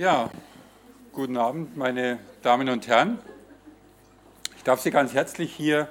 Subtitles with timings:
[0.00, 0.30] Ja,
[1.12, 3.18] guten Abend, meine Damen und Herren.
[4.56, 5.88] Ich darf Sie ganz herzlich hier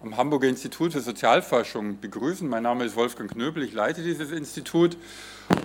[0.00, 2.48] am Hamburger Institut für Sozialforschung begrüßen.
[2.48, 4.96] Mein Name ist Wolfgang Knöbel, ich leite dieses Institut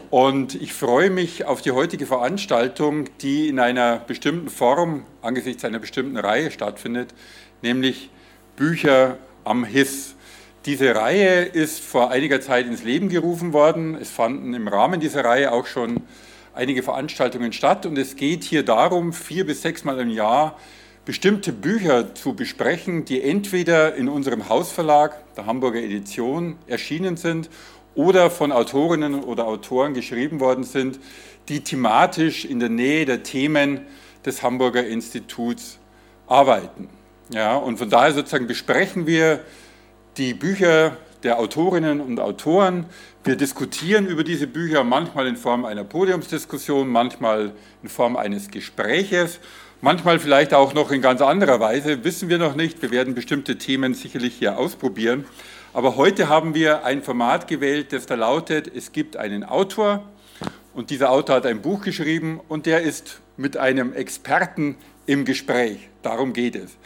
[0.10, 5.78] und ich freue mich auf die heutige Veranstaltung, die in einer bestimmten Form angesichts einer
[5.78, 7.14] bestimmten Reihe stattfindet,
[7.62, 8.10] nämlich
[8.56, 10.16] Bücher am HIS.
[10.66, 13.94] Diese Reihe ist vor einiger Zeit ins Leben gerufen worden.
[13.94, 16.02] Es fanden im Rahmen dieser Reihe auch schon
[16.54, 20.58] einige Veranstaltungen statt und es geht hier darum, vier bis sechs Mal im Jahr
[21.06, 27.50] bestimmte Bücher zu besprechen, die entweder in unserem Hausverlag, der Hamburger Edition, erschienen sind
[27.96, 31.00] oder von Autorinnen oder Autoren geschrieben worden sind,
[31.50, 33.82] die thematisch in der Nähe der Themen
[34.26, 35.78] des Hamburger Instituts
[36.28, 36.90] arbeiten.
[37.30, 39.42] Ja, und von daher sozusagen besprechen wir
[40.18, 42.86] die Bücher der Autorinnen und Autoren.
[43.24, 49.40] Wir diskutieren über diese Bücher manchmal in Form einer Podiumsdiskussion, manchmal in Form eines Gespräches
[49.84, 52.82] Manchmal vielleicht auch noch in ganz anderer Weise, wissen wir noch nicht.
[52.82, 55.26] Wir werden bestimmte Themen sicherlich hier ausprobieren.
[55.74, 60.08] Aber heute haben wir ein Format gewählt, das da lautet, es gibt einen Autor
[60.74, 65.90] und dieser Autor hat ein Buch geschrieben und der ist mit einem Experten im Gespräch.
[66.02, 66.78] Darum geht es.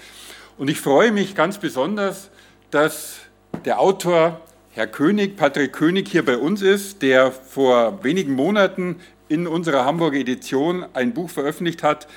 [0.57, 2.31] Und ich freue mich ganz besonders,
[2.71, 3.19] dass
[3.65, 9.47] der Autor, Herr König, Patrick König, hier bei uns ist, der vor wenigen Monaten in
[9.47, 12.07] unserer Hamburger Edition ein Buch veröffentlicht hat,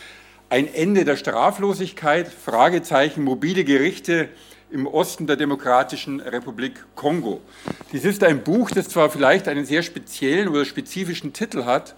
[0.49, 4.29] ein Ende der Straflosigkeit, Fragezeichen, mobile Gerichte
[4.71, 7.41] im Osten der Demokratischen Republik Kongo.
[7.93, 11.95] Dies ist ein Buch, das zwar vielleicht einen sehr speziellen oder spezifischen Titel hat,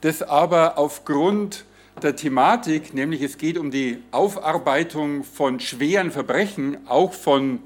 [0.00, 1.64] das aber aufgrund
[2.02, 7.60] der Thematik, nämlich es geht um die Aufarbeitung von schweren Verbrechen, auch von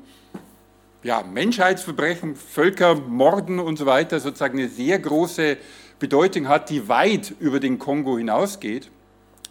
[1.02, 5.56] ja, Menschheitsverbrechen, Völkermorden und so weiter, sozusagen eine sehr große
[5.98, 8.90] Bedeutung hat, die weit über den Kongo hinausgeht.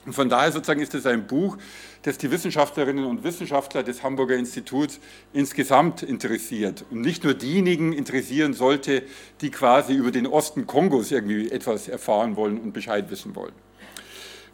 [0.05, 1.57] Und von daher sozusagen ist es ein Buch,
[2.03, 4.99] das die Wissenschaftlerinnen und Wissenschaftler des Hamburger Instituts
[5.33, 9.03] insgesamt interessiert und nicht nur diejenigen interessieren sollte,
[9.41, 13.53] die quasi über den Osten Kongos irgendwie etwas erfahren wollen und Bescheid wissen wollen.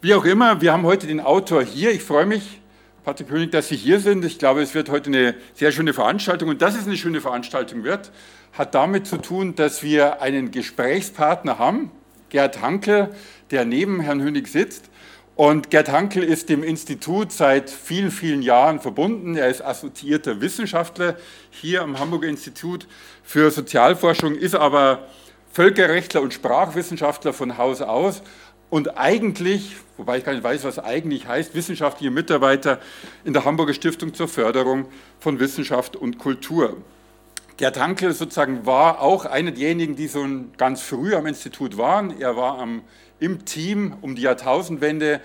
[0.02, 1.92] Wie auch immer, wir haben heute den Autor hier.
[1.92, 2.60] Ich freue mich,
[3.06, 4.26] Patrick König, dass Sie hier sind.
[4.26, 7.84] Ich glaube, es wird heute eine sehr schöne Veranstaltung und dass es eine schöne Veranstaltung
[7.84, 8.12] wird,
[8.54, 11.92] hat damit zu tun, dass wir einen Gesprächspartner haben,
[12.30, 13.12] Gerd Hanke,
[13.52, 14.90] der neben Herrn Hönig sitzt
[15.36, 19.36] und Gerd Hankel ist dem Institut seit vielen, vielen Jahren verbunden.
[19.36, 21.16] Er ist assoziierter Wissenschaftler
[21.52, 22.88] hier am Hamburger Institut
[23.22, 25.08] für Sozialforschung, ist aber
[25.52, 28.24] Völkerrechtler und Sprachwissenschaftler von Haus aus
[28.76, 32.82] und eigentlich, wobei ich gar nicht weiß, was eigentlich heißt, wissenschaftlicher Mitarbeiter
[33.24, 34.88] in der Hamburger Stiftung zur Förderung
[35.18, 36.76] von Wissenschaft und Kultur.
[37.56, 40.28] Gerd Hankel sozusagen war auch einer derjenigen, die so
[40.58, 42.20] ganz früh am Institut waren.
[42.20, 42.82] Er war am
[43.22, 45.22] im Team um die Jahrtausendwende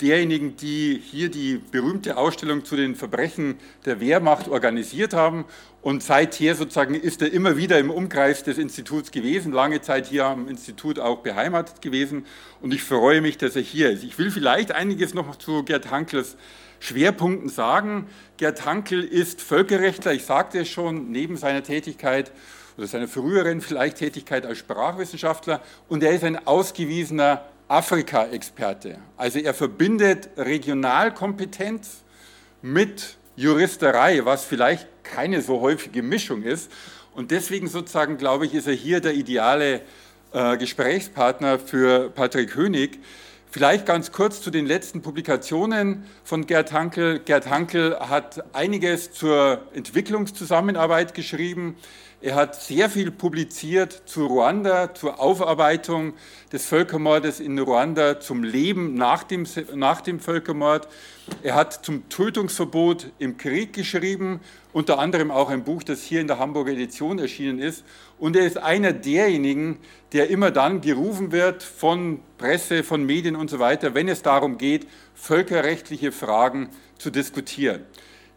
[0.00, 5.44] derjenigen, die hier die berühmte Ausstellung zu den Verbrechen der Wehrmacht organisiert haben.
[5.82, 10.26] Und seither sozusagen ist er immer wieder im Umkreis des Instituts gewesen, lange Zeit hier
[10.26, 12.26] am Institut auch beheimatet gewesen.
[12.60, 14.02] Und ich freue mich, dass er hier ist.
[14.02, 16.36] Ich will vielleicht einiges noch zu Gerd Hankels
[16.80, 18.06] Schwerpunkten sagen.
[18.36, 22.32] Gerd Hankel ist Völkerrechtler, ich sagte es schon, neben seiner Tätigkeit
[22.76, 28.98] oder seiner früheren vielleicht Tätigkeit als Sprachwissenschaftler und er ist ein ausgewiesener Afrika-Experte.
[29.16, 32.02] Also er verbindet Regionalkompetenz
[32.62, 36.70] mit Juristerei, was vielleicht keine so häufige Mischung ist.
[37.14, 39.82] Und deswegen sozusagen, glaube ich, ist er hier der ideale
[40.32, 42.98] äh, Gesprächspartner für Patrick Hönig.
[43.50, 47.20] Vielleicht ganz kurz zu den letzten Publikationen von Gerd Hankel.
[47.20, 51.76] Gerd Hankel hat einiges zur Entwicklungszusammenarbeit geschrieben.
[52.22, 56.14] Er hat sehr viel publiziert zu Ruanda, zur Aufarbeitung
[56.50, 60.88] des Völkermordes in Ruanda, zum Leben nach dem, nach dem Völkermord.
[61.42, 64.40] Er hat zum Tötungsverbot im Krieg geschrieben,
[64.72, 67.84] unter anderem auch ein Buch, das hier in der Hamburger Edition erschienen ist.
[68.18, 69.78] Und er ist einer derjenigen,
[70.14, 74.56] der immer dann gerufen wird von Presse, von Medien und so weiter, wenn es darum
[74.56, 77.82] geht, völkerrechtliche Fragen zu diskutieren.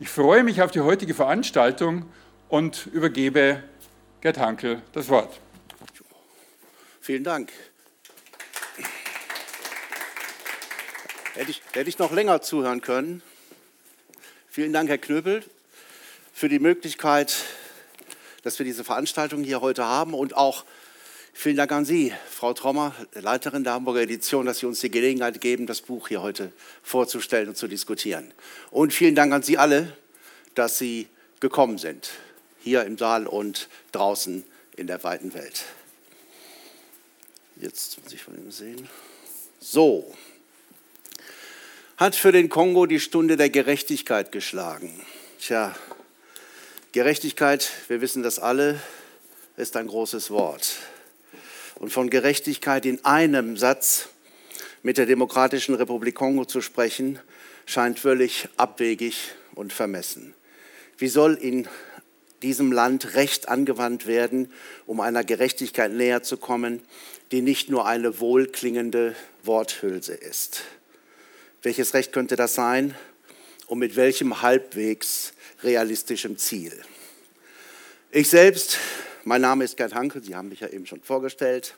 [0.02, 2.06] Ich freue mich auf die heutige Veranstaltung
[2.50, 3.64] und übergebe
[4.22, 5.40] Gerd Hankel das Wort.
[7.00, 7.52] Vielen Dank.
[11.36, 13.22] Hätte ich, hätte ich noch länger zuhören können.
[14.50, 15.44] Vielen Dank, Herr Knöbel,
[16.34, 17.46] für die Möglichkeit,
[18.44, 20.66] dass wir diese Veranstaltung hier heute haben und auch
[21.32, 25.40] vielen Dank an Sie, Frau Trommer, Leiterin der Hamburger Edition, dass Sie uns die Gelegenheit
[25.40, 28.34] geben, das Buch hier heute vorzustellen und zu diskutieren.
[28.72, 29.96] Und vielen Dank an Sie alle,
[30.56, 31.08] dass Sie
[31.40, 32.12] gekommen sind
[32.62, 34.44] hier im Saal und draußen
[34.76, 35.66] in der weiten Welt.
[37.56, 38.88] Jetzt muss ich von ihm sehen.
[39.60, 40.16] So,
[41.98, 45.06] hat für den Kongo die Stunde der Gerechtigkeit geschlagen.
[45.38, 45.76] Tja,
[46.94, 48.80] Gerechtigkeit, wir wissen das alle,
[49.58, 50.78] ist ein großes Wort.
[51.76, 54.08] Und von Gerechtigkeit in einem Satz
[54.82, 57.20] mit der Demokratischen Republik Kongo zu sprechen,
[57.66, 60.34] scheint völlig abwegig und vermessen.
[60.98, 61.68] Wie soll in
[62.42, 64.52] diesem Land Recht angewandt werden,
[64.86, 66.82] um einer Gerechtigkeit näher zu kommen,
[67.32, 70.64] die nicht nur eine wohlklingende Worthülse ist?
[71.62, 72.96] Welches Recht könnte das sein
[73.68, 76.74] und mit welchem halbwegs realistischem Ziel?
[78.12, 78.78] Ich selbst,
[79.24, 81.76] mein Name ist Gerd Hanke, Sie haben mich ja eben schon vorgestellt.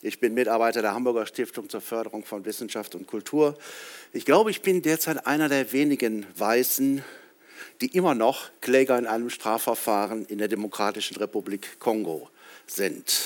[0.00, 3.58] Ich bin Mitarbeiter der Hamburger Stiftung zur Förderung von Wissenschaft und Kultur.
[4.12, 7.02] Ich glaube, ich bin derzeit einer der wenigen Weißen,
[7.80, 12.28] die immer noch Kläger in einem Strafverfahren in der Demokratischen Republik Kongo
[12.66, 13.22] sind.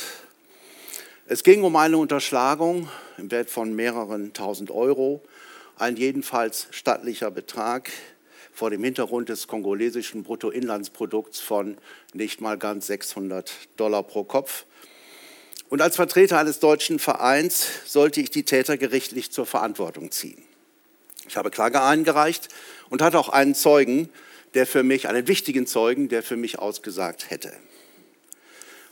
[1.26, 5.22] Es ging um eine Unterschlagung im Wert von mehreren tausend Euro
[5.78, 7.90] ein jedenfalls stattlicher Betrag
[8.52, 11.78] vor dem Hintergrund des kongolesischen Bruttoinlandsprodukts von
[12.12, 14.66] nicht mal ganz 600 Dollar pro Kopf.
[15.70, 20.42] Und als Vertreter eines deutschen Vereins sollte ich die Täter gerichtlich zur Verantwortung ziehen.
[21.26, 22.48] Ich habe Klage eingereicht
[22.90, 24.10] und hatte auch einen Zeugen,
[24.54, 27.52] der für mich, einen wichtigen Zeugen, der für mich ausgesagt hätte.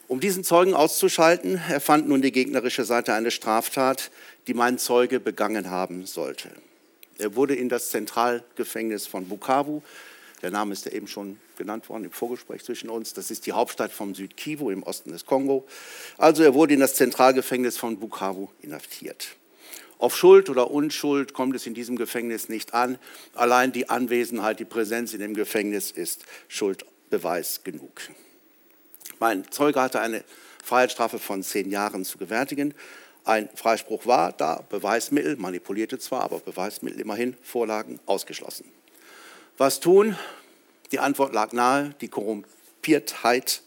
[0.09, 4.11] Um diesen Zeugen auszuschalten, erfand nun die gegnerische Seite eine Straftat,
[4.47, 6.51] die mein Zeuge begangen haben sollte.
[7.19, 9.83] Er wurde in das Zentralgefängnis von Bukavu,
[10.43, 13.53] der Name ist ja eben schon genannt worden im Vorgespräch zwischen uns, das ist die
[13.53, 15.67] Hauptstadt vom Südkivu im Osten des Kongo.
[16.17, 19.37] Also er wurde in das Zentralgefängnis von Bukavu inhaftiert.
[20.01, 22.99] Auf Schuld oder Unschuld kommt es in diesem Gefängnis nicht an.
[23.35, 28.01] Allein die Anwesenheit, die Präsenz in dem Gefängnis ist Schuldbeweis genug.
[29.19, 30.25] Mein Zeuge hatte eine
[30.65, 32.73] Freiheitsstrafe von zehn Jahren zu gewärtigen.
[33.27, 38.65] Ein Freispruch war da, Beweismittel, manipulierte zwar, aber Beweismittel immerhin, Vorlagen ausgeschlossen.
[39.59, 40.17] Was tun?
[40.93, 43.61] Die Antwort lag nahe, die Korrumpiertheit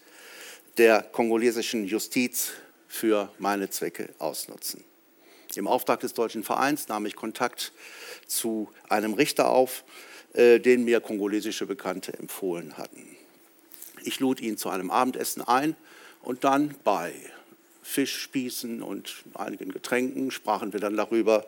[0.79, 2.53] der kongolesischen Justiz
[2.87, 4.83] für meine Zwecke ausnutzen.
[5.57, 7.71] Im Auftrag des Deutschen Vereins nahm ich Kontakt
[8.27, 9.83] zu einem Richter auf,
[10.33, 13.15] äh, den mir kongolesische Bekannte empfohlen hatten.
[14.03, 15.75] Ich lud ihn zu einem Abendessen ein
[16.21, 17.13] und dann bei
[17.83, 21.45] Fischspießen und einigen Getränken sprachen wir dann darüber,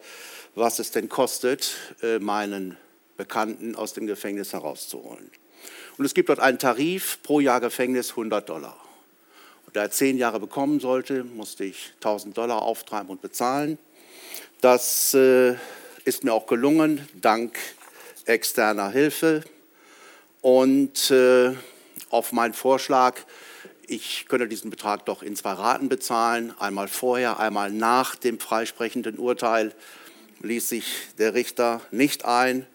[0.54, 2.78] was es denn kostet, äh, meinen
[3.18, 5.32] Bekannten aus dem Gefängnis herauszuholen.
[5.98, 8.78] Und es gibt dort einen Tarif pro Jahr Gefängnis 100 Dollar.
[9.66, 13.78] Und da er zehn Jahre bekommen sollte, musste ich 1000 Dollar auftreiben und bezahlen.
[14.66, 15.58] Das äh,
[16.06, 17.56] ist mir auch gelungen, dank
[18.26, 19.44] externer Hilfe.
[20.42, 21.54] Und äh,
[22.10, 23.20] auf meinen Vorschlag
[23.86, 29.20] ich könne diesen Betrag doch in zwei Raten bezahlen, einmal vorher, einmal nach dem freisprechenden
[29.20, 29.72] Urteil,
[30.42, 30.88] ließ sich
[31.20, 32.66] der Richter nicht ein.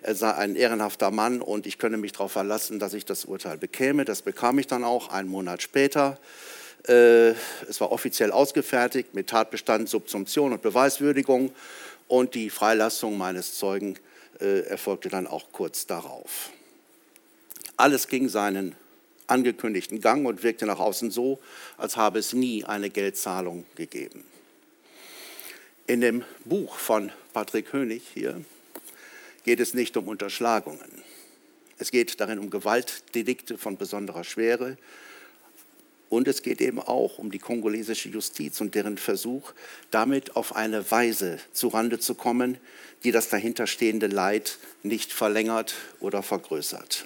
[0.00, 3.58] Er sei ein ehrenhafter Mann und ich könne mich darauf verlassen, dass ich das Urteil
[3.58, 4.06] bekäme.
[4.06, 6.18] Das bekam ich dann auch einen Monat später.
[6.88, 7.30] Äh,
[7.68, 11.52] es war offiziell ausgefertigt mit Tatbestand, Subsumption und Beweiswürdigung
[12.08, 13.98] und die Freilassung meines Zeugen
[14.40, 16.50] äh, erfolgte dann auch kurz darauf.
[17.76, 18.74] Alles ging seinen
[19.26, 21.38] angekündigten Gang und wirkte nach außen so,
[21.78, 24.24] als habe es nie eine Geldzahlung gegeben.
[25.86, 28.44] In dem Buch von Patrick Hönig hier
[29.44, 31.02] geht es nicht um Unterschlagungen.
[31.78, 34.76] Es geht darin um Gewaltdelikte von besonderer Schwere
[36.14, 39.52] und es geht eben auch um die kongolesische Justiz und deren Versuch,
[39.90, 42.58] damit auf eine Weise zurande zu kommen,
[43.02, 47.04] die das dahinterstehende Leid nicht verlängert oder vergrößert.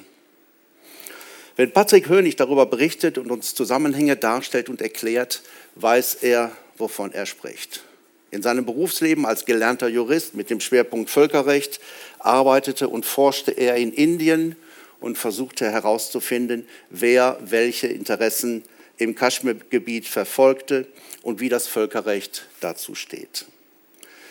[1.56, 5.42] Wenn Patrick Hönig darüber berichtet und uns Zusammenhänge darstellt und erklärt,
[5.74, 7.82] weiß er, wovon er spricht.
[8.30, 11.80] In seinem Berufsleben als gelernter Jurist mit dem Schwerpunkt Völkerrecht
[12.18, 14.54] arbeitete und forschte er in Indien
[15.00, 18.62] und versuchte herauszufinden, wer welche Interessen
[18.98, 20.86] im Kaschmirgebiet verfolgte
[21.22, 23.46] und wie das Völkerrecht dazu steht.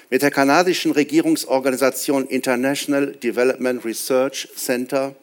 [0.09, 5.15] Mit der kanadischen Regierungsorganisation International Development Research Center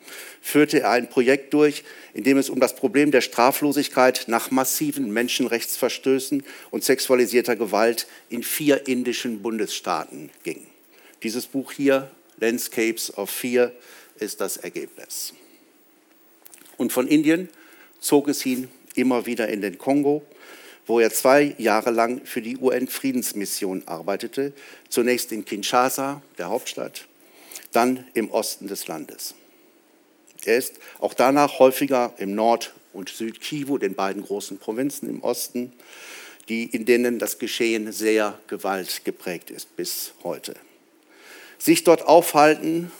[0.43, 5.11] führte er ein Projekt durch, in dem es um das Problem der Straflosigkeit nach massiven
[5.11, 10.67] Menschenrechtsverstößen und sexualisierter Gewalt in vier indischen Bundesstaaten ging.
[11.23, 13.73] Dieses Buch hier, Landscapes of Fear,
[14.19, 15.33] ist das Ergebnis.
[16.77, 17.49] Und von Indien
[18.01, 20.23] zog es ihn immer wieder in den Kongo,
[20.87, 24.53] wo er zwei Jahre lang für die UN-Friedensmission arbeitete,
[24.89, 27.07] zunächst in Kinshasa, der Hauptstadt,
[27.73, 29.35] dann im Osten des Landes.
[30.45, 35.73] Er ist auch danach häufiger im Nord- und Südkivu, den beiden großen Provinzen im Osten,
[36.49, 40.55] die, in denen das Geschehen sehr gewaltgeprägt ist bis heute.
[41.59, 42.93] Sich dort aufhalten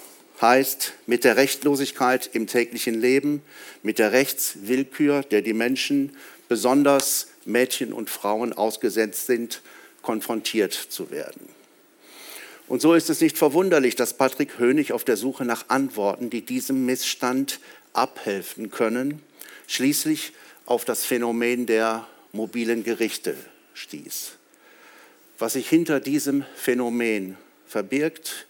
[0.45, 3.43] heißt mit der Rechtlosigkeit im täglichen Leben,
[3.83, 6.17] mit der Rechtswillkür, der die Menschen,
[6.49, 9.63] besonders Mädchen und Frauen ausgesetzt sind,
[10.03, 11.49] konfrontiert zu werden.
[12.69, 16.43] Und so ist es nicht verwunderlich, dass Patrick Hönig auf der Suche nach Antworten, die
[16.43, 17.61] diesem Missstand
[17.93, 19.23] abhelfen können,
[19.67, 20.33] schließlich
[20.67, 23.35] auf das Phänomen der mobilen Gerichte
[23.75, 24.33] stieß.
[25.39, 27.37] Was sich hinter diesem Phänomen
[27.67, 28.47] verbirgt,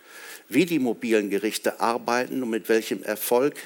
[0.49, 3.57] wie die mobilen Gerichte arbeiten und mit welchem Erfolg,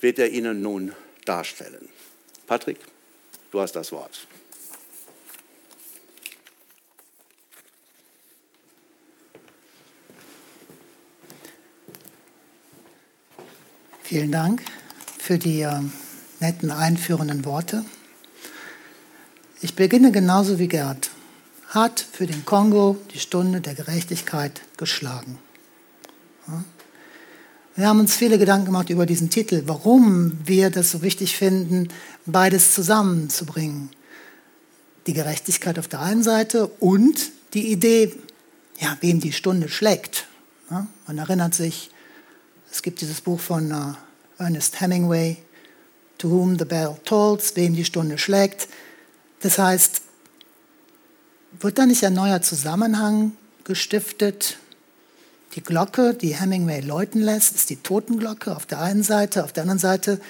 [0.00, 0.92] wird er Ihnen nun
[1.24, 1.88] darstellen.
[2.46, 2.78] Patrick,
[3.50, 4.26] du hast das Wort.
[14.02, 14.62] Vielen Dank
[15.18, 15.80] für die äh,
[16.38, 17.84] netten einführenden Worte.
[19.62, 21.10] Ich beginne genauso wie Gerd.
[21.68, 25.38] Hat für den Kongo die Stunde der Gerechtigkeit geschlagen.
[27.76, 31.88] Wir haben uns viele Gedanken gemacht über diesen Titel, warum wir das so wichtig finden,
[32.24, 33.90] beides zusammenzubringen.
[35.06, 38.14] Die Gerechtigkeit auf der einen Seite und die Idee,
[38.78, 40.26] ja, wem die Stunde schlägt.
[40.68, 41.90] Man erinnert sich,
[42.70, 45.36] es gibt dieses Buch von äh, Ernest Hemingway,
[46.18, 48.68] To whom the bell tolls, wem die Stunde schlägt.
[49.40, 50.02] Das heißt,
[51.60, 53.32] wird da nicht ein neuer Zusammenhang
[53.64, 54.58] gestiftet?
[55.54, 59.44] Die Glocke, die Hemingway läuten lässt, ist die Totenglocke auf der einen Seite.
[59.44, 60.20] Auf der anderen Seite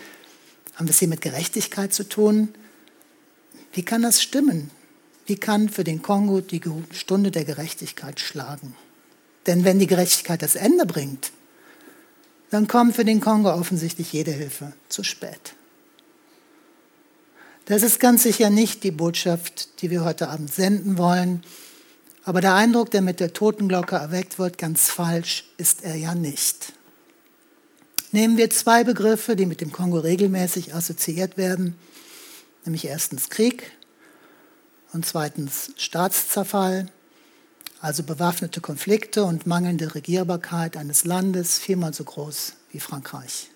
[0.75, 2.55] haben wir es hier mit Gerechtigkeit zu tun.
[3.73, 4.71] Wie kann das stimmen?
[5.27, 6.61] Wie kann für den Kongo die
[6.93, 8.75] Stunde der Gerechtigkeit schlagen?
[9.47, 11.33] Denn wenn die Gerechtigkeit das Ende bringt,
[12.51, 15.55] dann kommt für den Kongo offensichtlich jede Hilfe zu spät.
[17.65, 21.43] Das ist ganz sicher nicht die Botschaft, die wir heute Abend senden wollen.
[22.25, 26.73] Aber der Eindruck, der mit der Totenglocke erweckt wird, ganz falsch ist er ja nicht.
[28.13, 31.77] Nehmen wir zwei Begriffe, die mit dem Kongo regelmäßig assoziiert werden,
[32.65, 33.73] nämlich erstens Krieg
[34.93, 36.89] und zweitens Staatszerfall
[37.85, 43.51] also bewaffnete Konflikte und mangelnde Regierbarkeit eines Landes viermal so groß wie Frankreich.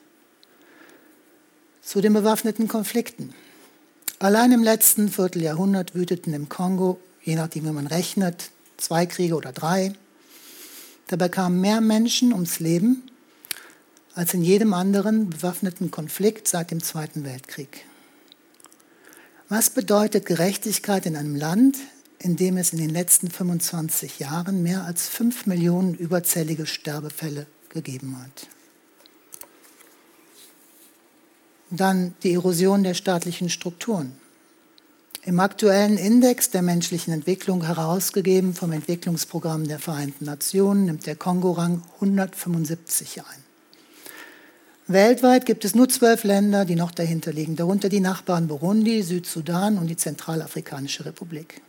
[1.81, 3.33] Zu den bewaffneten Konflikten.
[4.19, 9.53] Allein im letzten Vierteljahrhundert wüteten im Kongo, je nachdem wie man rechnet, zwei Kriege oder
[9.53, 9.93] drei.
[11.09, 13.03] Dabei kamen mehr Menschen ums Leben
[14.15, 17.85] als in jedem anderen bewaffneten Konflikt seit dem Zweiten Weltkrieg.
[19.49, 21.77] Was bedeutet Gerechtigkeit in einem Land,
[22.19, 28.21] in dem es in den letzten 25 Jahren mehr als 5 Millionen überzählige Sterbefälle gegeben
[28.21, 28.49] hat.
[31.71, 34.18] Dann die Erosion der staatlichen Strukturen.
[35.29, 41.83] Im aktuellen Index der menschlichen Entwicklung, herausgegeben vom Entwicklungsprogramm der Vereinten Nationen, nimmt der Kongo-Rang
[41.97, 43.45] 175 ein.
[44.87, 49.77] Weltweit gibt es nur zwölf Länder, die noch dahinter liegen, darunter die Nachbarn Burundi, Südsudan
[49.77, 51.61] und die Zentralafrikanische Republik.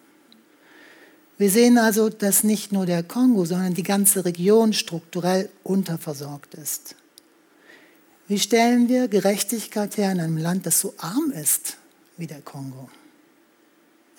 [1.38, 6.96] Wir sehen also, dass nicht nur der Kongo, sondern die ganze Region strukturell unterversorgt ist.
[8.30, 11.76] Wie stellen wir Gerechtigkeit her in einem Land, das so arm ist
[12.16, 12.90] wie der Kongo?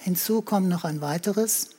[0.03, 1.71] Hinzu kommt noch ein weiteres.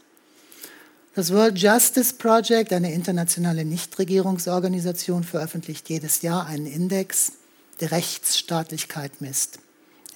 [1.16, 7.34] Das World Justice Project, eine internationale Nichtregierungsorganisation, veröffentlicht jedes Jahr einen Index,
[7.80, 9.60] der Rechtsstaatlichkeit misst,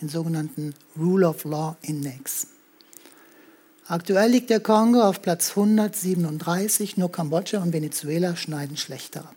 [0.01, 2.47] den sogenannten Rule of Law Index.
[3.87, 9.35] Aktuell liegt der Kongo auf Platz 137, nur Kambodscha und Venezuela schneiden schlechter ab.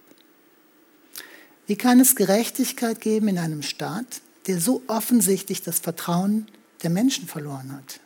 [1.66, 6.46] Wie kann es Gerechtigkeit geben in einem Staat, der so offensichtlich das Vertrauen
[6.82, 8.00] der Menschen verloren hat?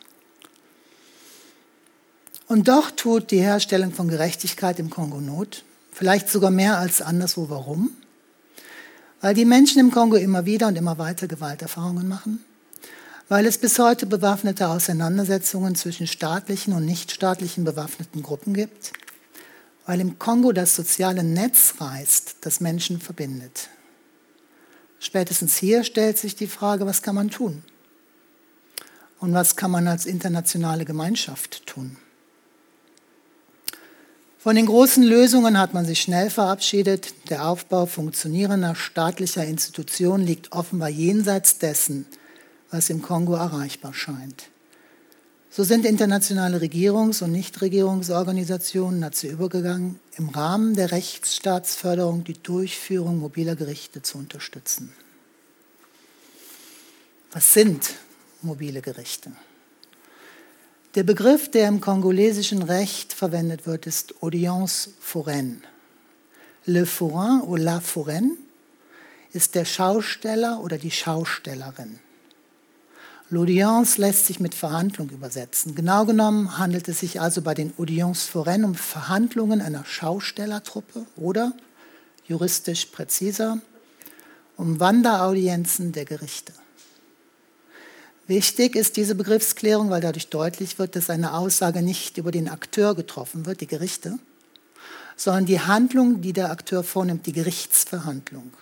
[2.53, 7.49] Und doch tut die Herstellung von Gerechtigkeit im Kongo Not, vielleicht sogar mehr als anderswo.
[7.49, 7.89] Warum?
[9.21, 12.45] Weil die Menschen im Kongo immer wieder und immer weiter Gewalterfahrungen machen,
[13.27, 18.93] weil es bis heute bewaffnete Auseinandersetzungen zwischen staatlichen und nichtstaatlichen bewaffneten Gruppen gibt,
[19.87, 23.69] weil im Kongo das soziale Netz reißt, das Menschen verbindet.
[24.99, 27.63] Spätestens hier stellt sich die Frage, was kann man tun?
[29.19, 31.97] Und was kann man als internationale Gemeinschaft tun?
[34.43, 37.13] Von den großen Lösungen hat man sich schnell verabschiedet.
[37.29, 42.05] Der Aufbau funktionierender staatlicher Institutionen liegt offenbar jenseits dessen,
[42.69, 44.49] was im Kongo erreichbar scheint.
[45.49, 53.55] So sind internationale Regierungs- und Nichtregierungsorganisationen dazu übergegangen, im Rahmen der Rechtsstaatsförderung die Durchführung mobiler
[53.55, 54.91] Gerichte zu unterstützen.
[57.31, 57.91] Was sind
[58.41, 59.31] mobile Gerichte?
[60.95, 65.57] Der Begriff, der im kongolesischen Recht verwendet wird, ist Audience foraine.
[66.65, 68.37] Le Forain oder La Foraine
[69.31, 71.97] ist der Schausteller oder die Schaustellerin.
[73.31, 75.73] L'Audience lässt sich mit Verhandlung übersetzen.
[75.73, 81.53] Genau genommen handelt es sich also bei den Audiences foraines um Verhandlungen einer Schaustellertruppe oder,
[82.27, 83.57] juristisch präziser,
[84.57, 86.53] um Wanderaudienzen der Gerichte.
[88.27, 92.95] Wichtig ist diese Begriffsklärung, weil dadurch deutlich wird, dass eine Aussage nicht über den Akteur
[92.95, 94.17] getroffen wird, die Gerichte,
[95.17, 98.53] sondern die Handlung, die der Akteur vornimmt, die Gerichtsverhandlung.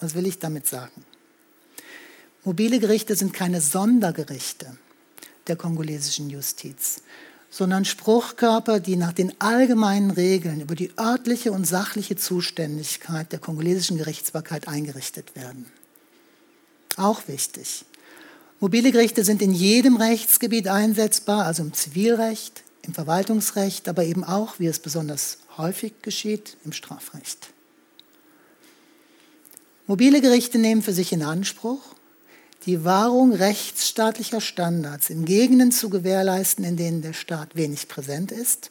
[0.00, 1.04] Was will ich damit sagen?
[2.44, 4.76] Mobile Gerichte sind keine Sondergerichte
[5.46, 7.02] der kongolesischen Justiz,
[7.50, 13.98] sondern Spruchkörper, die nach den allgemeinen Regeln über die örtliche und sachliche Zuständigkeit der kongolesischen
[13.98, 15.66] Gerichtsbarkeit eingerichtet werden.
[16.96, 17.84] Auch wichtig.
[18.62, 24.58] Mobile Gerichte sind in jedem Rechtsgebiet einsetzbar, also im Zivilrecht, im Verwaltungsrecht, aber eben auch,
[24.58, 27.54] wie es besonders häufig geschieht, im Strafrecht.
[29.86, 31.80] Mobile Gerichte nehmen für sich in Anspruch,
[32.66, 38.68] die Wahrung rechtsstaatlicher Standards in Gegenden zu gewährleisten, in denen der Staat wenig präsent ist,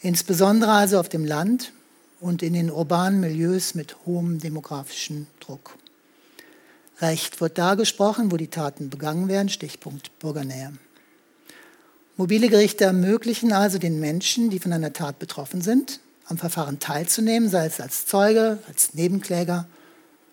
[0.00, 1.72] insbesondere also auf dem Land
[2.18, 5.76] und in den urbanen Milieus mit hohem demografischen Druck.
[7.00, 10.72] Recht wird da gesprochen, wo die Taten begangen werden, Stichpunkt Bürgernähe.
[12.16, 17.48] Mobile Gerichte ermöglichen also den Menschen, die von einer Tat betroffen sind, am Verfahren teilzunehmen,
[17.48, 19.66] sei es als Zeuge, als Nebenkläger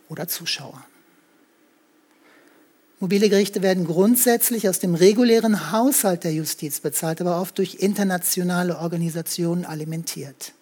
[0.08, 0.84] oder Zuschauer.
[3.00, 8.77] Mobile Gerichte werden grundsätzlich aus dem regulären Haushalt der Justiz bezahlt, aber oft durch internationale
[8.77, 10.53] Organisationen alimentiert.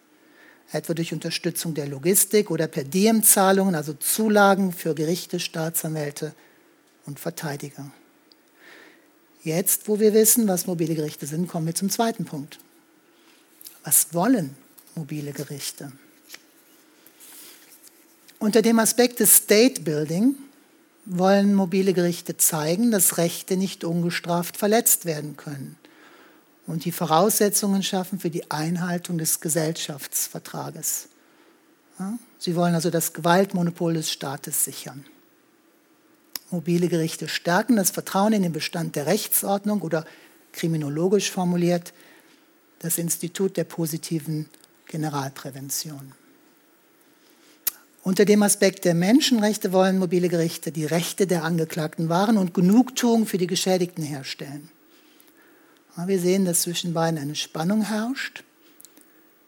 [0.71, 6.33] Etwa durch Unterstützung der Logistik oder per Diem-Zahlungen, also Zulagen für Gerichte, Staatsanwälte
[7.05, 7.91] und Verteidiger.
[9.43, 12.59] Jetzt, wo wir wissen, was mobile Gerichte sind, kommen wir zum zweiten Punkt.
[13.83, 14.55] Was wollen
[14.95, 15.91] mobile Gerichte?
[18.37, 20.35] Unter dem Aspekt des State Building
[21.05, 25.77] wollen mobile Gerichte zeigen, dass Rechte nicht ungestraft verletzt werden können
[26.69, 31.09] und die Voraussetzungen schaffen für die Einhaltung des Gesellschaftsvertrages.
[32.37, 35.03] Sie wollen also das Gewaltmonopol des Staates sichern.
[36.51, 40.05] Mobile Gerichte stärken das Vertrauen in den Bestand der Rechtsordnung oder
[40.53, 41.91] kriminologisch formuliert
[42.77, 44.47] das Institut der positiven
[44.85, 46.13] Generalprävention.
[48.03, 53.25] Unter dem Aspekt der Menschenrechte wollen mobile Gerichte die Rechte der Angeklagten wahren und Genugtuung
[53.25, 54.69] für die Geschädigten herstellen.
[56.07, 58.43] Wir sehen, dass zwischen beiden eine Spannung herrscht.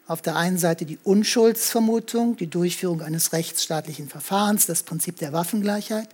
[0.06, 6.08] Auf der einen Seite die Unschuldsvermutung, die Durchführung eines rechtsstaatlichen Verfahrens, das Prinzip der Waffengleichheit,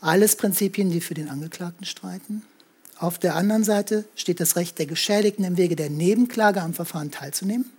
[0.00, 2.42] alles Prinzipien, die für den Angeklagten streiten.
[2.98, 7.10] Auf der anderen Seite steht das Recht der Geschädigten im Wege der Nebenklage am Verfahren
[7.10, 7.70] teilzunehmen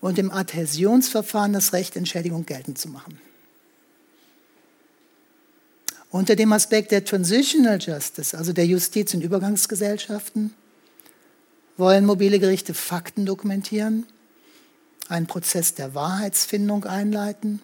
[0.00, 3.18] und im Adhäsionsverfahren das Recht, Entschädigung geltend zu machen.
[6.12, 10.52] Unter dem Aspekt der Transitional Justice, also der Justiz in Übergangsgesellschaften,
[11.78, 14.04] wollen mobile Gerichte Fakten dokumentieren,
[15.08, 17.62] einen Prozess der Wahrheitsfindung einleiten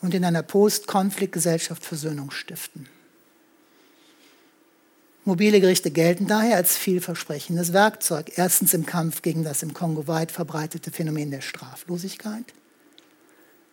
[0.00, 2.88] und in einer Post-Konflikt-Gesellschaft Versöhnung stiften.
[5.26, 8.32] Mobile Gerichte gelten daher als vielversprechendes Werkzeug.
[8.36, 12.44] Erstens im Kampf gegen das im Kongo weit verbreitete Phänomen der Straflosigkeit.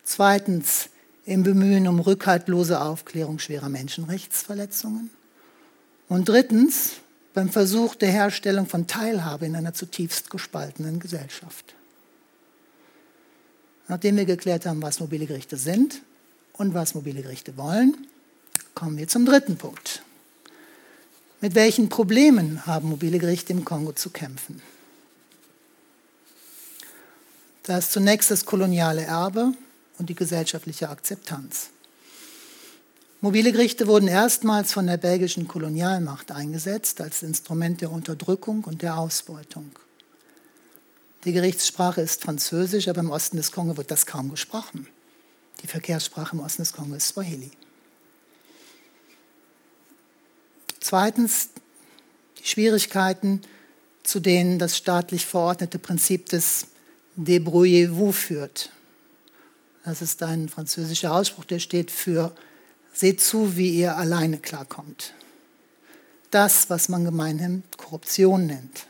[0.03, 0.89] Zweitens
[1.31, 5.09] im Bemühen um rückhaltlose Aufklärung schwerer Menschenrechtsverletzungen.
[6.09, 6.95] Und drittens
[7.33, 11.73] beim Versuch der Herstellung von Teilhabe in einer zutiefst gespaltenen Gesellschaft.
[13.87, 16.01] Nachdem wir geklärt haben, was mobile Gerichte sind
[16.53, 17.95] und was mobile Gerichte wollen,
[18.75, 20.03] kommen wir zum dritten Punkt.
[21.39, 24.61] Mit welchen Problemen haben mobile Gerichte im Kongo zu kämpfen?
[27.63, 29.53] Da ist zunächst das koloniale Erbe
[30.01, 31.69] und die gesellschaftliche Akzeptanz.
[33.21, 38.97] Mobile Gerichte wurden erstmals von der belgischen Kolonialmacht eingesetzt als Instrument der Unterdrückung und der
[38.97, 39.71] Ausbeutung.
[41.23, 44.87] Die Gerichtssprache ist Französisch, aber im Osten des Kongo wird das kaum gesprochen.
[45.61, 47.51] Die Verkehrssprache im Osten des Kongo ist Swahili.
[50.79, 51.49] Zweitens
[52.39, 53.43] die Schwierigkeiten,
[54.01, 56.65] zu denen das staatlich verordnete Prinzip des
[57.15, 58.71] Débrouillez-vous führt.
[59.83, 62.33] Das ist ein französischer Ausspruch, der steht für
[62.93, 65.13] Seht zu, wie ihr alleine klarkommt.
[66.29, 68.85] Das, was man gemeinhin Korruption nennt.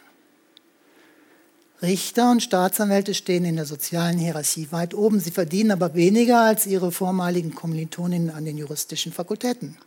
[1.84, 5.20] Richter und Staatsanwälte stehen in der sozialen Hierarchie weit oben.
[5.20, 9.78] Sie verdienen aber weniger als ihre vormaligen Kommilitoninnen an den juristischen Fakultäten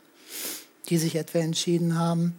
[0.88, 2.34] die sich etwa entschieden haben,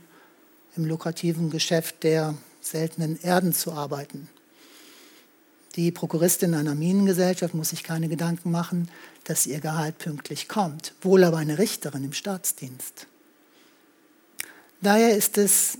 [0.75, 4.29] im lukrativen Geschäft der seltenen Erden zu arbeiten.
[5.75, 8.89] Die Prokuristin einer Minengesellschaft muss sich keine Gedanken machen,
[9.25, 13.07] dass ihr Gehalt pünktlich kommt, wohl aber eine Richterin im Staatsdienst.
[14.81, 15.77] Daher ist es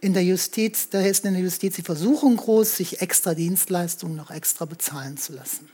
[0.00, 4.30] in der Justiz, daher ist in der Justiz die Versuchung groß, sich extra Dienstleistungen noch
[4.30, 5.68] extra bezahlen zu lassen.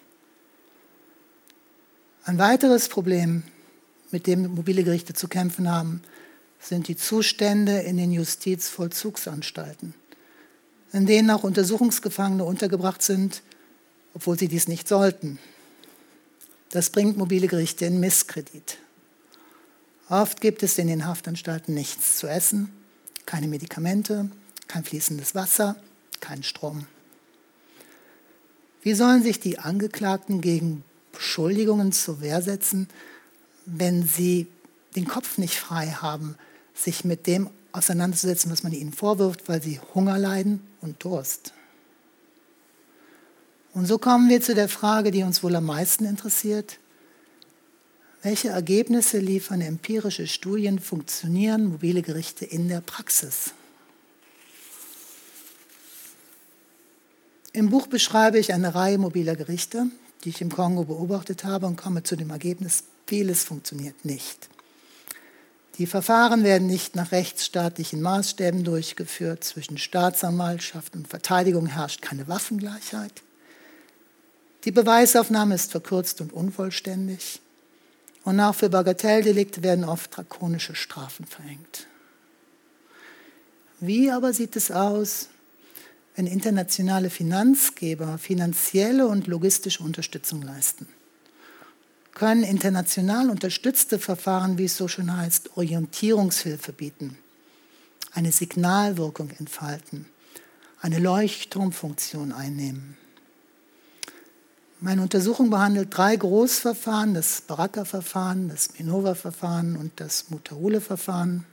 [2.25, 3.43] Ein weiteres Problem,
[4.13, 6.01] mit dem mobile Gerichte zu kämpfen haben,
[6.61, 9.95] sind die Zustände in den Justizvollzugsanstalten,
[10.93, 13.43] in denen auch Untersuchungsgefangene untergebracht sind,
[14.15, 15.39] obwohl sie dies nicht sollten.
[16.71, 18.79] Das bringt mobile Gerichte in Misskredit.
[20.09, 22.71] Oft gibt es in den Haftanstalten nichts zu essen,
[23.27, 24.29] keine Medikamente,
[24.67, 25.77] kein fließendes Wasser,
[26.21, 26.87] kein Strom.
[28.83, 32.89] Wie sollen sich die Angeklagten gegen Beschuldigungen zur Wehr setzen,
[33.67, 34.49] wenn sie
[34.97, 36.37] den Kopf nicht frei haben,
[36.75, 41.53] sich mit dem auseinanderzusetzen, was man ihnen vorwirft, weil sie Hunger leiden und Durst?
[43.73, 46.79] Und so kommen wir zu der Frage, die uns wohl am meisten interessiert.
[48.23, 53.55] Welche Ergebnisse liefern empirische Studien, funktionieren mobile Gerichte in der Praxis?
[57.53, 59.87] Im Buch beschreibe ich eine Reihe mobiler Gerichte,
[60.25, 64.49] die ich im Kongo beobachtet habe und komme zu dem Ergebnis, vieles funktioniert nicht.
[65.79, 69.45] Die Verfahren werden nicht nach rechtsstaatlichen Maßstäben durchgeführt.
[69.45, 73.23] Zwischen Staatsanwaltschaft und Verteidigung herrscht keine Waffengleichheit.
[74.65, 77.41] Die Beweisaufnahme ist verkürzt und unvollständig.
[78.25, 81.87] Und auch für Bagatelldelikte werden oft drakonische Strafen verhängt.
[83.81, 85.29] Wie aber sieht es aus,
[86.15, 90.87] wenn internationale Finanzgeber finanzielle und logistische Unterstützung leisten?
[92.15, 97.17] Können international unterstützte Verfahren, wie es so schön heißt, Orientierungshilfe bieten,
[98.13, 100.07] eine Signalwirkung entfalten,
[100.81, 102.97] eine Leuchtturmfunktion einnehmen?
[104.83, 111.45] Meine Untersuchung behandelt drei Großverfahren, das Baraka-Verfahren, das Minova-Verfahren und das Mutahule-Verfahren.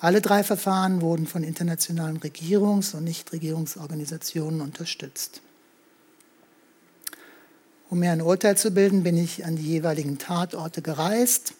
[0.00, 5.42] Alle drei Verfahren wurden von internationalen Regierungs- und Nichtregierungsorganisationen unterstützt.
[7.88, 11.54] Um mir ein Urteil zu bilden, bin ich an die jeweiligen Tatorte gereist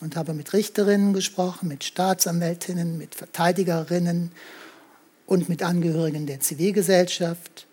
[0.00, 4.30] und habe mit Richterinnen gesprochen, mit Staatsanwältinnen, mit Verteidigerinnen
[5.26, 7.66] und mit Angehörigen der Zivilgesellschaft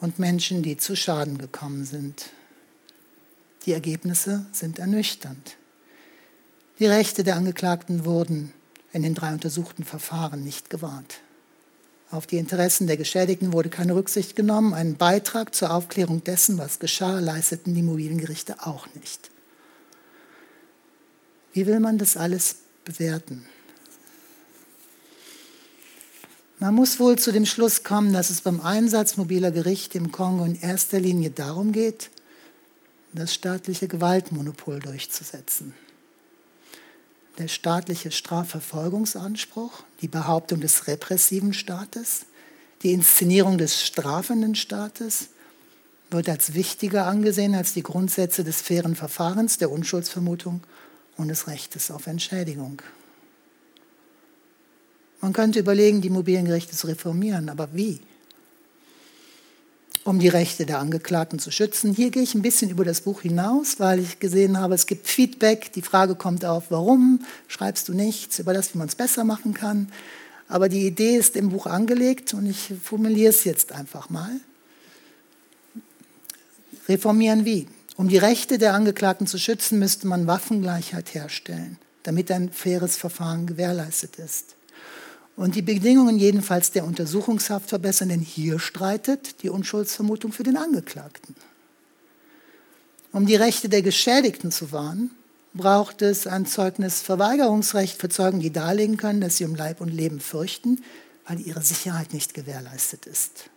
[0.00, 2.30] und Menschen, die zu Schaden gekommen sind.
[3.66, 5.56] Die Ergebnisse sind ernüchternd.
[6.78, 8.54] Die Rechte der Angeklagten wurden
[8.92, 11.20] in den drei untersuchten Verfahren nicht gewahrt.
[12.10, 14.72] Auf die Interessen der Geschädigten wurde keine Rücksicht genommen.
[14.72, 19.30] Einen Beitrag zur Aufklärung dessen, was geschah, leisteten die mobilen Gerichte auch nicht.
[21.52, 23.44] Wie will man das alles bewerten?
[26.60, 30.44] Man muss wohl zu dem Schluss kommen, dass es beim Einsatz mobiler Gerichte im Kongo
[30.44, 32.10] in erster Linie darum geht,
[33.12, 35.74] das staatliche Gewaltmonopol durchzusetzen.
[37.38, 42.26] Der staatliche Strafverfolgungsanspruch, die Behauptung des repressiven Staates,
[42.82, 45.28] die Inszenierung des strafenden Staates
[46.10, 50.62] wird als wichtiger angesehen als die Grundsätze des fairen Verfahrens, der Unschuldsvermutung
[51.16, 52.82] und des Rechtes auf Entschädigung.
[55.20, 58.00] Man könnte überlegen, die mobilen Gerichte zu reformieren, aber wie?
[60.08, 61.92] Um die Rechte der Angeklagten zu schützen.
[61.92, 65.06] Hier gehe ich ein bisschen über das Buch hinaus, weil ich gesehen habe, es gibt
[65.06, 65.70] Feedback.
[65.74, 69.52] Die Frage kommt auf, warum schreibst du nichts über das, wie man es besser machen
[69.52, 69.92] kann.
[70.48, 74.30] Aber die Idee ist im Buch angelegt und ich formuliere es jetzt einfach mal.
[76.88, 77.66] Reformieren wie?
[77.98, 83.46] Um die Rechte der Angeklagten zu schützen, müsste man Waffengleichheit herstellen, damit ein faires Verfahren
[83.46, 84.56] gewährleistet ist
[85.38, 91.36] und die Bedingungen jedenfalls der Untersuchungshaft verbessern, denn hier streitet die Unschuldsvermutung für den Angeklagten.
[93.12, 95.12] Um die Rechte der Geschädigten zu wahren,
[95.54, 100.18] braucht es ein Zeugnisverweigerungsrecht für Zeugen, die darlegen können, dass sie um Leib und Leben
[100.18, 100.82] fürchten,
[101.28, 103.48] weil ihre Sicherheit nicht gewährleistet ist.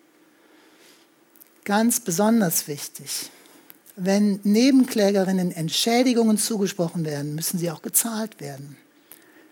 [1.64, 3.32] Ganz besonders wichtig,
[3.96, 8.78] wenn Nebenklägerinnen Entschädigungen zugesprochen werden, müssen sie auch gezahlt werden.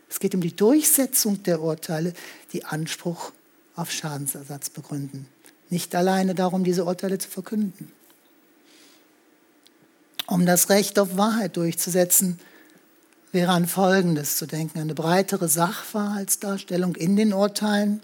[0.10, 2.14] Es geht um die Durchsetzung der Urteile,
[2.52, 3.32] die Anspruch
[3.76, 5.28] auf Schadensersatz begründen.
[5.70, 7.92] Nicht alleine darum, diese Urteile zu verkünden.
[10.28, 12.40] Um das Recht auf Wahrheit durchzusetzen,
[13.32, 14.80] wäre an Folgendes zu denken.
[14.80, 18.02] Eine breitere Sachverhaltsdarstellung in den Urteilen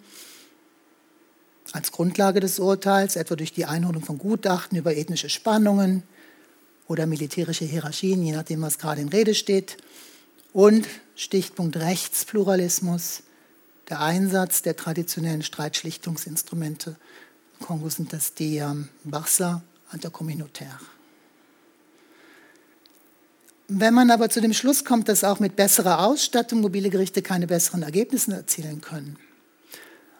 [1.71, 6.03] als Grundlage des Urteils, etwa durch die Einholung von Gutachten über ethnische Spannungen
[6.87, 9.77] oder militärische Hierarchien, je nachdem, was gerade in Rede steht.
[10.55, 10.87] Und
[11.17, 13.23] Stichpunkt Rechtspluralismus,
[13.89, 16.95] der Einsatz der traditionellen Streitschlichtungsinstrumente
[17.59, 19.59] Im Kongo sind das die ähm, Barça
[19.91, 20.79] Intercommunautaire.
[23.67, 27.47] Wenn man aber zu dem Schluss kommt, dass auch mit besserer Ausstattung mobile Gerichte keine
[27.47, 29.17] besseren Ergebnisse erzielen können,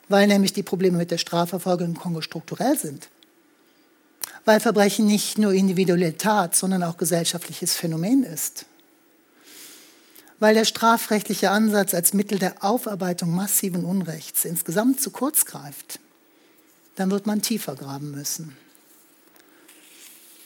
[0.09, 3.07] weil nämlich die Probleme mit der Strafverfolgung im Kongo strukturell sind,
[4.43, 8.65] weil Verbrechen nicht nur individuelle Tat, sondern auch gesellschaftliches Phänomen ist,
[10.39, 15.99] weil der strafrechtliche Ansatz als Mittel der Aufarbeitung massiven Unrechts insgesamt zu kurz greift,
[16.95, 18.55] dann wird man tiefer graben müssen.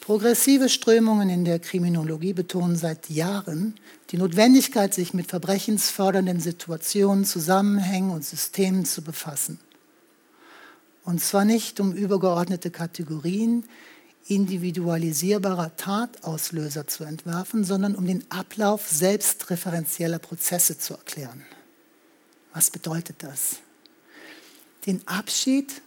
[0.01, 3.75] Progressive Strömungen in der Kriminologie betonen seit Jahren
[4.09, 9.59] die Notwendigkeit, sich mit verbrechensfördernden Situationen, Zusammenhängen und Systemen zu befassen.
[11.03, 13.65] Und zwar nicht um übergeordnete Kategorien
[14.29, 21.43] individualisierbarer Tatauslöser zu entwerfen, sondern um den Ablauf selbstreferenzieller Prozesse zu erklären.
[22.53, 23.57] Was bedeutet das?
[24.85, 25.81] Den Abschied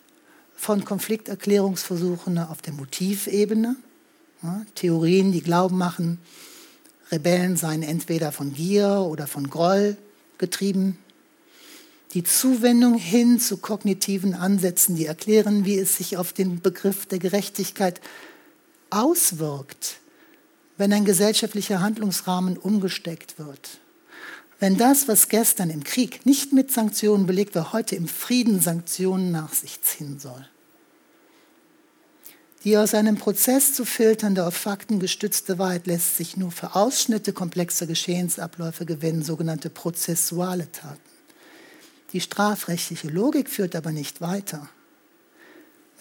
[0.57, 3.76] von Konflikterklärungsversuchen auf der Motivebene,
[4.42, 6.18] ja, Theorien, die Glauben machen,
[7.12, 9.96] Rebellen seien entweder von Gier oder von Groll
[10.38, 10.98] getrieben.
[12.14, 17.18] Die Zuwendung hin zu kognitiven Ansätzen, die erklären, wie es sich auf den Begriff der
[17.18, 18.00] Gerechtigkeit
[18.92, 19.98] auswirkt,
[20.76, 23.78] wenn ein gesellschaftlicher Handlungsrahmen umgesteckt wird.
[24.59, 29.33] Wenn das, was gestern im Krieg nicht mit Sanktionen belegt war, heute im Frieden Sanktionen
[29.33, 30.46] nach sich ziehen soll
[32.64, 37.33] die aus einem Prozess zu filternde, auf Fakten gestützte Wahrheit lässt sich nur für Ausschnitte
[37.33, 41.00] komplexer Geschehensabläufe gewinnen, sogenannte prozessuale Taten.
[42.12, 44.68] Die strafrechtliche Logik führt aber nicht weiter.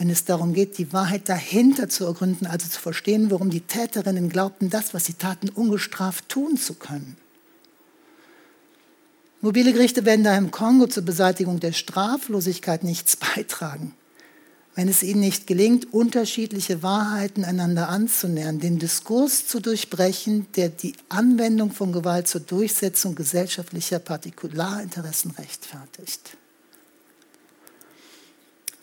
[0.01, 4.29] Wenn es darum geht, die Wahrheit dahinter zu ergründen, also zu verstehen, warum die Täterinnen
[4.29, 7.17] glaubten, das, was sie taten, ungestraft tun zu können.
[9.41, 13.93] Mobile Gerichte werden da im Kongo zur Beseitigung der Straflosigkeit nichts beitragen
[14.75, 20.95] wenn es ihnen nicht gelingt, unterschiedliche Wahrheiten einander anzunähern, den Diskurs zu durchbrechen, der die
[21.09, 26.37] Anwendung von Gewalt zur Durchsetzung gesellschaftlicher Partikularinteressen rechtfertigt.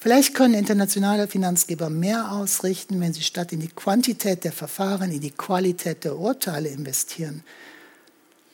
[0.08, 5.20] Vielleicht können internationale Finanzgeber mehr ausrichten, wenn sie statt in die Quantität der Verfahren in
[5.20, 7.44] die Qualität der Urteile investieren.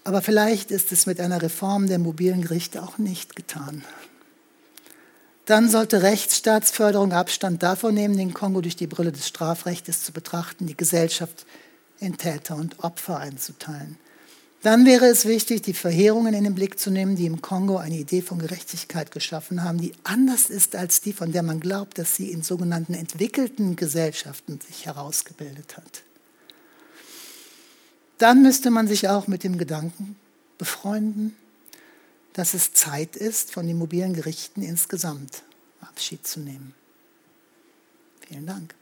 [0.03, 3.85] Aber vielleicht ist es mit einer Reform der mobilen Gerichte auch nicht getan.
[5.45, 10.67] Dann sollte Rechtsstaatsförderung Abstand davon nehmen, den Kongo durch die Brille des Strafrechts zu betrachten,
[10.67, 11.47] die Gesellschaft
[12.01, 13.97] in Täter und Opfer einzuteilen.
[14.65, 17.99] Dann wäre es wichtig, die Verheerungen in den Blick zu nehmen, die im Kongo eine
[17.99, 22.17] Idee von Gerechtigkeit geschaffen haben, die anders ist als die, von der man glaubt, dass
[22.17, 26.03] sie in sogenannten entwickelten Gesellschaften sich herausgebildet hat.
[28.17, 30.17] Dann müsste man sich auch mit dem Gedanken
[30.57, 31.37] befreunden,
[32.33, 35.43] dass es Zeit ist, von den mobilen Gerichten insgesamt
[35.83, 36.73] Abschied zu nehmen.
[38.27, 38.75] Vielen Dank.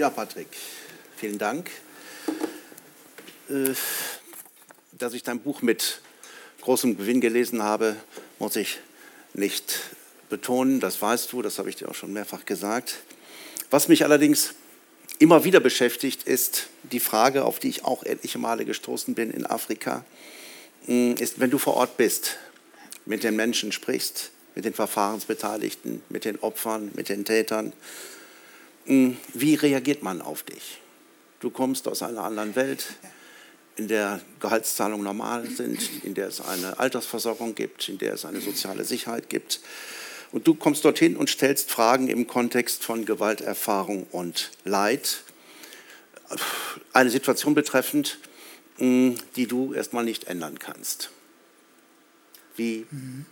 [0.00, 0.48] Ja, Patrick,
[1.18, 1.70] vielen Dank.
[3.50, 3.74] Äh,
[4.92, 6.00] dass ich dein Buch mit
[6.62, 7.96] großem Gewinn gelesen habe,
[8.38, 8.78] muss ich
[9.34, 9.78] nicht
[10.30, 13.00] betonen, das weißt du, das habe ich dir auch schon mehrfach gesagt.
[13.68, 14.54] Was mich allerdings
[15.18, 19.44] immer wieder beschäftigt, ist die Frage, auf die ich auch etliche Male gestoßen bin in
[19.44, 20.06] Afrika,
[20.86, 22.38] hm, ist, wenn du vor Ort bist,
[23.04, 27.74] mit den Menschen sprichst, mit den Verfahrensbeteiligten, mit den Opfern, mit den Tätern,
[28.90, 30.80] wie reagiert man auf dich?
[31.38, 32.86] Du kommst aus einer anderen Welt,
[33.76, 38.40] in der Gehaltszahlungen normal sind, in der es eine Altersversorgung gibt, in der es eine
[38.40, 39.60] soziale Sicherheit gibt.
[40.32, 45.22] Und du kommst dorthin und stellst Fragen im Kontext von Gewalterfahrung und Leid.
[46.92, 48.18] Eine Situation betreffend,
[48.78, 51.10] mm, die du erstmal nicht ändern kannst.
[52.56, 53.24] Wie mhm.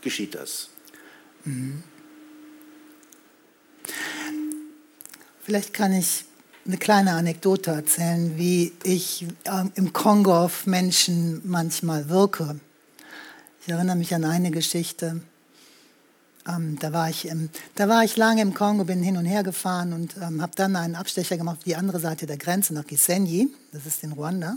[0.00, 0.70] geschieht das?
[1.44, 1.82] Mhm.
[5.44, 6.24] Vielleicht kann ich
[6.64, 12.58] eine kleine Anekdote erzählen, wie ich ähm, im Kongo auf Menschen manchmal wirke.
[13.60, 15.20] Ich erinnere mich an eine Geschichte.
[16.48, 19.42] Ähm, da, war ich im, da war ich lange im Kongo, bin hin und her
[19.42, 22.86] gefahren und ähm, habe dann einen Abstecher gemacht auf die andere Seite der Grenze nach
[22.86, 24.56] Gisenyi, das ist in Ruanda.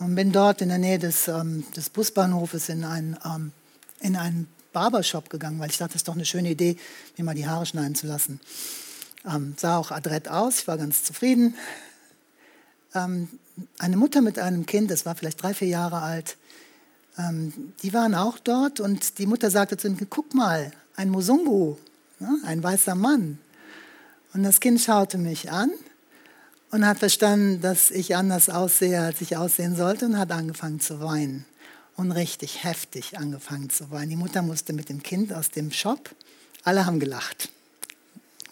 [0.00, 3.52] Und bin dort in der Nähe des, ähm, des Busbahnhofes in einen, ähm,
[4.00, 6.76] in einen Barbershop gegangen, weil ich dachte, das ist doch eine schöne Idee,
[7.16, 8.40] mir mal die Haare schneiden zu lassen.
[9.26, 11.54] Ähm, sah auch adrett aus, ich war ganz zufrieden.
[12.94, 13.28] Ähm,
[13.78, 16.36] eine Mutter mit einem Kind, das war vielleicht drei, vier Jahre alt,
[17.18, 21.76] ähm, die waren auch dort und die Mutter sagte zu ihm, guck mal, ein Musungu,
[22.20, 23.38] ne, ein weißer Mann.
[24.34, 25.70] Und das Kind schaute mich an
[26.70, 31.00] und hat verstanden, dass ich anders aussehe, als ich aussehen sollte und hat angefangen zu
[31.00, 31.46] weinen.
[31.96, 34.10] Und richtig heftig angefangen zu weinen.
[34.10, 36.14] Die Mutter musste mit dem Kind aus dem Shop,
[36.62, 37.48] alle haben gelacht.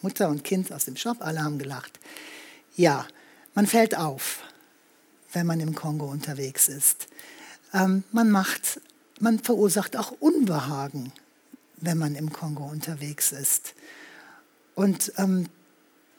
[0.04, 1.98] Mutter und Kind aus dem Shop, alle haben gelacht.
[2.76, 3.06] Ja,
[3.54, 4.42] man fällt auf,
[5.32, 7.08] wenn man im Kongo unterwegs ist.
[7.72, 8.80] Ähm, man macht,
[9.18, 11.10] man verursacht auch Unbehagen,
[11.78, 13.74] wenn man im Kongo unterwegs ist.
[14.74, 15.46] Und ähm,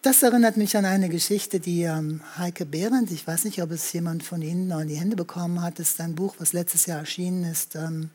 [0.02, 3.94] das erinnert mich an eine Geschichte, die ähm, Heike Behrendt, ich weiß nicht, ob es
[3.94, 7.00] jemand von Ihnen noch in die Hände bekommen hat, ist ein Buch, was letztes Jahr
[7.00, 8.10] erschienen ist ähm,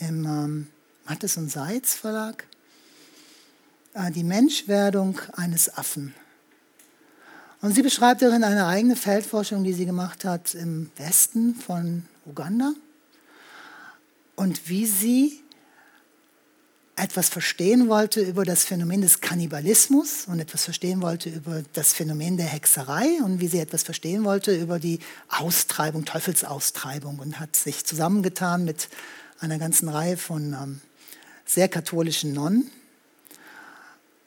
[0.00, 0.66] im ähm,
[1.06, 2.44] Mattes und Seitz Verlag.
[3.94, 6.14] Äh, die Menschwerdung eines Affen.
[7.60, 12.72] Und sie beschreibt darin eine eigene Feldforschung, die sie gemacht hat im Westen von Uganda
[14.36, 15.40] und wie sie
[16.96, 22.36] etwas verstehen wollte über das Phänomen des Kannibalismus und etwas verstehen wollte über das Phänomen
[22.36, 27.84] der Hexerei und wie sie etwas verstehen wollte über die Austreibung, Teufelsaustreibung und hat sich
[27.84, 28.88] zusammengetan mit
[29.40, 30.80] einer ganzen Reihe von ähm,
[31.44, 32.70] sehr katholischen Nonnen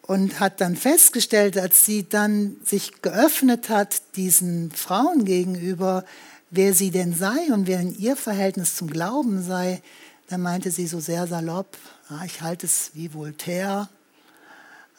[0.05, 6.05] und hat dann festgestellt, als sie dann sich geöffnet hat diesen Frauen gegenüber,
[6.51, 9.81] wer sie denn sei und wer in ihr Verhältnis zum Glauben sei,
[10.27, 11.77] dann meinte sie so sehr salopp,
[12.09, 13.89] ja, ich halte es wie Voltaire,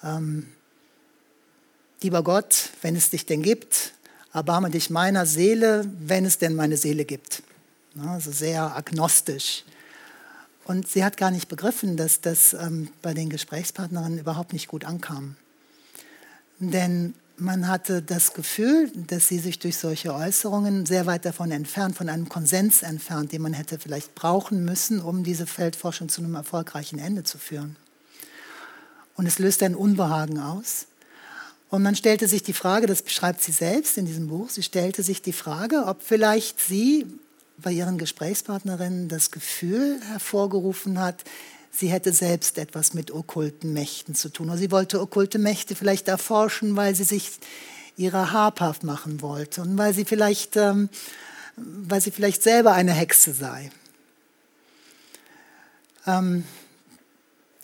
[0.02, 0.46] ähm,
[2.02, 3.92] lieber Gott, wenn es dich denn gibt,
[4.32, 7.42] erbarme dich meiner Seele, wenn es denn meine Seele gibt.
[8.08, 9.64] Also sehr agnostisch.
[10.64, 14.84] Und sie hat gar nicht begriffen, dass das ähm, bei den Gesprächspartnerinnen überhaupt nicht gut
[14.84, 15.36] ankam.
[16.58, 21.96] Denn man hatte das Gefühl, dass sie sich durch solche Äußerungen sehr weit davon entfernt,
[21.96, 26.36] von einem Konsens entfernt, den man hätte vielleicht brauchen müssen, um diese Feldforschung zu einem
[26.36, 27.76] erfolgreichen Ende zu führen.
[29.16, 30.86] Und es löste ein Unbehagen aus.
[31.70, 35.02] Und man stellte sich die Frage, das beschreibt sie selbst in diesem Buch, sie stellte
[35.02, 37.06] sich die Frage, ob vielleicht sie
[37.58, 41.24] bei ihren Gesprächspartnerinnen das Gefühl hervorgerufen hat,
[41.70, 44.48] sie hätte selbst etwas mit okkulten Mächten zu tun.
[44.48, 47.32] Oder sie wollte okkulte Mächte vielleicht erforschen, weil sie sich
[47.96, 50.88] ihrer habhaft machen wollte und weil sie vielleicht, ähm,
[51.56, 53.70] weil sie vielleicht selber eine Hexe sei.
[56.06, 56.44] Ähm,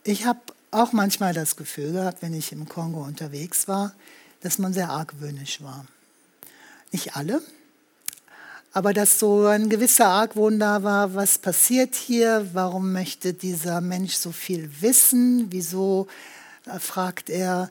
[0.04, 3.92] ich habe auch manchmal das Gefühl gehabt, wenn ich im Kongo unterwegs war,
[4.40, 5.84] dass man sehr argwöhnisch war.
[6.92, 7.42] Nicht alle,
[8.72, 14.14] aber dass so ein gewisser Argwohn da war, was passiert hier, warum möchte dieser Mensch
[14.14, 16.06] so viel wissen, wieso
[16.66, 17.70] äh, fragt er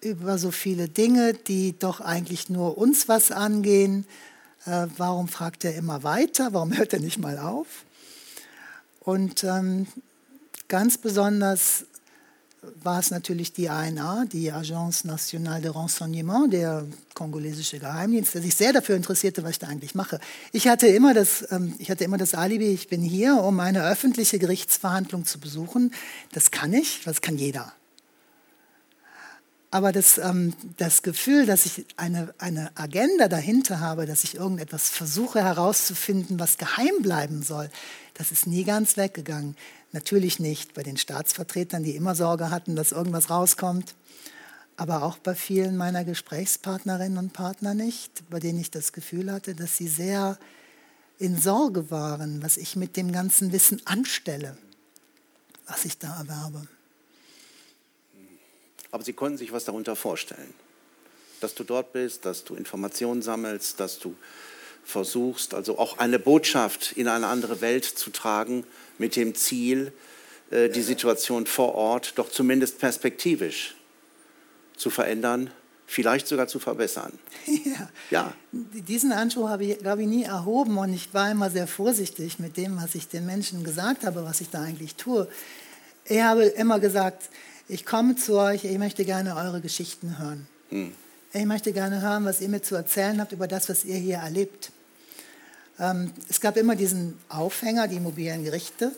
[0.00, 4.06] über so viele Dinge, die doch eigentlich nur uns was angehen,
[4.64, 7.66] äh, warum fragt er immer weiter, warum hört er nicht mal auf?
[9.00, 9.86] Und ähm,
[10.68, 11.84] ganz besonders
[12.82, 18.54] war es natürlich die ANA, die Agence Nationale de Renseignement, der kongolesische Geheimdienst, der sich
[18.54, 20.20] sehr dafür interessierte, was ich da eigentlich mache.
[20.52, 23.84] Ich hatte immer das, ähm, ich hatte immer das Alibi, ich bin hier, um eine
[23.84, 25.92] öffentliche Gerichtsverhandlung zu besuchen.
[26.32, 27.72] Das kann ich, das kann jeder.
[29.72, 34.90] Aber das, ähm, das Gefühl, dass ich eine, eine Agenda dahinter habe, dass ich irgendetwas
[34.90, 37.70] versuche herauszufinden, was geheim bleiben soll,
[38.12, 39.56] das ist nie ganz weggegangen.
[39.92, 43.94] Natürlich nicht bei den Staatsvertretern, die immer Sorge hatten, dass irgendwas rauskommt,
[44.76, 49.54] aber auch bei vielen meiner Gesprächspartnerinnen und Partner nicht, bei denen ich das Gefühl hatte,
[49.54, 50.38] dass sie sehr
[51.18, 54.54] in Sorge waren, was ich mit dem ganzen Wissen anstelle,
[55.66, 56.66] was ich da erwerbe.
[58.92, 60.54] Aber Sie konnten sich was darunter vorstellen,
[61.40, 64.14] dass du dort bist, dass du Informationen sammelst, dass du
[64.84, 68.64] versuchst, also auch eine Botschaft in eine andere Welt zu tragen,
[68.98, 69.92] mit dem Ziel,
[70.50, 73.74] äh, die Situation vor Ort doch zumindest perspektivisch
[74.76, 75.50] zu verändern,
[75.86, 77.18] vielleicht sogar zu verbessern.
[77.64, 77.88] Ja.
[78.10, 78.34] ja.
[78.52, 82.56] Diesen Anspruch habe ich, glaube ich, nie erhoben und ich war immer sehr vorsichtig mit
[82.56, 85.28] dem, was ich den Menschen gesagt habe, was ich da eigentlich tue.
[86.04, 87.30] Ich habe immer gesagt,
[87.72, 90.46] ich komme zu euch, ich möchte gerne eure Geschichten hören.
[90.68, 90.92] Hm.
[91.32, 94.16] Ich möchte gerne hören, was ihr mir zu erzählen habt über das, was ihr hier
[94.16, 94.70] erlebt.
[95.80, 98.92] Ähm, es gab immer diesen Aufhänger, die mobilen Gerichte.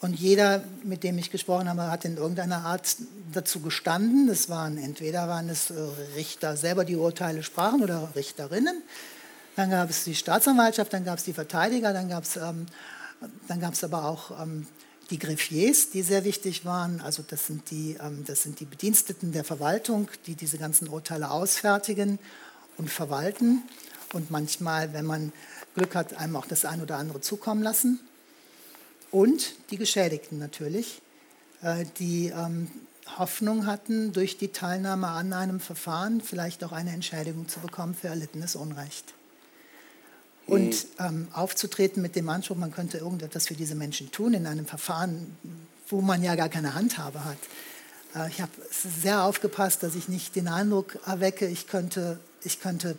[0.00, 2.96] Und jeder, mit dem ich gesprochen habe, hat in irgendeiner Art
[3.32, 4.28] dazu gestanden.
[4.28, 5.74] Das waren entweder waren es äh,
[6.14, 8.82] Richter selber, die Urteile sprachen, oder Richterinnen.
[9.56, 12.66] Dann gab es die Staatsanwaltschaft, dann gab es die Verteidiger, dann gab es, ähm,
[13.48, 14.68] dann gab es aber auch ähm,
[15.10, 17.00] die Greffiers, die sehr wichtig waren.
[17.00, 21.30] Also das sind, die, ähm, das sind die Bediensteten der Verwaltung, die diese ganzen Urteile
[21.30, 22.18] ausfertigen
[22.76, 23.62] und verwalten.
[24.12, 25.32] Und manchmal, wenn man
[25.74, 28.00] Glück hat, einem auch das ein oder andere zukommen lassen.
[29.10, 31.00] Und die Geschädigten natürlich,
[31.62, 32.70] äh, die, ähm,
[33.18, 38.08] Hoffnung hatten, durch die Teilnahme an einem Verfahren vielleicht auch eine Entschädigung zu bekommen für
[38.08, 39.14] erlittenes Unrecht.
[40.46, 41.04] Und mhm.
[41.04, 45.36] ähm, aufzutreten mit dem Anspruch, man könnte irgendetwas für diese Menschen tun in einem Verfahren,
[45.88, 47.38] wo man ja gar keine Handhabe hat.
[48.14, 52.98] Äh, ich habe sehr aufgepasst, dass ich nicht den Eindruck erwecke, ich könnte, ich könnte,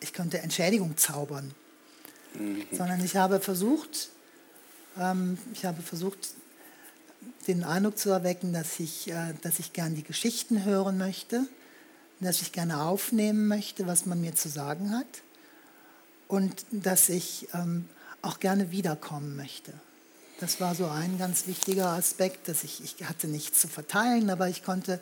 [0.00, 1.52] ich könnte Entschädigung zaubern.
[2.34, 2.64] Mhm.
[2.72, 4.08] Sondern ich habe versucht,
[4.98, 6.30] ähm, ich habe versucht,
[7.46, 11.46] den Eindruck zu erwecken, dass ich, äh, dass ich gern die Geschichten hören möchte,
[12.20, 15.06] dass ich gerne aufnehmen möchte, was man mir zu sagen hat
[16.28, 17.88] und dass ich ähm,
[18.22, 19.72] auch gerne wiederkommen möchte.
[20.40, 24.48] Das war so ein ganz wichtiger Aspekt, dass ich, ich hatte nichts zu verteilen, aber
[24.48, 25.00] ich konnte,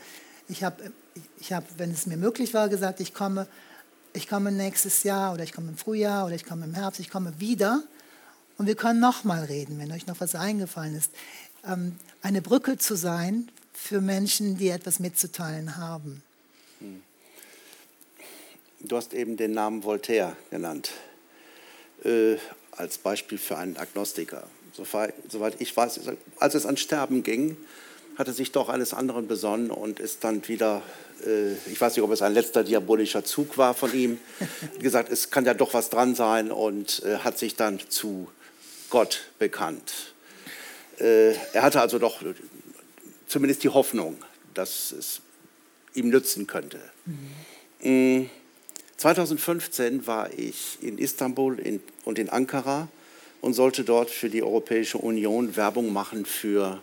[0.49, 0.93] ich habe,
[1.41, 3.49] ich hab, wenn es mir möglich war, gesagt, ich komme,
[4.13, 7.11] ich komme nächstes Jahr oder ich komme im Frühjahr oder ich komme im Herbst, ich
[7.11, 7.83] komme wieder
[8.59, 11.11] und wir können noch mal reden, wenn euch noch was eingefallen ist.
[11.67, 16.23] Ähm, eine Brücke zu sein für Menschen, die etwas mitzuteilen haben.
[16.79, 17.03] Hm.
[18.81, 20.93] Du hast eben den Namen Voltaire genannt,
[22.03, 22.37] äh,
[22.73, 24.45] als Beispiel für einen Agnostiker.
[24.73, 26.01] Soweit, ich weiß,
[26.39, 27.57] als es an Sterben ging,
[28.17, 30.83] hat er sich doch eines anderen besonnen und ist dann wieder,
[31.25, 34.19] äh, ich weiß nicht, ob es ein letzter diabolischer Zug war von ihm,
[34.81, 38.29] gesagt, es kann ja doch was dran sein und äh, hat sich dann zu
[38.91, 40.15] Gott bekannt.
[40.99, 42.21] Äh, er hatte also doch
[43.27, 44.17] zumindest die Hoffnung,
[44.55, 45.21] dass es
[45.95, 46.81] ihm nützen könnte.
[47.81, 48.31] Mhm.
[49.05, 51.59] 2015 war ich in Istanbul
[52.07, 52.89] und in Ankara
[53.43, 56.81] und sollte dort für die Europäische Union Werbung machen für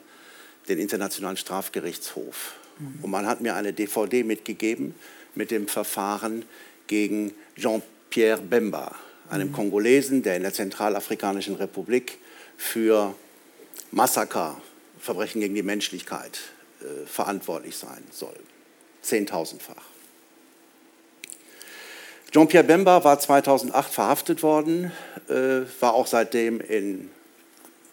[0.69, 2.53] den Internationalen Strafgerichtshof.
[2.78, 2.99] Mhm.
[3.01, 4.93] Und man hat mir eine DVD mitgegeben
[5.34, 6.45] mit dem Verfahren
[6.86, 8.93] gegen Jean-Pierre Bemba,
[9.32, 9.53] einem mhm.
[9.53, 12.19] Kongolesen, der in der Zentralafrikanischen Republik
[12.55, 13.15] für
[13.89, 14.61] Massaker,
[14.99, 16.39] Verbrechen gegen die Menschlichkeit
[16.82, 18.36] äh, verantwortlich sein soll.
[19.01, 19.90] Zehntausendfach.
[22.32, 24.93] Jean-Pierre Bemba war 2008 verhaftet worden,
[25.27, 27.09] äh, war auch seitdem in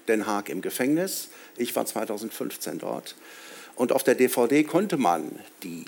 [0.07, 1.31] Den Haag im Gefängnis.
[1.57, 3.17] Ich war 2015 dort.
[3.75, 5.85] Und auf der DVD konnte man die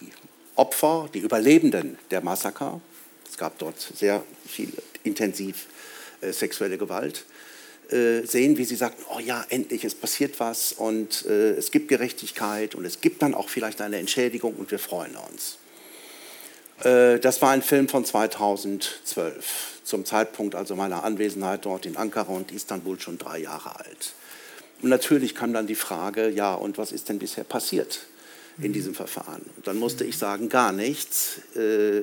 [0.56, 2.80] Opfer, die Überlebenden der Massaker,
[3.30, 4.72] es gab dort sehr viel
[5.04, 5.68] intensiv
[6.20, 7.26] äh, sexuelle Gewalt,
[7.92, 11.86] äh, sehen, wie sie sagten, oh ja, endlich, es passiert was und äh, es gibt
[11.86, 15.59] Gerechtigkeit und es gibt dann auch vielleicht eine Entschädigung und wir freuen uns.
[16.84, 22.32] Äh, das war ein Film von 2012, zum Zeitpunkt also meiner Anwesenheit dort in Ankara
[22.32, 24.14] und Istanbul schon drei Jahre alt.
[24.82, 28.06] Und natürlich kam dann die Frage, ja, und was ist denn bisher passiert
[28.58, 29.42] in diesem Verfahren?
[29.56, 31.38] Und dann musste ich sagen, gar nichts.
[31.54, 32.02] Äh,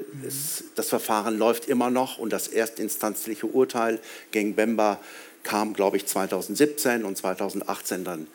[0.75, 3.99] das Verfahren läuft immer noch und das erstinstanzliche Urteil
[4.31, 4.99] gegen Bemba
[5.43, 8.27] kam, glaube ich, 2017 und 2018 dann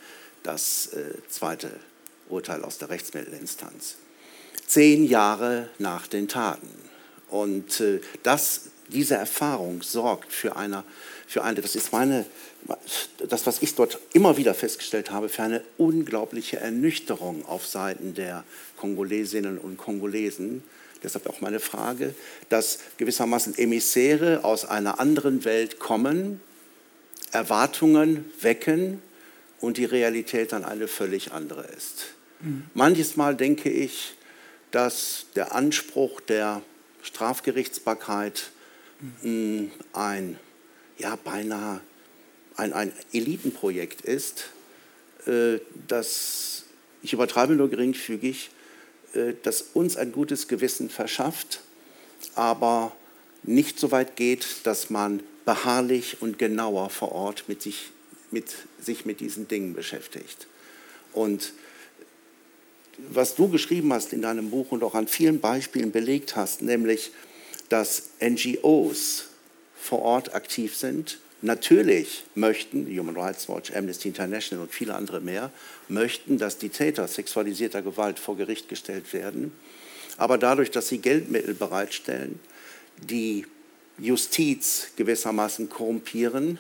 [0.43, 1.71] das äh, zweite
[2.29, 3.97] Urteil aus der Rechtsmittelinstanz
[4.67, 6.69] zehn Jahre nach den Taten.
[7.29, 10.85] Und äh, das, diese Erfahrung sorgt für eine,
[11.27, 12.27] für eine, das ist meine,
[13.29, 18.45] das, was ich dort immer wieder festgestellt habe, für eine unglaubliche Ernüchterung auf Seiten der
[18.77, 20.63] Kongolesinnen und Kongolesen.
[21.03, 22.15] Deshalb auch meine Frage,
[22.49, 26.41] dass gewissermaßen Emissäre aus einer anderen Welt kommen,
[27.33, 29.03] Erwartungen wecken
[29.61, 32.15] und die Realität dann eine völlig andere ist.
[32.41, 32.65] Mhm.
[32.75, 34.15] Manches Mal denke ich,
[34.73, 36.63] dass der Anspruch der
[37.03, 38.51] Strafgerichtsbarkeit
[39.23, 39.71] mhm.
[39.93, 40.39] ein,
[40.99, 41.81] ja, beinahe
[42.57, 44.51] ein, ein Elitenprojekt ist,
[45.27, 46.65] äh, das,
[47.03, 48.51] ich übertreibe nur geringfügig,
[49.15, 51.61] äh, das uns ein gutes Gewissen verschafft,
[52.35, 52.95] aber
[53.43, 57.91] nicht so weit geht, dass man beharrlich und genauer vor Ort mit sich
[58.33, 60.47] mit, sich mit diesen Dingen beschäftigt.
[61.13, 61.53] Und
[62.99, 67.13] was du geschrieben hast in deinem Buch und auch an vielen Beispielen belegt hast, nämlich,
[67.69, 69.29] dass NGOs
[69.77, 75.51] vor Ort aktiv sind, natürlich möchten, Human Rights Watch, Amnesty International und viele andere mehr,
[75.89, 79.53] möchten, dass die Täter sexualisierter Gewalt vor Gericht gestellt werden.
[80.17, 82.39] Aber dadurch, dass sie Geldmittel bereitstellen,
[82.99, 83.47] die
[83.99, 86.59] Justiz gewissermaßen korrumpieren,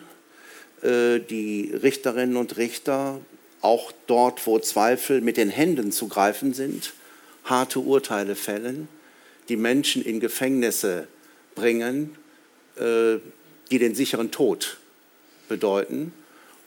[0.83, 3.21] äh, die Richterinnen und Richter
[3.63, 6.93] auch dort, wo Zweifel mit den Händen zu greifen sind,
[7.45, 8.89] harte Urteile fällen,
[9.49, 11.09] die Menschen in Gefängnisse
[11.55, 12.17] bringen,
[12.77, 13.19] äh,
[13.71, 14.79] die den sicheren Tod
[15.49, 16.13] bedeuten.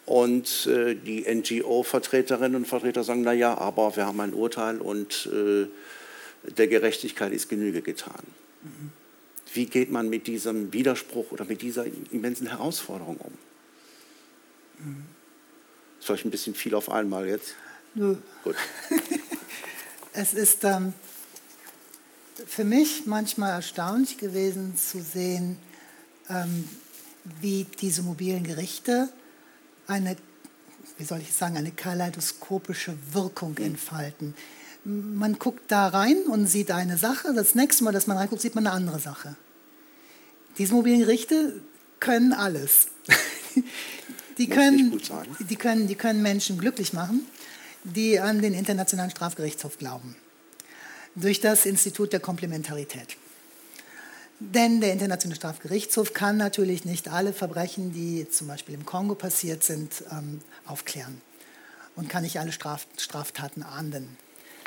[0.06, 5.30] Und äh, die NGO-Vertreterinnen und Vertreter sagen, na ja, aber wir haben ein Urteil und
[5.34, 5.68] äh,
[6.52, 8.24] der Gerechtigkeit ist Genüge getan.
[8.62, 8.92] Mhm.
[9.54, 13.34] Wie geht man mit diesem Widerspruch oder mit dieser immensen Herausforderung um?
[14.80, 15.15] Mhm.
[16.06, 17.56] Vielleicht ein bisschen viel auf einmal jetzt?
[17.96, 18.16] Nö.
[18.44, 18.56] Gut.
[20.14, 20.94] es ist ähm,
[22.46, 25.58] für mich manchmal erstaunlich gewesen zu sehen,
[26.30, 26.70] ähm,
[27.42, 29.10] wie diese mobilen Gerichte
[29.88, 30.16] eine,
[31.00, 34.36] wie soll ich sagen, eine kaleidoskopische Wirkung entfalten.
[34.84, 38.54] Man guckt da rein und sieht eine Sache, das nächste Mal, dass man reinguckt, sieht
[38.54, 39.36] man eine andere Sache.
[40.60, 41.64] Diese mobilen Gerichte
[42.00, 42.90] können alles.
[44.38, 45.02] die, können,
[45.40, 47.26] die, können, die können Menschen glücklich machen,
[47.84, 50.16] die an den Internationalen Strafgerichtshof glauben.
[51.16, 53.18] Durch das Institut der Komplementarität.
[54.40, 59.64] Denn der Internationale Strafgerichtshof kann natürlich nicht alle Verbrechen, die zum Beispiel im Kongo passiert
[59.64, 61.22] sind, ähm, aufklären
[61.96, 64.18] und kann nicht alle Straf Straftaten ahnden.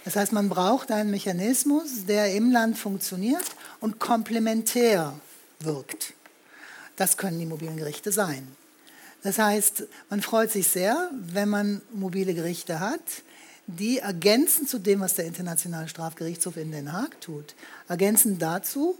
[0.04, 3.44] Das heißt, man braucht einen Mechanismus, der im Land funktioniert
[3.80, 5.12] und komplementär
[5.60, 6.14] wirkt.
[6.96, 8.48] Das können die mobilen Gerichte sein.
[9.22, 13.00] Das heißt, man freut sich sehr, wenn man mobile Gerichte hat,
[13.66, 17.54] die ergänzen zu dem, was der Internationale Strafgerichtshof in Den Haag tut,
[17.88, 18.98] ergänzen dazu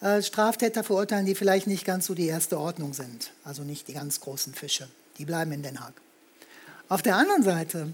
[0.00, 3.92] äh, Straftäter verurteilen, die vielleicht nicht ganz so die erste Ordnung sind, also nicht die
[3.92, 4.88] ganz großen Fische.
[5.18, 5.94] Die bleiben in Den Haag.
[6.88, 7.92] Auf der anderen Seite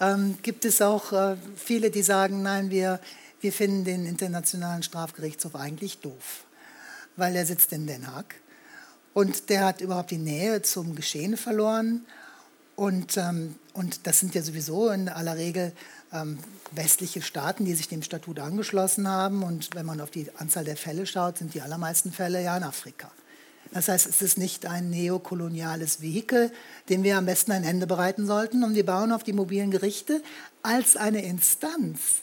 [0.00, 3.00] ähm, gibt es auch äh, viele, die sagen, nein, wir,
[3.40, 6.44] wir finden den Internationalen Strafgerichtshof eigentlich doof,
[7.16, 8.34] weil er sitzt in Den Haag
[9.18, 12.06] und der hat überhaupt die Nähe zum Geschehen verloren.
[12.76, 15.72] Und, ähm, und das sind ja sowieso in aller Regel
[16.12, 16.38] ähm,
[16.70, 19.42] westliche Staaten, die sich dem Statut angeschlossen haben.
[19.42, 22.62] Und wenn man auf die Anzahl der Fälle schaut, sind die allermeisten Fälle ja in
[22.62, 23.10] Afrika.
[23.72, 26.52] Das heißt, es ist nicht ein neokoloniales Vehikel,
[26.88, 28.62] dem wir am besten ein Ende bereiten sollten.
[28.62, 30.22] Und wir bauen auf die mobilen Gerichte
[30.62, 32.22] als eine Instanz,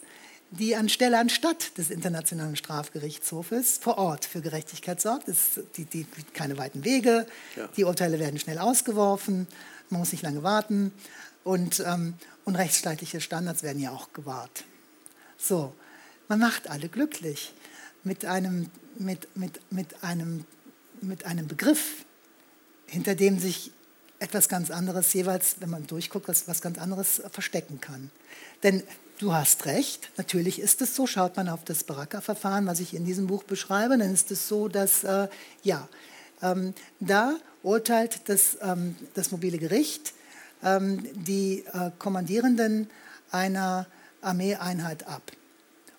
[0.51, 5.27] die anstelle anstatt des Internationalen Strafgerichtshofes vor Ort für Gerechtigkeit sorgt.
[5.27, 7.25] Es die, die, keine weiten Wege,
[7.55, 7.67] ja.
[7.75, 9.47] die Urteile werden schnell ausgeworfen,
[9.89, 10.91] man muss nicht lange warten
[11.43, 12.15] und, ähm,
[12.45, 14.63] und rechtsstaatliche Standards werden ja auch gewahrt.
[15.37, 15.73] So,
[16.27, 17.53] man macht alle glücklich
[18.03, 20.45] mit einem, mit, mit, mit einem,
[21.01, 22.05] mit einem Begriff,
[22.87, 23.71] hinter dem sich
[24.19, 28.09] etwas ganz anderes jeweils, wenn man durchguckt, was, was ganz anderes verstecken kann.
[28.63, 28.83] Denn
[29.19, 33.05] du hast recht, natürlich ist es so, schaut man auf das Baraka-Verfahren, was ich in
[33.05, 35.27] diesem Buch beschreibe, dann ist es so, dass, äh,
[35.63, 35.87] ja,
[36.41, 40.13] ähm, da urteilt das, ähm, das mobile Gericht
[40.63, 42.89] ähm, die äh, Kommandierenden
[43.31, 43.87] einer
[44.21, 45.31] Armeeeinheit ab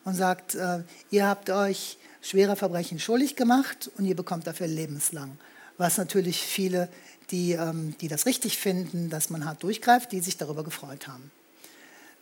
[0.04, 5.38] und sagt, äh, ihr habt euch schwerer Verbrechen schuldig gemacht und ihr bekommt dafür lebenslang.
[5.78, 6.88] Was natürlich viele,
[7.30, 11.30] die, ähm, die das richtig finden, dass man hart durchgreift, die sich darüber gefreut haben.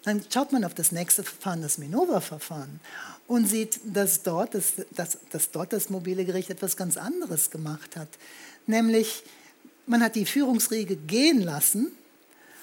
[0.05, 2.81] Dann schaut man auf das nächste Verfahren, das Minova-Verfahren,
[3.27, 7.97] und sieht, dass dort das, dass, dass dort das mobile Gericht etwas ganz anderes gemacht
[7.97, 8.09] hat.
[8.67, 9.23] Nämlich,
[9.87, 11.93] man hat die Führungsriege gehen lassen,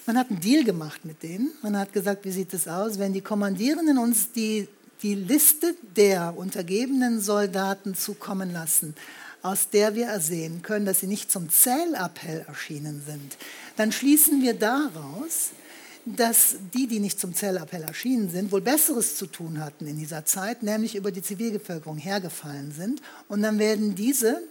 [0.06, 1.52] man hat einen Deal gemacht mit denen.
[1.62, 4.68] Man hat gesagt, wie sieht es aus, wenn die Kommandierenden uns die,
[5.04, 8.96] die Liste der untergebenen Soldaten zukommen lassen,
[9.44, 13.38] aus der wir ersehen können, dass sie nicht zum Zählappell erschienen sind,
[13.78, 15.52] dann schließen wir daraus,
[16.06, 20.26] dass die, die nicht zum Zählappell erschienen sind, wohl Besseres zu tun hatten in dieser
[20.26, 23.02] Zeit, nämlich über die Zivilbevölkerung hergefallen sind.
[23.28, 24.42] Und dann werden diese,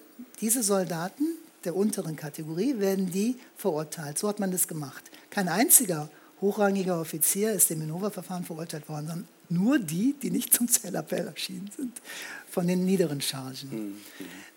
[0.40, 1.24] diese Soldaten
[1.64, 4.18] der unteren Kategorie, werden die verurteilt.
[4.18, 5.10] So hat man das gemacht.
[5.30, 6.08] Kein einziger
[6.40, 11.70] hochrangiger Offizier ist im Minova-Verfahren verurteilt worden, sondern nur die, die nicht zum Zählappell erschienen
[11.76, 12.00] sind,
[12.48, 13.68] von den niederen Chargen.
[13.70, 13.94] Mhm.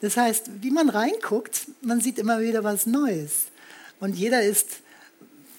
[0.02, 3.46] Das heißt, wie man reinguckt, man sieht immer wieder was Neues.
[4.00, 4.83] Und jeder ist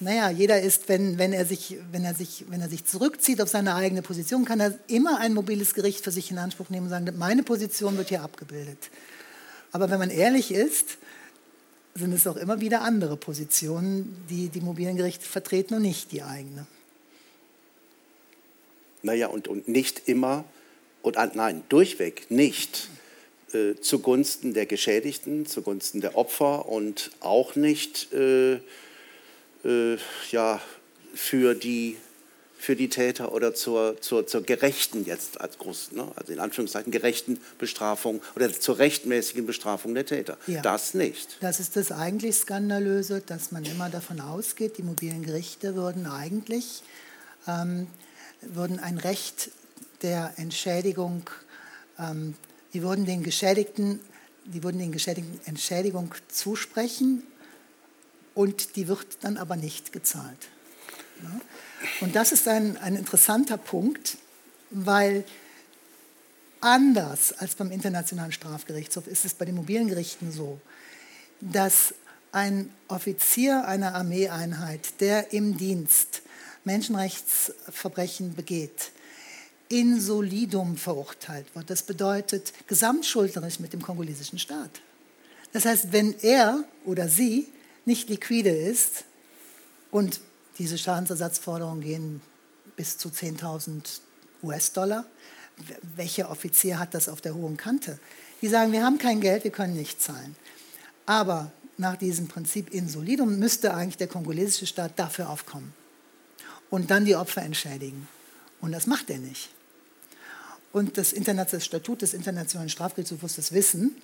[0.01, 3.49] naja, jeder ist, wenn, wenn, er sich, wenn, er sich, wenn er sich zurückzieht auf
[3.49, 6.91] seine eigene Position, kann er immer ein mobiles Gericht für sich in Anspruch nehmen und
[6.91, 8.91] sagen, meine Position wird hier abgebildet.
[9.73, 10.99] Aber wenn man ehrlich ist,
[11.95, 16.23] sind es auch immer wieder andere Positionen, die die mobilen Gerichte vertreten und nicht die
[16.23, 16.67] eigene.
[19.03, 20.45] Naja, und, und nicht immer,
[21.03, 22.89] und nein, durchweg nicht
[23.53, 28.61] äh, zugunsten der Geschädigten, zugunsten der Opfer und auch nicht äh,
[29.65, 29.97] äh,
[30.31, 30.61] ja,
[31.15, 31.97] für, die,
[32.57, 36.91] für die Täter oder zur, zur, zur gerechten, jetzt als groß, ne, also in Anführungszeichen
[36.93, 40.37] gerechten Bestrafung oder zur rechtmäßigen Bestrafung der Täter.
[40.47, 40.63] Ja.
[40.63, 41.37] Das nicht.
[41.41, 46.83] Das ist das eigentlich Skandalöse, dass man immer davon ausgeht, die mobilen Gerichte würden eigentlich
[47.47, 47.87] ähm,
[48.41, 49.51] würden ein Recht
[50.03, 51.31] der Entschädigung,
[51.99, 52.35] ähm,
[52.73, 54.01] die würden den Geschädigten
[54.47, 57.23] die würden den Geschädigten Entschädigung zusprechen,
[58.35, 60.49] und die wird dann aber nicht gezahlt.
[62.01, 64.19] Und das ist ein, ein interessanter Punkt,
[64.71, 65.25] weil
[66.61, 70.61] anders als beim Internationalen Strafgerichtshof ist es bei den mobilen Gerichten so,
[71.41, 71.95] dass
[72.33, 76.23] ein Offizier einer Armeeeinheit, der im Dienst
[76.65, 78.91] Menschenrechtsverbrechen begeht,
[79.69, 81.71] in solidum verurteilt wird.
[81.71, 84.81] Das bedeutet gesamtschuldnerisch mit dem kongolesischen Staat.
[85.53, 87.49] Das heißt, wenn er oder sie
[87.85, 89.05] nicht liquide ist
[89.91, 90.21] und
[90.59, 92.21] diese Schadensersatzforderungen gehen
[92.77, 94.01] bis zu 10.000
[94.43, 95.05] US-Dollar,
[95.97, 97.99] welcher Offizier hat das auf der hohen Kante?
[98.43, 100.37] Die sagen, wir haben kein Geld, wir können nicht zahlen.
[101.07, 105.73] Aber nach diesem Prinzip in solidum müsste eigentlich der kongolesische Staat dafür aufkommen
[106.71, 108.09] und dann die Opfer entschädigen.
[108.61, 109.51] Und das macht er nicht.
[110.73, 113.95] Und das, das Statut des Internationalen Strafgerichtshofs, das Wissen,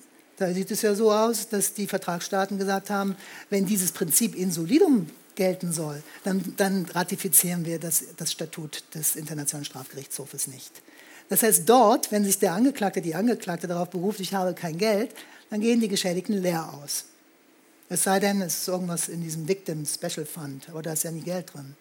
[0.41, 3.15] da sieht es ja so aus, dass die Vertragsstaaten gesagt haben,
[3.49, 9.15] wenn dieses Prinzip in solidum gelten soll, dann, dann ratifizieren wir das, das Statut des
[9.15, 10.81] Internationalen Strafgerichtshofes nicht.
[11.29, 15.13] Das heißt, dort, wenn sich der Angeklagte, die Angeklagte darauf beruft, ich habe kein Geld,
[15.49, 17.05] dann gehen die Geschädigten leer aus.
[17.87, 21.11] Es sei denn, es ist irgendwas in diesem Victim Special Fund, aber da ist ja
[21.11, 21.75] nie Geld drin.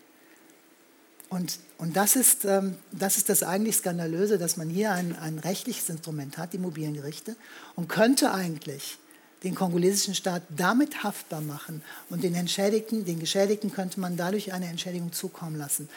[1.31, 5.39] Und, und das, ist, ähm, das ist das eigentlich Skandalöse, dass man hier ein, ein
[5.39, 7.37] rechtliches Instrument hat, die mobilen Gerichte,
[7.76, 8.99] und könnte eigentlich
[9.45, 14.66] den kongolesischen Staat damit haftbar machen und den Entschädigten, den Geschädigten könnte man dadurch eine
[14.66, 15.89] Entschädigung zukommen lassen.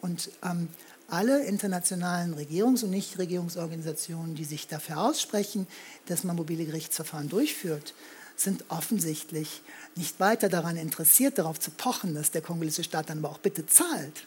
[0.00, 0.68] Und ähm,
[1.08, 5.66] alle internationalen Regierungs- und Nichtregierungsorganisationen, die sich dafür aussprechen,
[6.06, 7.94] dass man mobile Gerichtsverfahren durchführt,
[8.34, 9.60] sind offensichtlich
[9.94, 13.66] nicht weiter daran interessiert, darauf zu pochen, dass der kongolesische Staat dann aber auch bitte
[13.66, 14.26] zahlt.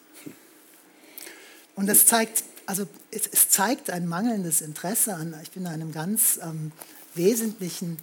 [1.76, 6.40] Und das zeigt, also es, es zeigt ein mangelndes Interesse an, ich bin einem ganz
[6.42, 6.72] ähm,
[7.16, 7.98] wesentlichen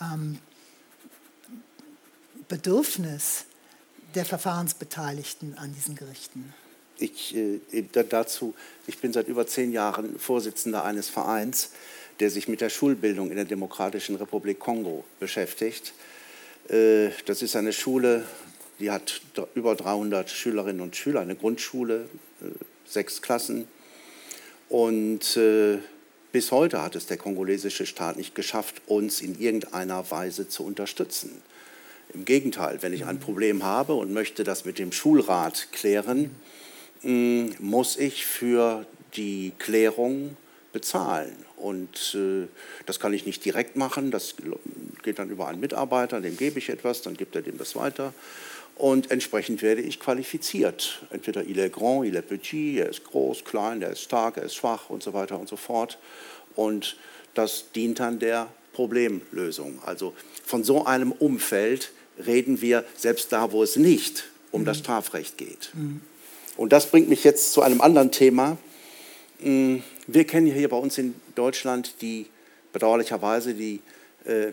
[0.00, 0.38] ähm,
[2.48, 3.44] Bedürfnis
[4.14, 6.54] der Verfahrensbeteiligten an diesen Gerichten.
[6.98, 7.60] Ich, äh,
[8.08, 8.54] dazu,
[8.86, 11.70] ich bin seit über zehn Jahren Vorsitzender eines Vereins,
[12.20, 15.92] der sich mit der Schulbildung in der Demokratischen Republik Kongo beschäftigt.
[16.68, 18.24] Äh, das ist eine Schule,
[18.78, 19.20] die hat
[19.54, 22.08] über 300 Schülerinnen und Schüler, eine Grundschule,
[22.40, 22.46] äh,
[22.86, 23.68] sechs Klassen.
[24.68, 25.78] Und äh,
[26.32, 31.42] bis heute hat es der kongolesische Staat nicht geschafft, uns in irgendeiner Weise zu unterstützen.
[32.12, 36.34] Im Gegenteil, wenn ich ein Problem habe und möchte das mit dem Schulrat klären,
[37.02, 40.36] mm, muss ich für die Klärung
[40.72, 41.36] bezahlen.
[41.56, 42.48] Und äh,
[42.84, 44.34] das kann ich nicht direkt machen, das
[45.02, 48.12] geht dann über einen Mitarbeiter, dem gebe ich etwas, dann gibt er dem das weiter.
[48.76, 51.02] Und entsprechend werde ich qualifiziert.
[51.10, 54.44] Entweder il est grand, il est petit, er ist groß, klein, er ist stark, er
[54.44, 55.98] ist schwach und so weiter und so fort.
[56.56, 56.96] Und
[57.34, 59.78] das dient dann der Problemlösung.
[59.84, 60.12] Also
[60.44, 61.92] von so einem Umfeld
[62.24, 64.66] reden wir selbst da, wo es nicht um mhm.
[64.66, 65.70] das Strafrecht geht.
[65.74, 66.00] Mhm.
[66.56, 68.56] Und das bringt mich jetzt zu einem anderen Thema.
[69.40, 72.26] Mm, wir kennen hier bei uns in Deutschland die
[72.72, 73.80] bedauerlicherweise die,
[74.24, 74.52] äh,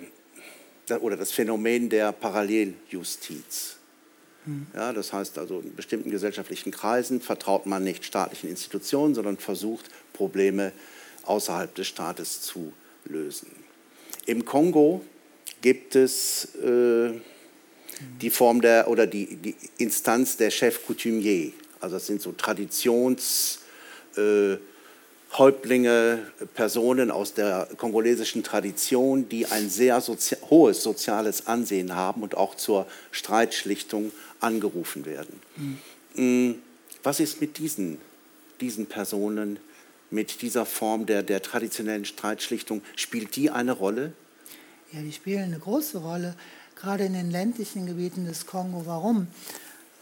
[1.00, 3.78] oder das Phänomen der Paralleljustiz.
[4.74, 9.86] Ja, das heißt also, in bestimmten gesellschaftlichen Kreisen vertraut man nicht staatlichen Institutionen, sondern versucht,
[10.14, 10.72] Probleme
[11.24, 12.74] außerhalb des Staates zu
[13.06, 13.52] lösen.
[14.26, 15.06] Im Kongo
[15.62, 17.12] gibt es äh,
[18.22, 21.52] die Form der oder die, die Instanz der Chef Coutumier.
[21.80, 23.60] Also das sind so Traditions
[24.18, 24.58] äh,
[25.38, 26.20] Häuptlinge,
[26.56, 32.56] Personen aus der kongolesischen Tradition, die ein sehr sozi hohes soziales Ansehen haben und auch
[32.56, 34.12] zur Streitschlichtung
[34.42, 35.40] angerufen werden.
[36.16, 36.56] Mhm.
[37.04, 37.98] Was ist mit diesen,
[38.60, 39.60] diesen Personen,
[40.10, 42.82] mit dieser Form der, der traditionellen Streitschlichtung?
[42.98, 44.12] Spielt die eine Rolle?
[44.92, 46.36] Ja, die spielen eine große Rolle,
[46.76, 48.84] gerade in den ländlichen Gebieten des Kongo.
[48.86, 49.28] Warum?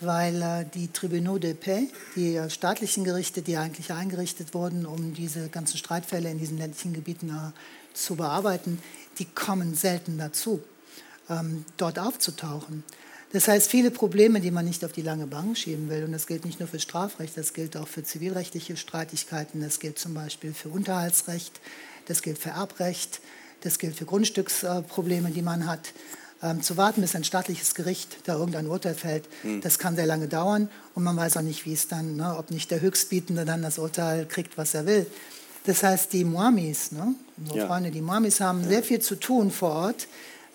[0.01, 5.49] Weil äh, die Tribunaux de Paix, die staatlichen Gerichte, die eigentlich eingerichtet wurden, um diese
[5.49, 7.51] ganzen Streitfälle in diesen ländlichen Gebieten äh,
[7.93, 8.79] zu bearbeiten,
[9.17, 10.61] die kommen selten dazu,
[11.29, 12.83] ähm, dort aufzutauchen.
[13.31, 16.25] Das heißt, viele Probleme, die man nicht auf die lange Bank schieben will, und das
[16.25, 20.53] gilt nicht nur für Strafrecht, das gilt auch für zivilrechtliche Streitigkeiten, das gilt zum Beispiel
[20.53, 21.59] für Unterhaltsrecht,
[22.07, 23.21] das gilt für Erbrecht,
[23.61, 25.93] das gilt für Grundstücksprobleme, die man hat.
[26.41, 29.59] Ähm, zu warten, bis ein staatliches Gericht da irgendein Urteil fällt, mhm.
[29.59, 32.49] das kann sehr lange dauern und man weiß auch nicht, wie es dann, ne, ob
[32.49, 35.05] nicht der Höchstbietende dann das Urteil kriegt, was er will.
[35.65, 37.67] Das heißt, die Muamis, ne, unsere ja.
[37.67, 38.69] Freunde, die Muamis haben ja.
[38.69, 40.07] sehr viel zu tun vor Ort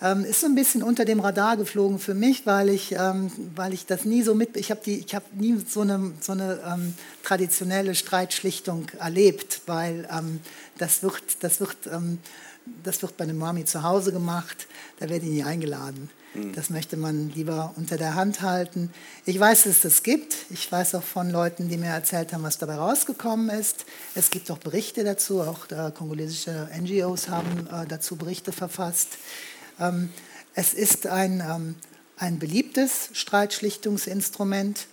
[0.04, 3.72] ähm, ist so ein bisschen unter dem Radar geflogen für mich, weil ich, ähm, weil
[3.72, 7.94] ich das nie so mit, ich habe hab nie so eine, so eine ähm, traditionelle
[7.94, 10.40] Streitschlichtung erlebt, weil ähm,
[10.78, 12.18] das wird, das wird, ähm,
[12.82, 14.66] das wird bei einem Mami zu Hause gemacht,
[14.98, 16.10] da werde ich nie eingeladen.
[16.34, 16.52] Mhm.
[16.54, 18.90] Das möchte man lieber unter der Hand halten.
[19.24, 20.34] Ich weiß, dass es das gibt.
[20.50, 23.86] Ich weiß auch von Leuten, die mir erzählt haben, was dabei rausgekommen ist.
[24.14, 25.42] Es gibt auch Berichte dazu.
[25.42, 29.18] Auch äh, kongolesische NGOs haben äh, dazu Berichte verfasst.
[29.78, 30.10] Ähm,
[30.54, 31.74] es ist ein, ähm,
[32.16, 34.86] ein beliebtes Streitschlichtungsinstrument.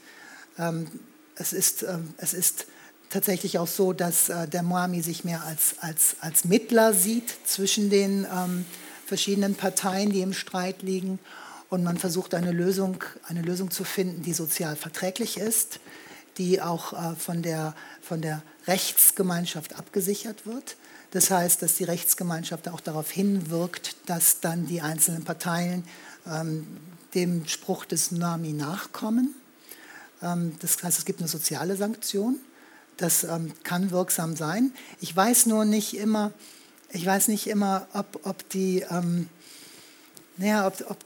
[0.58, 0.88] Ähm,
[1.36, 1.86] es ist,
[2.18, 2.68] es ist
[3.12, 7.90] tatsächlich auch so, dass äh, der Moami sich mehr als, als, als Mittler sieht zwischen
[7.90, 8.66] den ähm,
[9.06, 11.20] verschiedenen Parteien, die im Streit liegen.
[11.70, 15.80] Und man versucht eine Lösung, eine Lösung zu finden, die sozial verträglich ist,
[16.38, 20.76] die auch äh, von, der, von der Rechtsgemeinschaft abgesichert wird.
[21.12, 25.84] Das heißt, dass die Rechtsgemeinschaft auch darauf hinwirkt, dass dann die einzelnen Parteien
[26.26, 26.66] ähm,
[27.14, 29.36] dem Spruch des NAMI nachkommen.
[30.22, 32.40] Ähm, das heißt, es gibt eine soziale Sanktion.
[33.02, 34.72] Das ähm, kann wirksam sein.
[35.00, 36.32] Ich weiß nur nicht immer,
[36.92, 39.28] ich weiß nicht immer, ob, ob die, ähm,
[40.38, 40.98] naja, ob, ob,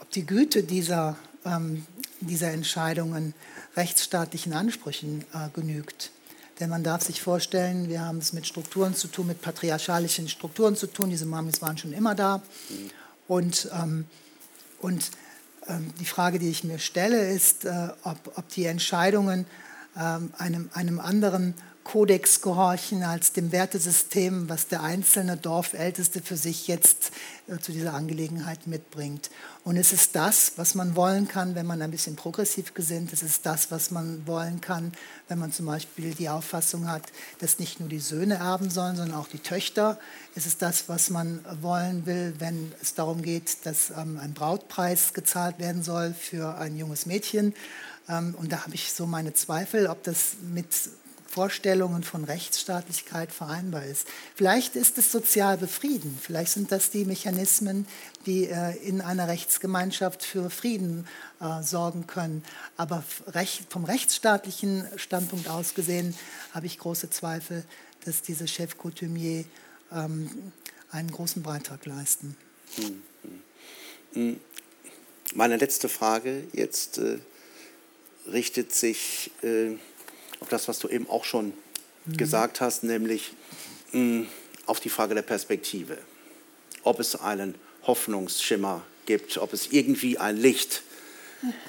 [0.00, 1.86] ob, die Güte dieser, ähm,
[2.20, 3.34] dieser Entscheidungen
[3.76, 6.10] rechtsstaatlichen Ansprüchen äh, genügt.
[6.58, 10.74] Denn man darf sich vorstellen, wir haben es mit Strukturen zu tun, mit patriarchalischen Strukturen
[10.74, 11.10] zu tun.
[11.10, 12.42] Diese Mamis waren schon immer da.
[13.28, 14.06] Und, ähm,
[14.80, 15.08] und
[15.68, 19.46] ähm, die Frage, die ich mir stelle, ist, äh, ob, ob, die Entscheidungen
[19.94, 27.12] einem, einem anderen Kodex gehorchen als dem Wertesystem, was der einzelne Dorfälteste für sich jetzt
[27.46, 29.30] äh, zu dieser Angelegenheit mitbringt.
[29.64, 33.22] Und es ist das, was man wollen kann, wenn man ein bisschen progressiv gesinnt ist.
[33.22, 34.92] Es ist das, was man wollen kann,
[35.28, 37.02] wenn man zum Beispiel die Auffassung hat,
[37.38, 39.98] dass nicht nur die Söhne erben sollen, sondern auch die Töchter.
[40.34, 45.12] Es ist das, was man wollen will, wenn es darum geht, dass ähm, ein Brautpreis
[45.12, 47.54] gezahlt werden soll für ein junges Mädchen.
[48.08, 50.66] Ähm, und da habe ich so meine Zweifel, ob das mit
[51.34, 54.06] Vorstellungen von Rechtsstaatlichkeit vereinbar ist.
[54.36, 57.88] Vielleicht ist es sozial befrieden, vielleicht sind das die Mechanismen,
[58.24, 61.08] die äh, in einer Rechtsgemeinschaft für Frieden
[61.40, 62.44] äh, sorgen können.
[62.76, 66.14] Aber recht, vom rechtsstaatlichen Standpunkt aus gesehen
[66.52, 67.64] habe ich große Zweifel,
[68.04, 69.44] dass diese Chef Coutumier
[69.90, 70.52] ähm,
[70.92, 72.36] einen großen Beitrag leisten.
[72.76, 73.42] Hm, hm.
[74.12, 74.40] hm.
[75.34, 77.18] Meine letzte Frage jetzt äh,
[78.32, 79.72] richtet sich äh,
[80.40, 81.52] auf das, was du eben auch schon
[82.04, 82.16] mhm.
[82.16, 83.32] gesagt hast, nämlich
[83.92, 84.26] mh,
[84.66, 85.98] auf die Frage der Perspektive.
[86.82, 87.54] Ob es einen
[87.86, 90.82] Hoffnungsschimmer gibt, ob es irgendwie ein Licht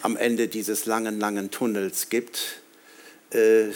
[0.02, 2.62] am Ende dieses langen, langen Tunnels gibt.
[3.32, 3.68] Äh,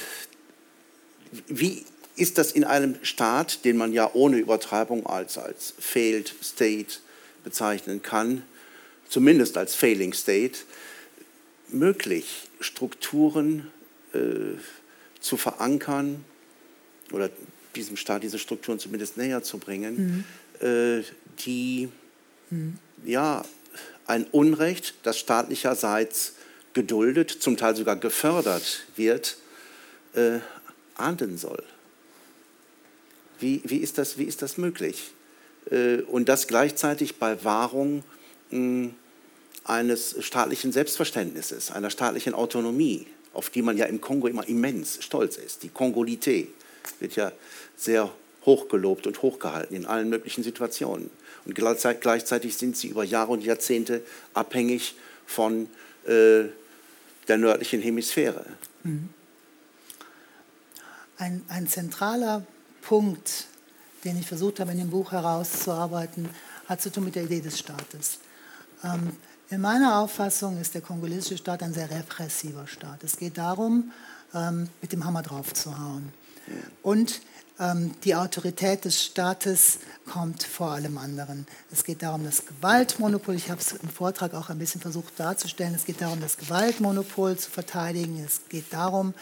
[1.47, 6.95] wie ist das in einem Staat, den man ja ohne Übertreibung als, als Failed State
[7.43, 8.43] bezeichnen kann,
[9.09, 10.59] zumindest als Failing State,
[11.69, 13.67] möglich, Strukturen
[14.13, 14.57] äh,
[15.19, 16.23] zu verankern
[17.11, 17.29] oder
[17.75, 20.25] diesem Staat diese Strukturen zumindest näher zu bringen,
[20.61, 20.67] mhm.
[20.67, 21.03] äh,
[21.39, 21.89] die
[22.49, 22.77] mhm.
[23.05, 23.43] ja
[24.07, 26.33] ein Unrecht, das staatlicherseits
[26.73, 29.37] geduldet, zum Teil sogar gefördert wird,
[30.13, 30.39] äh,
[30.95, 31.63] ahnden soll.
[33.39, 35.11] Wie, wie, ist, das, wie ist das möglich?
[35.69, 38.03] Äh, und das gleichzeitig bei Wahrung
[38.51, 38.91] mh,
[39.69, 45.37] eines staatlichen Selbstverständnisses, einer staatlichen Autonomie auf die man ja im Kongo immer immens stolz
[45.37, 45.63] ist.
[45.63, 46.47] Die Kongolité
[46.99, 47.31] wird ja
[47.77, 48.11] sehr
[48.45, 51.09] hochgelobt und hochgehalten in allen möglichen Situationen.
[51.45, 54.01] Und gleichzeitig sind sie über Jahre und Jahrzehnte
[54.33, 54.95] abhängig
[55.25, 55.67] von
[56.05, 56.45] äh,
[57.27, 58.45] der nördlichen Hemisphäre.
[58.83, 59.09] Mhm.
[61.17, 62.45] Ein, ein zentraler
[62.81, 63.47] Punkt,
[64.05, 66.29] den ich versucht habe in dem Buch herauszuarbeiten,
[66.67, 68.19] hat zu tun mit der Idee des Staates.
[68.83, 69.11] Ähm,
[69.49, 73.03] in meiner Auffassung ist der kongolesische Staat ein sehr repressiver Staat.
[73.03, 73.91] Es geht darum,
[74.33, 76.11] ähm, mit dem Hammer draufzuhauen.
[76.83, 77.21] Und
[77.59, 81.47] ähm, die Autorität des Staates kommt vor allem anderen.
[81.71, 85.73] Es geht darum, das Gewaltmonopol, ich habe es im Vortrag auch ein bisschen versucht darzustellen,
[85.75, 88.23] es geht darum, das Gewaltmonopol zu verteidigen.
[88.23, 89.15] Es geht darum,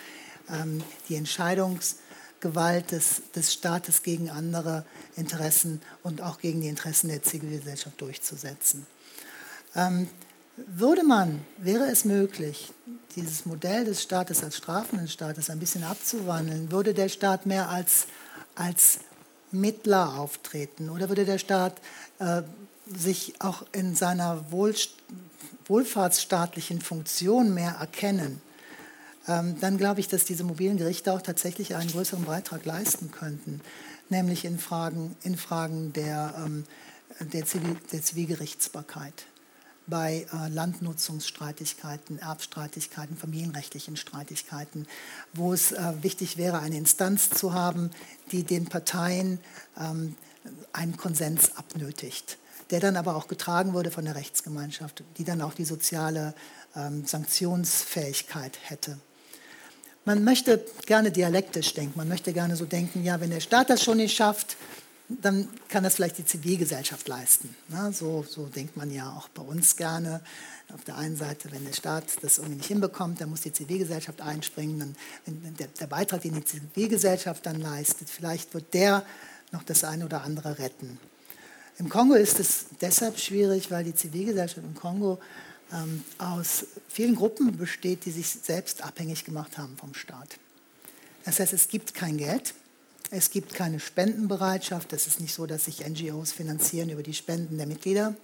[0.49, 7.23] ähm, die Entscheidungsgewalt des, des Staates gegen andere Interessen und auch gegen die Interessen der
[7.23, 8.85] Zivilgesellschaft durchzusetzen.
[9.77, 10.09] Ähm,
[10.57, 12.73] würde man, wäre es möglich,
[13.15, 18.07] dieses Modell des Staates als strafenden Staates ein bisschen abzuwandeln, würde der Staat mehr als,
[18.55, 18.99] als
[19.51, 21.79] Mittler auftreten oder würde der Staat
[22.17, 22.41] äh,
[22.87, 24.73] sich auch in seiner Wohl,
[25.67, 28.41] wohlfahrtsstaatlichen Funktion mehr erkennen,
[29.27, 33.61] ähm, dann glaube ich, dass diese mobilen Gerichte auch tatsächlich einen größeren Beitrag leisten könnten,
[34.09, 36.63] nämlich in Fragen, in Fragen der, ähm,
[37.19, 39.25] der, Zivil, der Zivilgerichtsbarkeit
[39.87, 44.85] bei äh, Landnutzungsstreitigkeiten, Erbstreitigkeiten, familienrechtlichen Streitigkeiten,
[45.33, 47.91] wo es äh, wichtig wäre, eine Instanz zu haben,
[48.31, 49.39] die den Parteien
[49.79, 50.15] ähm,
[50.73, 52.37] einen Konsens abnötigt,
[52.69, 56.33] der dann aber auch getragen wurde von der Rechtsgemeinschaft, die dann auch die soziale
[56.75, 58.97] ähm, Sanktionsfähigkeit hätte.
[60.05, 63.83] Man möchte gerne dialektisch denken, man möchte gerne so denken, ja, wenn der Staat das
[63.83, 64.55] schon nicht schafft,
[65.09, 67.55] dann kann das vielleicht die Zivilgesellschaft leisten.
[67.69, 67.91] Ne?
[67.93, 70.21] So, so denkt man ja auch bei uns gerne.
[70.73, 74.19] Auf der einen Seite, wenn der Staat das irgendwie nicht hinbekommt, dann muss die Zivilgesellschaft
[74.19, 74.95] einspringen.
[75.25, 79.05] Dann, der, der Beitrag, den die Zivilgesellschaft dann leistet, vielleicht wird der
[79.53, 80.99] noch das eine oder andere retten.
[81.77, 85.19] Im Kongo ist es deshalb schwierig, weil die Zivilgesellschaft im Kongo
[85.71, 90.37] ähm, aus vielen Gruppen besteht, die sich selbst abhängig gemacht haben vom Staat.
[91.23, 92.53] Das heißt, es gibt kein Geld,
[93.09, 94.91] es gibt keine Spendenbereitschaft.
[94.93, 98.15] Es ist nicht so, dass sich NGOs finanzieren über die Spenden der Mitglieder.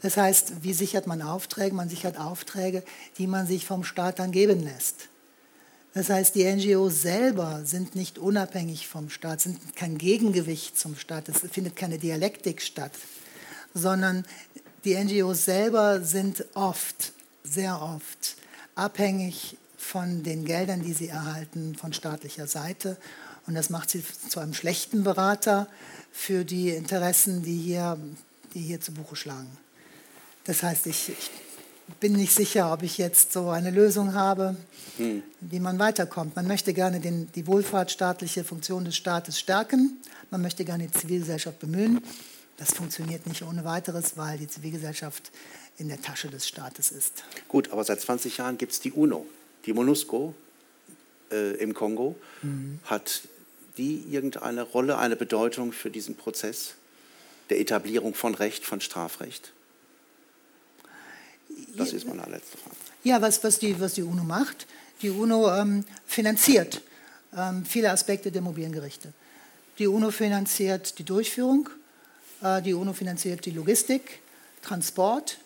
[0.00, 1.74] Das heißt, wie sichert man Aufträge?
[1.74, 2.84] Man sichert Aufträge,
[3.18, 5.08] die man sich vom Staat dann geben lässt.
[5.94, 11.28] Das heißt, die NGOs selber sind nicht unabhängig vom Staat, sind kein Gegengewicht zum Staat,
[11.28, 12.92] es findet keine Dialektik statt,
[13.74, 14.24] sondern
[14.84, 18.36] die NGOs selber sind oft, sehr oft
[18.74, 22.96] abhängig von den Geldern, die sie erhalten von staatlicher Seite.
[23.48, 25.68] Und das macht sie zu einem schlechten Berater
[26.12, 27.98] für die Interessen, die hier,
[28.52, 29.48] die hier zu Buche schlagen.
[30.44, 31.30] Das heißt, ich, ich
[31.98, 34.54] bin nicht sicher, ob ich jetzt so eine Lösung habe,
[34.98, 35.22] hm.
[35.40, 36.36] wie man weiterkommt.
[36.36, 39.96] Man möchte gerne den, die wohlfahrtsstaatliche Funktion des Staates stärken.
[40.30, 42.02] Man möchte gerne die Zivilgesellschaft bemühen.
[42.58, 45.30] Das funktioniert nicht ohne weiteres, weil die Zivilgesellschaft
[45.78, 47.24] in der Tasche des Staates ist.
[47.48, 49.24] Gut, aber seit 20 Jahren gibt es die UNO,
[49.64, 50.34] die MONUSCO
[51.30, 52.14] äh, im Kongo.
[52.42, 52.80] Mhm.
[52.84, 53.22] Hat
[53.78, 56.74] die irgendeine Rolle, eine Bedeutung für diesen Prozess
[57.48, 59.52] der Etablierung von Recht, von Strafrecht?
[61.76, 62.76] Das ist meine letzte Frage.
[63.04, 64.66] Ja, was, was, die, was die UNO macht,
[65.00, 66.82] die UNO ähm, finanziert
[67.36, 69.12] ähm, viele Aspekte der mobilen Gerichte.
[69.78, 71.68] Die UNO finanziert die Durchführung,
[72.42, 74.20] äh, die UNO finanziert die Logistik,
[74.62, 75.38] Transport,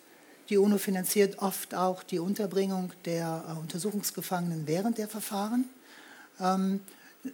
[0.49, 5.65] die UNO finanziert oft auch die Unterbringung der äh, Untersuchungsgefangenen während der Verfahren.
[6.41, 6.81] Ähm,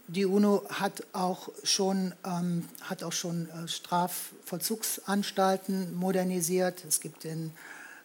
[0.06, 6.84] die UNO hat auch schon, ähm, hat auch schon äh, Strafvollzugsanstalten modernisiert.
[6.86, 7.52] Es gibt in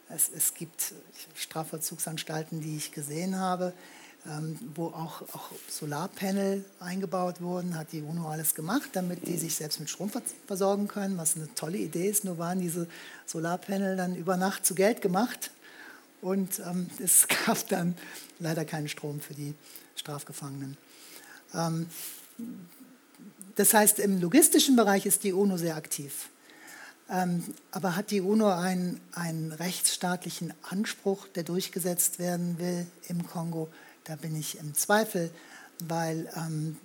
[0.09, 0.93] es, es gibt
[1.35, 3.73] Strafvollzugsanstalten, die ich gesehen habe,
[4.25, 9.55] ähm, wo auch, auch Solarpanel eingebaut wurden, hat die UNO alles gemacht, damit die sich
[9.55, 10.11] selbst mit Strom
[10.47, 12.23] versorgen können, was eine tolle Idee ist.
[12.23, 12.87] Nur waren diese
[13.25, 15.51] Solarpanel dann über Nacht zu Geld gemacht
[16.21, 17.97] und ähm, es gab dann
[18.39, 19.53] leider keinen Strom für die
[19.95, 20.77] Strafgefangenen.
[21.53, 21.87] Ähm,
[23.55, 26.29] das heißt, im logistischen Bereich ist die UNO sehr aktiv.
[27.09, 33.69] Ähm, aber hat die UNO einen, einen rechtsstaatlichen Anspruch, der durchgesetzt werden will im Kongo?
[34.05, 35.29] Da bin ich im Zweifel,
[35.87, 36.77] weil, ähm,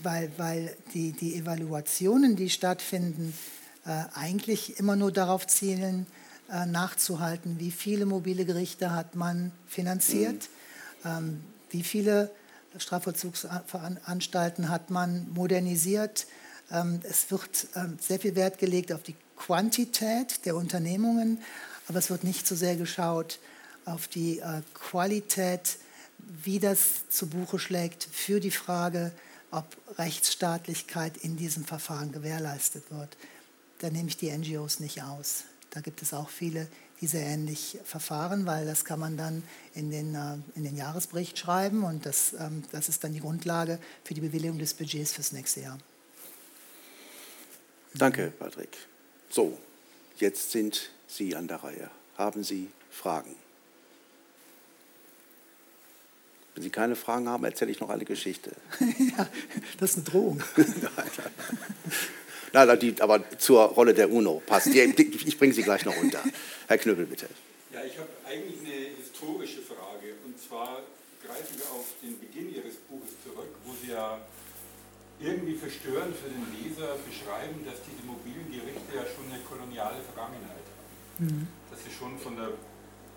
[0.00, 3.32] weil, weil die, die Evaluationen, die stattfinden,
[3.84, 6.06] äh, eigentlich immer nur darauf zielen,
[6.50, 10.48] äh, nachzuhalten, wie viele mobile Gerichte hat man finanziert,
[11.04, 11.40] mhm.
[11.70, 12.30] wie viele
[12.78, 16.26] Strafvollzugsanstalten hat man modernisiert,
[16.70, 21.40] ähm, es wird ähm, sehr viel Wert gelegt auf die Quantität der Unternehmungen,
[21.88, 23.38] aber es wird nicht so sehr geschaut
[23.84, 25.78] auf die äh, Qualität,
[26.18, 29.12] wie das zu Buche schlägt für die Frage,
[29.50, 33.16] ob Rechtsstaatlichkeit in diesem Verfahren gewährleistet wird.
[33.78, 35.44] Da nehme ich die NGOs nicht aus.
[35.70, 36.66] Da gibt es auch viele,
[37.00, 39.42] die sehr ähnlich verfahren, weil das kann man dann
[39.74, 43.78] in den, äh, in den Jahresbericht schreiben und das, ähm, das ist dann die Grundlage
[44.04, 45.78] für die Bewilligung des Budgets fürs nächste Jahr.
[47.94, 48.76] Danke, Patrick.
[49.30, 49.58] So,
[50.16, 51.90] jetzt sind Sie an der Reihe.
[52.16, 53.34] Haben Sie Fragen?
[56.54, 58.52] Wenn Sie keine Fragen haben, erzähle ich noch eine Geschichte.
[58.80, 59.28] ja,
[59.78, 60.42] das ist eine Drohung.
[60.56, 61.10] nein, nein,
[62.76, 64.68] die, aber zur Rolle der UNO passt.
[64.68, 66.22] Ich bringe Sie gleich noch unter.
[66.68, 67.28] Herr Knöbel, bitte.
[67.72, 70.16] Ja, ich habe eigentlich eine historische Frage.
[70.24, 70.80] Und zwar
[71.24, 74.18] greifen wir auf den Beginn Ihres Buches zurück, wo Sie ja
[75.20, 80.64] irgendwie verstörend für den Leser beschreiben, dass diese mobilen Gerichte ja schon eine koloniale Vergangenheit
[80.64, 81.24] haben.
[81.24, 81.48] Mhm.
[81.70, 82.52] Dass sie schon von der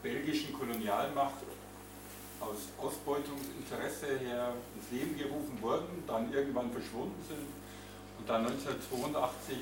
[0.01, 1.43] belgischen Kolonialmacht
[2.39, 7.58] aus Ausbeutungsinteresse her ins Leben gerufen wurden, dann irgendwann verschwunden sind
[8.29, 9.57] dann 1982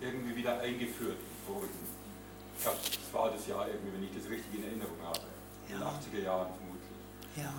[0.00, 1.18] irgendwie wieder eingeführt
[1.48, 1.96] wurden.
[2.56, 5.20] Ich glaube, das war das Jahr irgendwie, wenn ich das richtig in Erinnerung habe.
[5.68, 5.74] Ja.
[5.74, 6.96] In den 80er Jahren vermutlich.
[7.36, 7.52] Ja.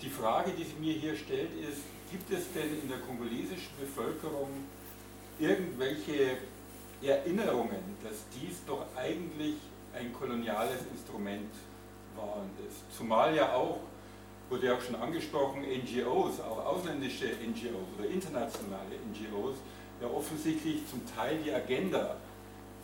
[0.00, 1.82] Die Frage, die sich mir hier stellt, ist,
[2.12, 4.50] Gibt es denn in der kongolesischen Bevölkerung
[5.38, 6.36] irgendwelche
[7.00, 9.54] Erinnerungen, dass dies doch eigentlich
[9.94, 11.50] ein koloniales Instrument
[12.14, 12.84] war und ist?
[12.94, 13.78] Zumal ja auch,
[14.50, 19.56] wurde ja auch schon angesprochen, NGOs, auch ausländische NGOs oder internationale NGOs,
[20.02, 22.16] ja offensichtlich zum Teil die Agenda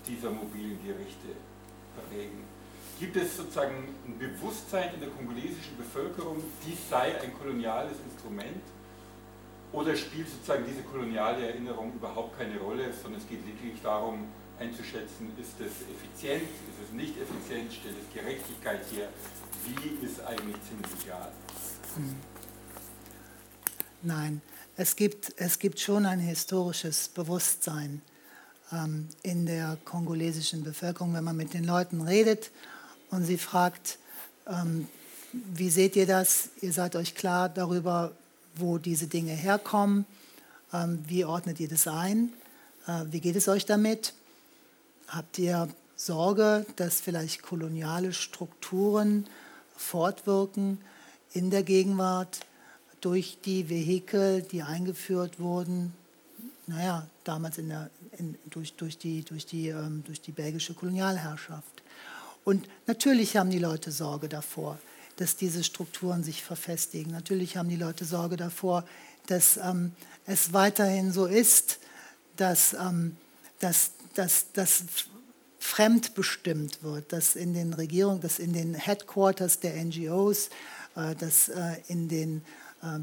[0.07, 1.35] dieser mobilen Gerichte
[2.09, 2.45] prägen.
[2.99, 8.63] Gibt es sozusagen ein Bewusstsein in der kongolesischen Bevölkerung, dies sei ein koloniales Instrument?
[9.71, 14.27] Oder spielt sozusagen diese koloniale Erinnerung überhaupt keine Rolle, sondern es geht lediglich darum,
[14.59, 19.09] einzuschätzen, ist es effizient, ist es nicht effizient, stellt es Gerechtigkeit her,
[19.65, 21.31] wie ist eigentlich ziemlich egal.
[21.97, 22.17] Hm.
[24.03, 24.41] Nein,
[24.79, 28.01] es gibt, es gibt schon ein historisches Bewusstsein
[28.73, 32.53] ähm, in der kongolesischen Bevölkerung, wenn man mit den Leuten redet
[33.11, 33.99] und sie fragt,
[34.47, 34.87] ähm,
[35.33, 36.51] wie seht ihr das?
[36.61, 38.13] Ihr seid euch klar darüber,
[38.55, 40.07] wo diese Dinge herkommen.
[40.73, 42.33] Ähm, wie ordnet ihr das ein?
[42.87, 44.15] Äh, wie geht es euch damit?
[45.09, 49.27] Habt ihr Sorge, dass vielleicht koloniale Strukturen
[49.77, 50.79] fortwirken
[51.33, 52.47] in der Gegenwart
[53.01, 55.93] durch die Vehikel, die eingeführt wurden,
[56.67, 61.83] naja, damals in der, in, durch, durch, die, durch, die, ähm, durch die belgische Kolonialherrschaft.
[62.45, 64.79] Und natürlich haben die Leute Sorge davor,
[65.17, 67.13] dass diese Strukturen sich verfestigen.
[67.13, 68.85] Natürlich haben die Leute Sorge davor,
[69.27, 69.93] dass ähm,
[70.27, 71.79] es weiterhin so ist,
[72.37, 73.17] dass, ähm,
[73.61, 74.85] dass, dass, dass
[75.59, 80.51] fremdbestimmt wird, dass in den Regierungen, dass in den Headquarters der NGOs,
[80.97, 82.43] äh, dass äh, in den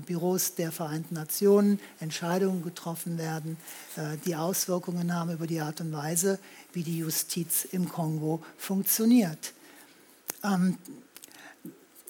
[0.06, 3.58] Büros der Vereinten Nationen Entscheidungen getroffen werden,
[3.98, 6.40] äh, die Auswirkungen haben über die Art und Weise,
[6.72, 9.54] wie die Justiz im Kongo funktioniert.
[10.44, 10.78] Ähm,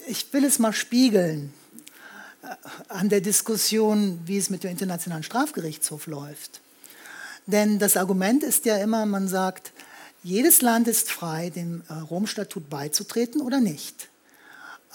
[0.07, 1.53] ich will es mal spiegeln
[2.43, 2.47] äh,
[2.89, 6.61] an der Diskussion, wie es mit dem Internationalen Strafgerichtshof läuft.
[7.47, 9.71] Denn das Argument ist ja immer, man sagt,
[10.23, 14.09] jedes Land ist frei, dem Rom-Statut beizutreten oder nicht.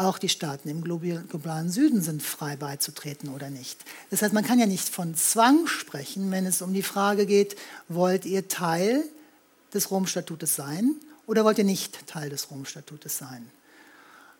[0.01, 3.85] Auch die Staaten im globalen Süden sind frei beizutreten oder nicht.
[4.09, 7.55] Das heißt, man kann ja nicht von Zwang sprechen, wenn es um die Frage geht,
[7.89, 9.05] wollt ihr Teil
[9.75, 10.95] des Rom-Statutes sein
[11.27, 13.51] oder wollt ihr nicht Teil des Rom-Statutes sein?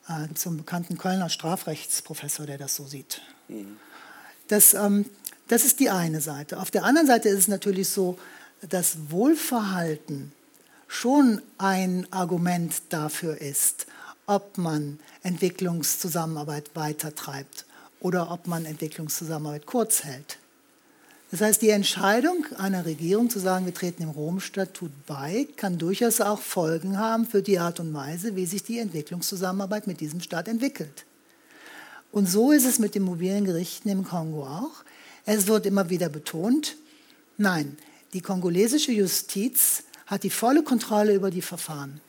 [0.09, 3.21] Äh, gibt es einen bekannten Kölner Strafrechtsprofessor, der das so sieht.
[3.49, 3.77] Mhm.
[4.49, 5.05] Das, ähm,
[5.49, 6.59] das ist die eine Seite.
[6.59, 8.19] Auf der anderen Seite ist es natürlich so,
[8.67, 10.33] dass Wohlverhalten
[10.89, 13.87] schon ein Argument dafür ist,
[14.25, 17.67] ob man Entwicklungszusammenarbeit weitertreibt
[18.01, 20.39] oder ob man Entwicklungszusammenarbeit kurz hält.
[21.31, 26.21] Das heißt, die Entscheidung einer Regierung zu sagen, wir treten dem Rom-Statut bei, kann durchaus
[26.21, 30.49] auch Folgen haben für die Art und Weise, wie sich die Entwicklungszusammenarbeit mit diesem Staat
[30.49, 31.05] entwickelt.
[32.11, 34.85] Und so ist es mit den mobilen Gerichten im Kongo auch.
[35.25, 36.77] Es wird immer wieder betont,
[37.37, 37.77] nein,
[38.13, 42.01] die kongolesische Justiz hat die volle Kontrolle über die Verfahren.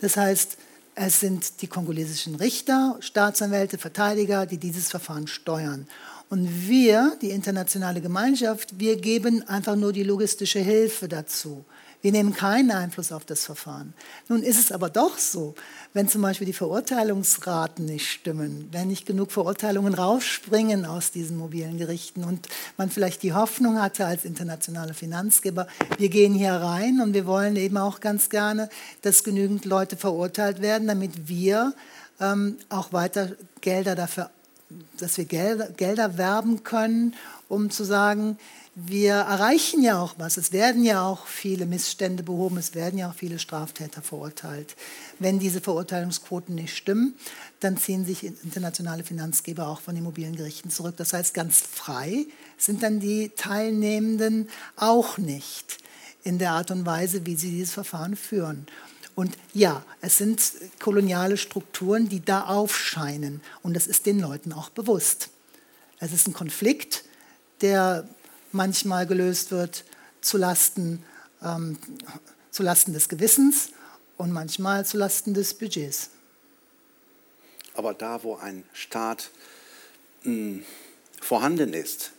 [0.00, 0.56] Das heißt,
[0.94, 5.86] es sind die kongolesischen Richter, Staatsanwälte, Verteidiger, die dieses Verfahren steuern.
[6.28, 11.64] Und wir, die internationale Gemeinschaft, wir geben einfach nur die logistische Hilfe dazu.
[12.02, 13.92] Wir nehmen keinen Einfluss auf das Verfahren.
[14.28, 15.54] Nun ist es aber doch so,
[15.92, 21.76] wenn zum Beispiel die Verurteilungsraten nicht stimmen, wenn nicht genug Verurteilungen rausspringen aus diesen mobilen
[21.76, 22.48] Gerichten und
[22.78, 25.66] man vielleicht die Hoffnung hatte als internationaler Finanzgeber,
[25.98, 28.70] wir gehen hier rein und wir wollen eben auch ganz gerne,
[29.02, 31.74] dass genügend Leute verurteilt werden, damit wir
[32.18, 34.30] ähm, auch weiter Gelder dafür,
[34.98, 37.14] dass wir Gelder, Gelder werben können,
[37.48, 38.38] um zu sagen,
[38.86, 40.36] wir erreichen ja auch was.
[40.36, 44.76] Es werden ja auch viele Missstände behoben, es werden ja auch viele Straftäter verurteilt.
[45.18, 47.14] Wenn diese Verurteilungsquoten nicht stimmen,
[47.60, 50.96] dann ziehen sich internationale Finanzgeber auch von den mobilen Gerichten zurück.
[50.96, 52.26] Das heißt, ganz frei
[52.56, 55.78] sind dann die Teilnehmenden auch nicht
[56.22, 58.66] in der Art und Weise, wie sie dieses Verfahren führen.
[59.14, 60.40] Und ja, es sind
[60.78, 63.42] koloniale Strukturen, die da aufscheinen.
[63.62, 65.30] Und das ist den Leuten auch bewusst.
[65.98, 67.04] Es ist ein Konflikt,
[67.60, 68.08] der
[68.52, 69.84] manchmal gelöst wird
[70.20, 71.02] zu Lasten,
[71.42, 71.78] ähm,
[72.50, 73.70] zu Lasten des Gewissens
[74.16, 76.10] und manchmal zu Lasten des Budgets.
[77.74, 79.30] Aber da, wo ein Staat
[80.24, 80.64] mh, hm,
[81.20, 82.12] vorhanden ist,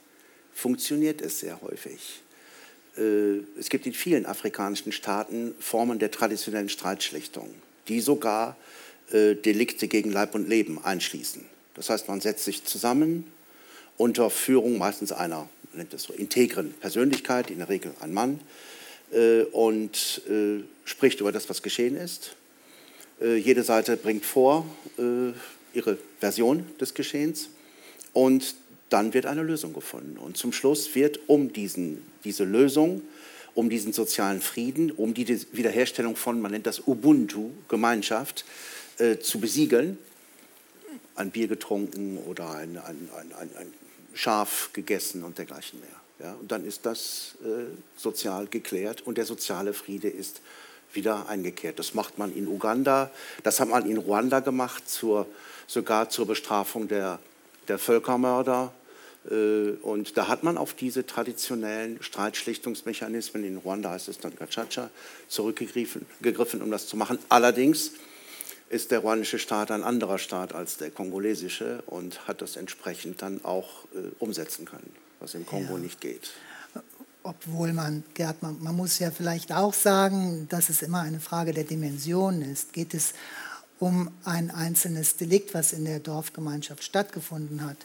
[0.53, 2.21] funktioniert es sehr häufig.
[2.97, 7.53] Äh, es gibt in vielen afrikanischen Staaten Formen der traditionellen Streitschlichtung,
[7.87, 8.57] die sogar
[9.11, 11.45] äh, Delikte gegen Leib und Leben einschließen.
[11.75, 13.31] Das heißt, man setzt sich zusammen
[13.97, 18.39] unter Führung meistens einer nennt es so, integren Persönlichkeit, in der Regel ein Mann,
[19.11, 22.35] äh, und äh, spricht über das, was geschehen ist.
[23.21, 24.65] Äh, jede Seite bringt vor
[24.97, 25.31] äh,
[25.73, 27.49] ihre Version des Geschehens
[28.13, 28.55] und
[28.89, 30.17] dann wird eine Lösung gefunden.
[30.17, 33.01] Und zum Schluss wird um diesen, diese Lösung,
[33.53, 38.45] um diesen sozialen Frieden, um die Wiederherstellung von, man nennt das Ubuntu, Gemeinschaft,
[38.97, 39.97] äh, zu besiegeln,
[41.15, 43.73] ein Bier getrunken oder ein, ein, ein, ein
[44.13, 46.27] Schaf gegessen und dergleichen mehr.
[46.27, 47.65] Ja, und dann ist das äh,
[47.97, 50.41] sozial geklärt und der soziale Friede ist
[50.93, 51.79] wieder eingekehrt.
[51.79, 53.09] Das macht man in Uganda,
[53.43, 55.25] das hat man in Ruanda gemacht, zur,
[55.65, 57.19] sogar zur Bestrafung der,
[57.67, 58.71] der Völkermörder
[59.29, 64.89] Äh, und da hat man auf diese traditionellen Streitschlichtungsmechanismen, in Ruanda heißt es dann Gacaca,
[65.27, 67.19] zurückgegriffen, gegriffen, um das zu machen.
[67.29, 67.91] Allerdings
[68.71, 73.43] ist der ruandische Staat ein anderer Staat als der kongolesische und hat das entsprechend dann
[73.43, 75.79] auch äh, umsetzen können, was im Kongo ja.
[75.79, 76.31] nicht geht.
[77.23, 81.53] Obwohl man, Gerd, man, man, muss ja vielleicht auch sagen, dass es immer eine Frage
[81.53, 82.73] der Dimension ist.
[82.73, 83.13] Geht es
[83.77, 87.77] um ein einzelnes Delikt, was in der Dorfgemeinschaft stattgefunden hat?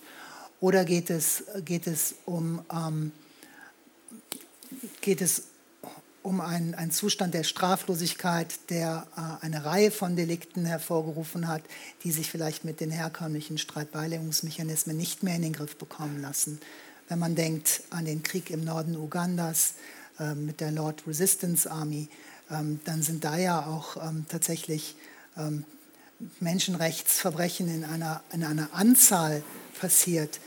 [0.61, 3.13] Oder geht es, geht es um, ähm,
[5.01, 5.43] geht es
[6.27, 11.63] um einen, einen Zustand der Straflosigkeit, der äh, eine Reihe von Delikten hervorgerufen hat,
[12.03, 16.61] die sich vielleicht mit den herkömmlichen Streitbeilegungsmechanismen nicht mehr in den Griff bekommen lassen.
[17.09, 19.75] Wenn man denkt an den Krieg im Norden Ugandas
[20.19, 22.09] äh, mit der Lord Resistance Army,
[22.51, 24.97] ähm, dann sind da ja auch ähm, tatsächlich
[25.37, 25.65] ähm,
[26.41, 29.45] Menschenrechtsverbrechen in einer, in einer Anzahl
[29.81, 30.41] passiert,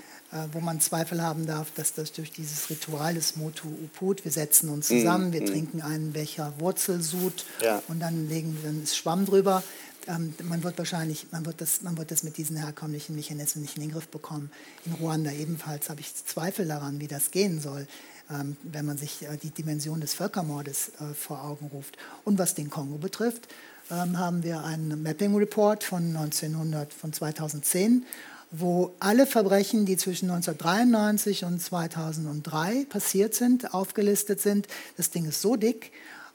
[0.51, 4.69] wo man Zweifel haben darf, dass das durch dieses Ritual des Motu Uput, wir setzen
[4.69, 5.45] uns zusammen, mm, wir mm.
[5.45, 7.81] trinken einen Becher Wurzelsud ja.
[7.87, 9.63] und dann legen wir dann Schwamm drüber.
[10.07, 13.75] Ähm, man wird wahrscheinlich, man wird, das, man wird das mit diesen herkömmlichen Mechanismen nicht
[13.75, 14.49] in den Griff bekommen.
[14.85, 17.87] In Ruanda ebenfalls habe ich Zweifel daran, wie das gehen soll,
[18.31, 21.97] ähm, wenn man sich äh, die Dimension des Völkermordes äh, vor Augen ruft.
[22.23, 23.47] Und was den Kongo betrifft,
[23.91, 28.05] ähm, haben wir einen Mapping Report von 1900, von 2010
[28.51, 34.67] wo alle Verbrechen, die zwischen 1993 und 2003 passiert sind, aufgelistet sind.
[34.97, 35.91] Das Ding ist so dick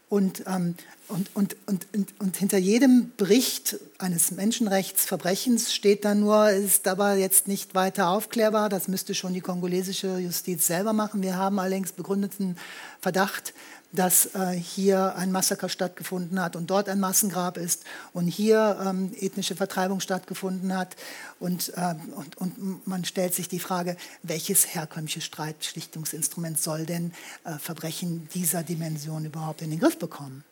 [0.09, 0.77] und, ähm,
[1.09, 1.87] und, und, und,
[2.21, 8.69] und, hinter jedem Bericht eines Menschenrechtsverbrechens steht dann nur, ist aber jetzt nicht weiter aufklärbar.
[8.69, 11.23] Das müsste schon die kongolesische Justiz selber machen.
[11.23, 12.57] Wir haben allerdings begründeten
[13.01, 13.55] Verdacht,
[13.95, 19.13] dass äh, hier ein Massaker stattgefunden hat und dort ein Massengrab ist und hier ähm,
[19.21, 20.97] ethnische Vertreibung stattgefunden hat.
[21.39, 27.13] Und, äh, und, und man stellt sich die Frage, welches herkömmliche Streitschlichtungsinstrument soll denn
[27.45, 30.43] äh, Verbrechen dieser Dimension überhaupt in den Griff bekommen?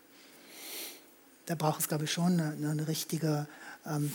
[1.46, 3.48] Da braucht es, glaube ich, schon eine, eine richtige
[3.84, 4.12] ähm,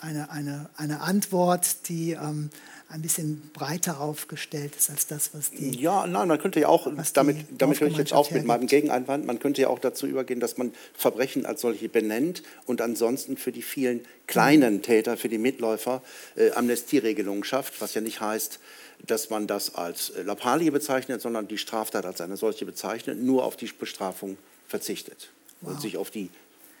[0.00, 2.50] eine, eine, eine Antwort, die ähm,
[2.94, 5.76] ein bisschen breiter aufgestellt ist als das, was die.
[5.80, 9.26] Ja, nein, man könnte ja auch, damit, damit höre ich jetzt auf mit meinem Gegeneinwand,
[9.26, 13.50] man könnte ja auch dazu übergehen, dass man Verbrechen als solche benennt und ansonsten für
[13.50, 16.02] die vielen kleinen Täter, für die Mitläufer
[16.36, 18.60] äh, Amnestieregelungen schafft, was ja nicht heißt,
[19.04, 23.44] dass man das als äh, Lappalie bezeichnet, sondern die Straftat als eine solche bezeichnet, nur
[23.44, 24.38] auf die Bestrafung
[24.68, 25.30] verzichtet
[25.62, 25.72] wow.
[25.72, 26.30] und sich auf die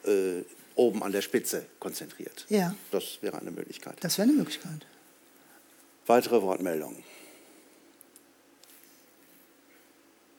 [0.06, 0.44] äh,
[0.76, 2.46] oben an der Spitze konzentriert.
[2.48, 2.72] Ja.
[2.92, 3.96] Das wäre eine Möglichkeit.
[4.00, 4.86] Das wäre eine Möglichkeit.
[6.06, 7.02] Weitere Wortmeldungen?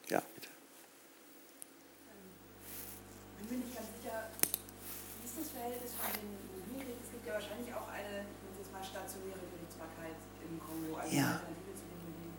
[0.09, 0.49] Ja, bitte.
[3.41, 6.37] Ich bin mir nicht ganz sicher, wie ist das Verhältnis von den
[6.69, 7.01] Jugendlichen?
[7.01, 11.41] Es gibt ja wahrscheinlich auch eine, jetzt mal stationäre Gerichtsbarkeit im Kongo, also ja.
[11.41, 12.37] Alternative zu den Jugendlichen.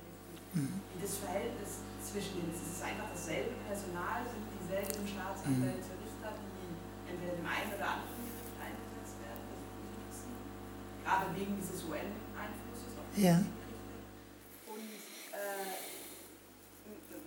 [0.55, 0.79] Mhm.
[1.03, 5.99] Das Verhältnis zwischen denen, ist es einfach dasselbe Personal, sind dieselben Staatsanwälte, mhm.
[5.99, 9.43] Richter, die entweder dem einen oder anderen Gericht eingesetzt werden?
[11.03, 12.26] Gerade wegen dieses UN-
[13.17, 13.43] ja.
[14.67, 14.79] Und
[15.33, 15.67] äh,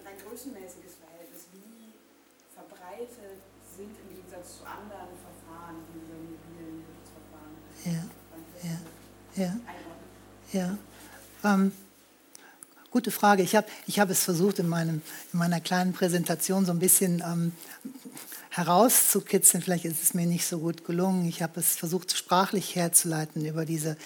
[0.07, 1.93] ein größenmäßiges Verhältnis, wie
[2.53, 3.41] verbreitet
[3.75, 7.55] sind im Gegensatz zu anderen Verfahren, diese mobilen Gerichtsverfahren?
[7.85, 8.03] Ja,
[9.35, 9.53] ja,
[10.53, 10.59] ja.
[10.59, 10.77] ja.
[11.43, 11.71] Ähm,
[12.91, 13.43] gute Frage.
[13.43, 15.01] Ich habe ich hab es versucht, in, meinem,
[15.33, 17.53] in meiner kleinen Präsentation so ein bisschen ähm,
[18.49, 19.63] herauszukitzeln.
[19.63, 21.25] Vielleicht ist es mir nicht so gut gelungen.
[21.25, 23.97] Ich habe es versucht, sprachlich herzuleiten über diese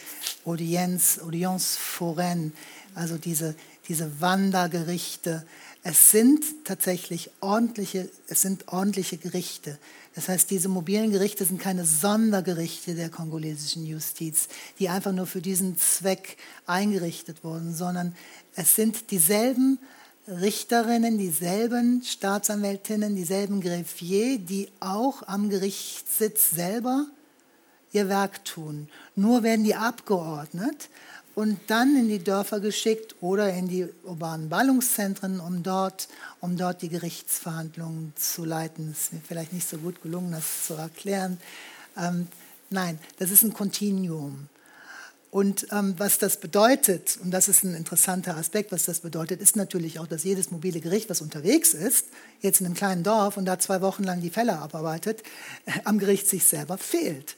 [0.45, 2.51] Audienz, Audience foraine,
[2.93, 3.55] also diese,
[3.87, 5.45] diese Wandergerichte.
[5.83, 9.77] Es sind tatsächlich ordentliche, es sind ordentliche Gerichte.
[10.15, 14.47] Das heißt, diese mobilen Gerichte sind keine Sondergerichte der kongolesischen Justiz,
[14.77, 16.37] die einfach nur für diesen Zweck
[16.67, 18.15] eingerichtet wurden, sondern
[18.55, 19.79] es sind dieselben
[20.27, 27.07] Richterinnen, dieselben Staatsanwältinnen, dieselben Greffier, die auch am Gerichtssitz selber
[27.91, 28.87] ihr Werk tun.
[29.15, 30.89] Nur werden die abgeordnet
[31.35, 36.07] und dann in die Dörfer geschickt oder in die urbanen Ballungszentren, um dort,
[36.39, 38.91] um dort die Gerichtsverhandlungen zu leiten.
[38.91, 41.37] Es ist mir vielleicht nicht so gut gelungen, das zu erklären.
[41.97, 42.27] Ähm,
[42.69, 44.47] nein, das ist ein Kontinuum.
[45.33, 49.55] Und ähm, was das bedeutet, und das ist ein interessanter Aspekt, was das bedeutet, ist
[49.55, 52.05] natürlich auch, dass jedes mobile Gericht, was unterwegs ist,
[52.41, 55.23] jetzt in einem kleinen Dorf und da zwei Wochen lang die Fälle abarbeitet,
[55.65, 57.35] äh, am Gericht sich selber fehlt.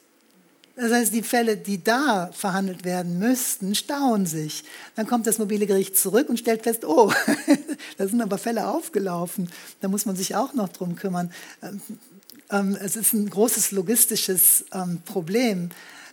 [0.74, 4.64] Das heißt, die Fälle, die da verhandelt werden müssten, stauen sich.
[4.94, 7.10] Dann kommt das mobile Gericht zurück und stellt fest, oh,
[7.96, 9.48] da sind aber Fälle aufgelaufen.
[9.80, 11.32] Da muss man sich auch noch drum kümmern.
[11.62, 11.80] Ähm,
[12.50, 15.70] ähm, es ist ein großes logistisches ähm, Problem.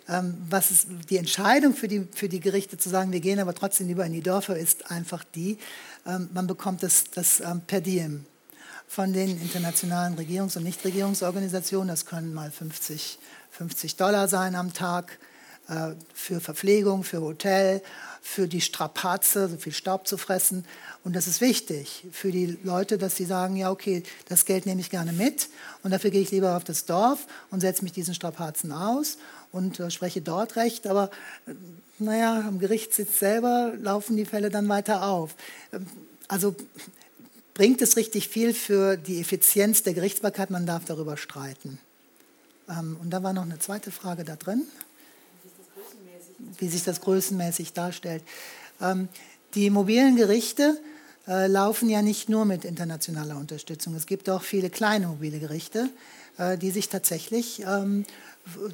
[0.10, 3.54] Ähm, was ist die Entscheidung für die, für die Gerichte zu sagen, wir gehen aber
[3.54, 5.58] trotzdem lieber in die Dörfer, ist einfach die,
[6.06, 8.26] ähm, man bekommt das, das ähm, per diem
[8.88, 11.88] von den internationalen Regierungs- und Nichtregierungsorganisationen.
[11.88, 13.18] Das können mal 50,
[13.52, 15.18] 50 Dollar sein am Tag
[15.68, 17.82] äh, für Verpflegung, für Hotel,
[18.22, 20.66] für die Strapaze, so viel Staub zu fressen.
[21.04, 24.82] Und das ist wichtig für die Leute, dass sie sagen, ja, okay, das Geld nehme
[24.82, 25.50] ich gerne mit
[25.82, 29.18] und dafür gehe ich lieber auf das Dorf und setze mich diesen Strapazen aus
[29.54, 30.86] und äh, spreche dort recht.
[30.88, 31.10] Aber
[31.48, 31.54] äh,
[32.00, 35.36] naja, am Gerichtssitz selber laufen die Fälle dann weiter auf.
[35.72, 35.88] Ähm,
[36.28, 36.54] also
[37.54, 41.80] bringt es richtig viel für die Effizienz der Gerichtsbarkeit, man darf darüber streiten.
[42.68, 44.64] Ähm, und da war noch eine zweite Frage da drin,
[46.58, 48.24] wie sich das größenmäßig darstellt.
[48.82, 49.08] Ähm,
[49.54, 50.80] die mobilen Gerichte
[51.28, 53.94] äh, laufen ja nicht nur mit internationaler Unterstützung.
[53.96, 55.90] Es gibt auch viele kleine mobile Gerichte,
[56.38, 58.06] äh, die sich tatsächlich ähm,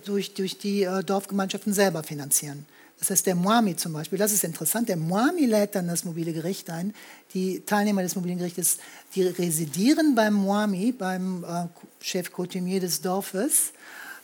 [0.05, 2.65] durch, durch die äh, Dorfgemeinschaften selber finanzieren.
[2.99, 6.33] Das heißt, der Moami zum Beispiel, das ist interessant, der Moami lädt dann das mobile
[6.33, 6.93] Gericht ein.
[7.33, 8.77] Die Teilnehmer des mobilen Gerichtes,
[9.15, 11.67] die residieren beim Moami, beim äh,
[12.01, 13.71] Chef Coutumier des Dorfes,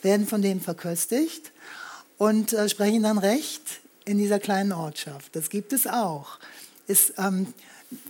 [0.01, 1.51] werden von dem verköstigt
[2.17, 3.61] und äh, sprechen dann Recht
[4.03, 5.35] in dieser kleinen Ortschaft.
[5.35, 6.37] Das gibt es auch.
[6.87, 7.47] Ist, ähm,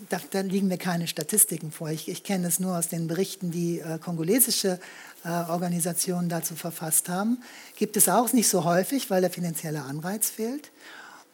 [0.10, 1.90] da, da, liegen mir keine Statistiken vor.
[1.90, 4.80] Ich, ich kenne es nur aus den Berichten, die äh, kongolesische
[5.30, 7.40] Organisationen dazu verfasst haben.
[7.76, 10.72] Gibt es auch nicht so häufig, weil der finanzielle Anreiz fehlt.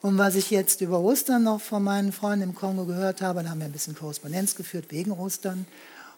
[0.02, 3.50] Und was ich jetzt über Ostern noch von meinen Freunden im Kongo gehört habe, da
[3.50, 5.68] haben wir ein bisschen Korrespondenz geführt wegen Ostern.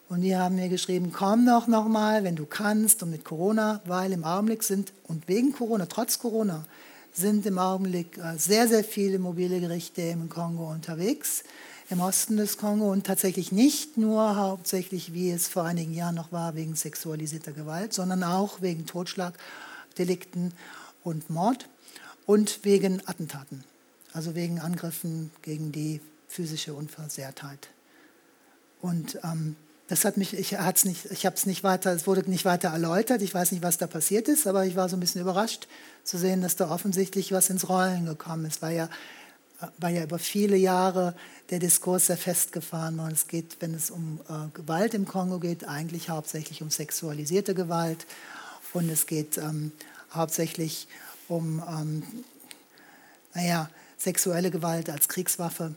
[0.07, 3.81] Und die haben mir geschrieben, komm doch noch mal, wenn du kannst und mit Corona,
[3.85, 6.65] weil im Augenblick sind und wegen Corona, trotz Corona,
[7.13, 11.43] sind im Augenblick äh, sehr, sehr viele mobile Gerichte im Kongo unterwegs
[11.93, 16.31] im Osten des Kongo und tatsächlich nicht nur hauptsächlich, wie es vor einigen Jahren noch
[16.31, 20.53] war, wegen sexualisierter Gewalt, sondern auch wegen Totschlagdelikten
[21.03, 21.69] und Mord
[22.25, 23.63] und wegen Attentaten,
[24.11, 27.69] also wegen Angriffen gegen die physische Unversehrtheit.
[28.81, 29.55] Und ähm,
[29.87, 32.69] das hat mich, ich, hat's nicht, ich habe es nicht weiter, es wurde nicht weiter
[32.69, 33.21] erläutert.
[33.21, 35.67] Ich weiß nicht, was da passiert ist, aber ich war so ein bisschen überrascht
[36.03, 38.63] zu sehen, dass da offensichtlich was ins Rollen gekommen ist.
[38.63, 38.89] War ja
[39.77, 41.15] war ja über viele Jahre
[41.49, 43.13] der Diskurs sehr festgefahren worden.
[43.13, 48.05] Es geht, wenn es um äh, Gewalt im Kongo geht, eigentlich hauptsächlich um sexualisierte Gewalt
[48.73, 49.71] und es geht ähm,
[50.11, 50.87] hauptsächlich
[51.27, 52.03] um, ähm,
[53.33, 55.75] naja, sexuelle Gewalt als Kriegswaffe.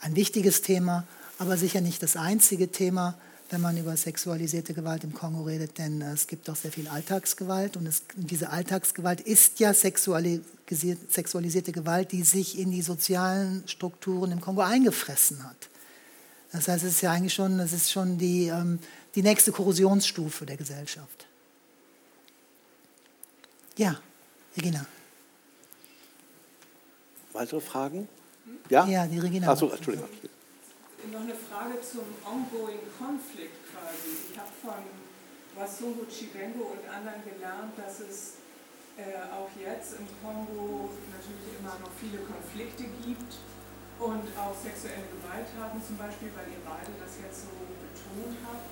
[0.00, 1.04] Ein wichtiges Thema,
[1.38, 3.14] aber sicher nicht das einzige Thema
[3.50, 7.76] wenn man über sexualisierte Gewalt im Kongo redet, denn es gibt doch sehr viel Alltagsgewalt
[7.76, 14.40] und es, diese Alltagsgewalt ist ja sexualisierte Gewalt, die sich in die sozialen Strukturen im
[14.40, 15.56] Kongo eingefressen hat.
[16.52, 18.78] Das heißt, es ist ja eigentlich schon, das ist schon die, ähm,
[19.14, 21.26] die nächste Korrosionsstufe der Gesellschaft.
[23.76, 23.98] Ja,
[24.56, 24.84] Regina.
[27.32, 28.08] Weitere Fragen?
[28.68, 28.86] Ja?
[28.86, 29.48] Ja, die Regina.
[29.48, 30.08] Achso, Entschuldigung
[31.06, 34.32] noch eine Frage zum ongoing Conflict quasi.
[34.32, 34.82] Ich habe von
[35.54, 38.42] Wasungu Chibengo und anderen gelernt, dass es
[38.98, 43.38] äh, auch jetzt im Kongo natürlich immer noch viele Konflikte gibt
[44.02, 48.70] und auch sexuelle Gewalttaten zum Beispiel, weil ihr beide das jetzt so betont habt.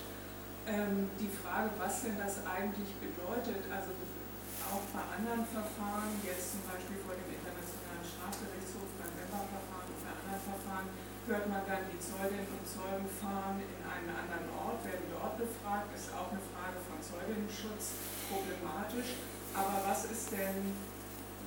[0.67, 3.95] Ähm, die Frage, was denn das eigentlich bedeutet, also
[4.67, 10.11] auch bei anderen Verfahren, jetzt zum Beispiel vor dem Internationalen Strafgerichtshof beim Weber-Verfahren und bei
[10.11, 10.87] anderen Verfahren,
[11.27, 15.91] hört man dann die Zeuginnen und Zeugen fahren in einen anderen Ort, werden dort befragt,
[15.91, 17.99] ist auch eine Frage von Zeuginnenschutz
[18.31, 19.19] problematisch.
[19.51, 20.71] Aber was ist denn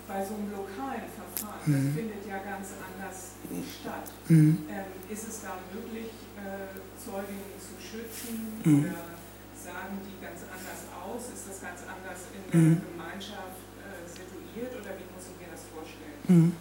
[0.08, 1.64] bei so einem lokalen Verfahren?
[1.64, 1.96] Das mhm.
[1.96, 3.40] findet ja ganz anders
[3.80, 4.08] statt.
[4.28, 4.68] Mhm.
[4.68, 8.84] Ähm, ist es da möglich, äh, Zeuginnen zu schützen mhm.
[8.84, 9.16] oder
[9.56, 11.32] sagen die ganz anders aus?
[11.32, 12.82] Ist das ganz anders in der mhm.
[12.84, 16.20] Gemeinschaft äh, situiert oder wie muss ich mir das vorstellen?
[16.28, 16.52] Mhm.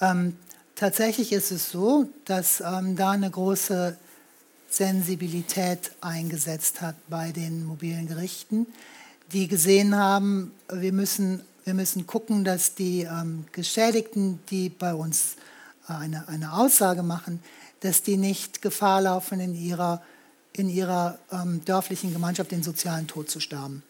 [0.00, 0.36] Ähm,
[0.84, 3.96] Tatsächlich ist es so, dass ähm, da eine große
[4.68, 8.66] Sensibilität eingesetzt hat bei den mobilen Gerichten,
[9.32, 15.36] die gesehen haben, wir müssen, wir müssen gucken, dass die ähm, Geschädigten, die bei uns
[15.88, 17.40] äh, eine, eine Aussage machen,
[17.80, 20.02] dass die nicht Gefahr laufen, in ihrer,
[20.52, 23.82] in ihrer ähm, dörflichen Gemeinschaft den sozialen Tod zu sterben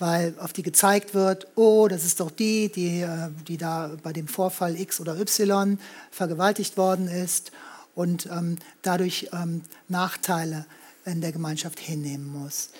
[0.00, 4.12] weil auf die gezeigt wird, oh, das ist doch die, die, äh, die da bei
[4.12, 5.78] dem Vorfall X oder Y
[6.10, 7.52] vergewaltigt worden ist
[7.94, 10.64] und ähm, dadurch ähm, Nachteile
[11.04, 12.70] in der Gemeinschaft hinnehmen muss.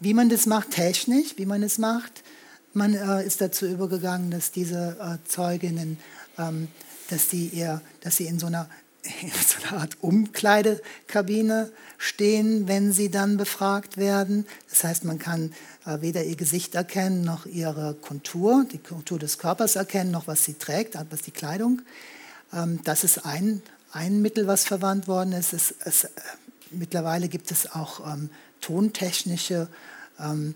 [0.00, 2.24] Wie man das macht technisch, wie man es macht,
[2.72, 5.96] man äh, ist dazu übergegangen, dass diese äh, Zeuginnen,
[6.38, 6.66] ähm,
[7.08, 12.92] dass, die ihr, dass sie in so einer in so einer Art Umkleidekabine stehen, wenn
[12.92, 14.46] sie dann befragt werden.
[14.70, 15.52] Das heißt, man kann
[15.86, 20.44] äh, weder ihr Gesicht erkennen, noch ihre Kontur, die Kontur des Körpers erkennen, noch was
[20.44, 21.82] sie trägt, was die Kleidung.
[22.52, 23.62] Ähm, das ist ein,
[23.92, 25.52] ein Mittel, was verwandt worden ist.
[25.52, 26.10] Es, es, äh,
[26.70, 29.68] mittlerweile gibt es auch ähm, tontechnische
[30.18, 30.54] ähm,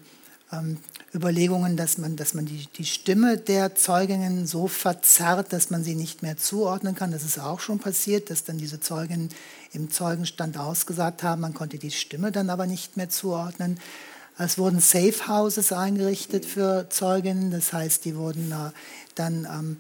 [0.53, 0.79] ähm,
[1.15, 5.95] Überlegungen, dass man, dass man die, die Stimme der Zeuginnen so verzerrt, dass man sie
[5.95, 7.13] nicht mehr zuordnen kann.
[7.13, 9.31] Das ist auch schon passiert, dass dann diese Zeuginnen
[9.73, 13.79] im Zeugenstand ausgesagt haben, man konnte die Stimme dann aber nicht mehr zuordnen.
[14.41, 18.71] Es wurden Safe Houses eingerichtet für Zeuginnen, das heißt, die wurden äh,
[19.17, 19.77] dann, ähm,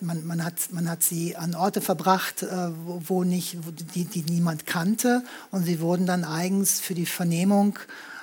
[0.00, 3.56] man, man, hat, man hat sie an Orte verbracht, äh, wo, nicht,
[3.94, 7.78] die, die niemand kannte und sie wurden dann eigens für die Vernehmung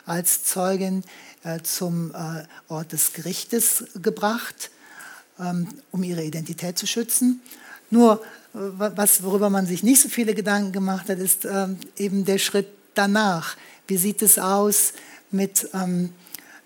[0.06, 1.04] als Zeugin
[1.44, 4.72] äh, zum äh, Ort des Gerichtes gebracht,
[5.40, 7.42] ähm, um ihre Identität zu schützen.
[7.90, 8.22] Nur,
[8.54, 12.38] äh, was, worüber man sich nicht so viele Gedanken gemacht hat, ist ähm, eben der
[12.38, 13.56] Schritt danach.
[13.88, 14.94] Wie sieht es aus
[15.32, 16.14] mit, ähm,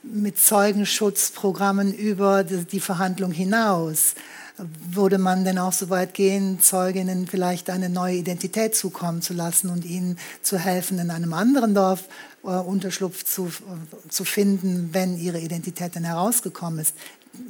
[0.04, 4.14] mit Zeugenschutzprogrammen über die Verhandlung hinaus?
[4.58, 9.70] Würde man denn auch so weit gehen, Zeuginnen vielleicht eine neue Identität zukommen zu lassen
[9.70, 12.06] und ihnen zu helfen, in einem anderen Dorf
[12.44, 16.96] äh, Unterschlupf zu, äh, zu finden, wenn ihre Identität dann herausgekommen ist.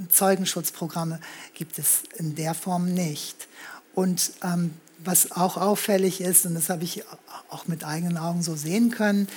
[0.09, 1.19] Zeugenschutzprogramme
[1.53, 3.47] gibt es in der Form nicht.
[3.93, 7.03] Und ähm, was auch auffällig ist, und das habe ich
[7.49, 9.29] auch mit eigenen Augen so sehen können,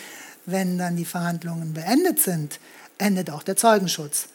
[0.46, 2.58] wenn dann die Verhandlungen beendet sind,
[2.98, 4.28] endet auch der Zeugenschutz.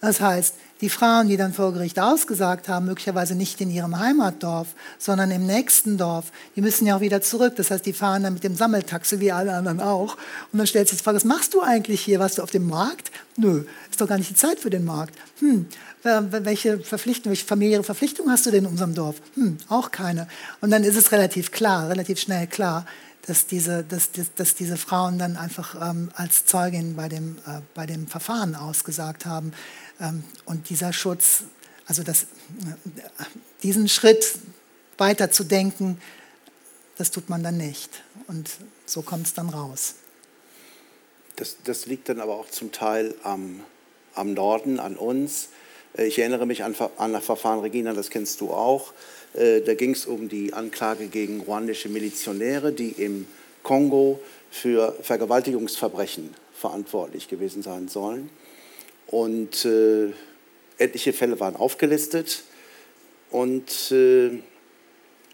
[0.00, 4.68] Das heißt, die Frauen, die dann vor Gericht ausgesagt haben, möglicherweise nicht in ihrem Heimatdorf,
[4.98, 7.54] sondern im nächsten Dorf, die müssen ja auch wieder zurück.
[7.56, 10.16] Das heißt, die fahren dann mit dem Sammeltaxi wie alle anderen auch.
[10.52, 12.18] Und dann stellt sich die Frage, was machst du eigentlich hier?
[12.18, 13.10] Warst du auf dem Markt?
[13.36, 15.14] Nö, ist doch gar nicht die Zeit für den Markt.
[15.40, 15.66] Hm,
[16.02, 19.16] welche Verpflichtung, welche familiäre Verpflichtung hast du denn in unserem Dorf?
[19.34, 20.28] Hm, auch keine.
[20.60, 22.86] Und dann ist es relativ klar, relativ schnell klar,
[23.26, 27.60] dass diese, dass, dass, dass diese Frauen dann einfach ähm, als Zeugin bei dem, äh,
[27.74, 29.52] bei dem Verfahren ausgesagt haben.
[30.00, 31.44] Ähm, und dieser Schutz,
[31.86, 32.26] also das,
[33.62, 34.38] diesen Schritt
[34.98, 36.00] weiter zu denken,
[36.96, 38.02] das tut man dann nicht.
[38.26, 38.50] Und
[38.86, 39.94] so kommt es dann raus.
[41.36, 43.60] Das, das, liegt dann aber auch zum Teil am,
[44.14, 45.48] am Norden, an uns.
[45.96, 48.92] Äh, ich erinnere mich an, an das Verfahren Regina, das kennst du auch.
[49.34, 53.26] Äh, da ging es um die Anklage gegen ruandische Milizionäre, die im
[53.62, 54.20] Kongo
[54.50, 58.28] für Vergewaltigungsverbrechen verantwortlich gewesen sein sollen.
[59.10, 60.12] Und äh,
[60.78, 62.44] etliche Fälle waren aufgelistet
[63.30, 64.30] und äh,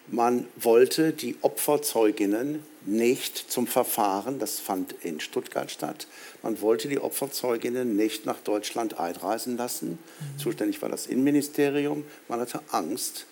[0.08, 6.06] man wollte die Opferzeuginnen nicht zum Verfahren, das fand in Stuttgart statt,
[6.42, 9.90] man wollte die Opferzeuginnen nicht nach Deutschland einreisen lassen.
[9.90, 10.38] Mhm.
[10.38, 12.04] Zuständig war das Innenministerium.
[12.28, 13.26] Man hatte Angst,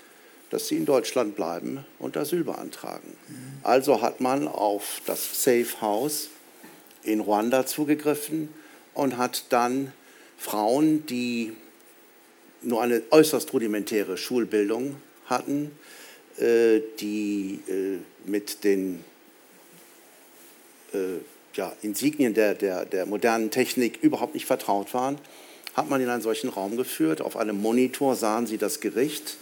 [0.51, 3.17] dass sie in Deutschland bleiben und Asyl beantragen.
[3.29, 3.35] Mhm.
[3.63, 6.29] Also hat man auf das Safe House
[7.05, 8.49] in Ruanda zugegriffen
[8.95, 9.93] und hat dann
[10.45, 11.53] Frauen, die
[12.61, 15.71] nur eine äußerst rudimentäre Schulbildung hatten,
[16.39, 19.03] äh, die äh, mit den
[20.93, 20.99] äh,
[21.55, 25.17] ja, Insignien der, der, der modernen Technik überhaupt nicht vertraut waren,
[25.73, 27.23] hat man in einen solchen Raum geführt.
[27.23, 29.39] Auf einem Monitor sahen sie das Gericht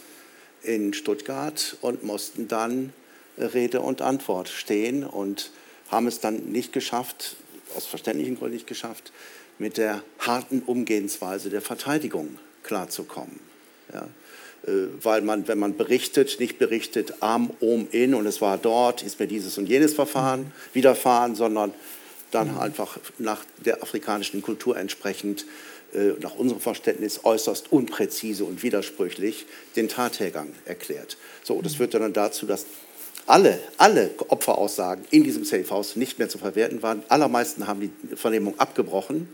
[0.61, 2.93] in Stuttgart und mussten dann
[3.37, 5.51] Rede und Antwort stehen und
[5.89, 7.35] haben es dann nicht geschafft,
[7.75, 9.11] aus verständlichen Gründen nicht geschafft,
[9.59, 13.39] mit der harten Umgehensweise der Verteidigung klarzukommen.
[13.93, 14.07] Ja?
[14.67, 19.03] Äh, weil man, wenn man berichtet, nicht berichtet am, um, in und es war dort,
[19.03, 21.73] ist mir dieses und jenes Verfahren widerfahren, sondern
[22.31, 25.45] dann einfach nach der afrikanischen Kultur entsprechend,
[25.93, 31.17] äh, nach unserem Verständnis äußerst unpräzise und widersprüchlich den Tathergang erklärt.
[31.43, 32.65] So, das führt dann dazu, dass
[33.27, 37.03] alle, alle Opferaussagen in diesem Safe House nicht mehr zu verwerten waren.
[37.07, 39.29] Allermeisten haben die Vernehmung abgebrochen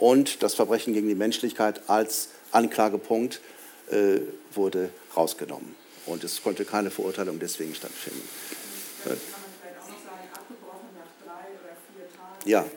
[0.00, 3.40] und das Verbrechen gegen die Menschlichkeit als Anklagepunkt
[3.90, 4.20] äh,
[4.54, 5.74] wurde rausgenommen.
[6.06, 8.26] Und es konnte keine Verurteilung deswegen stattfinden.
[12.46, 12.60] Ja.
[12.60, 12.70] Haben,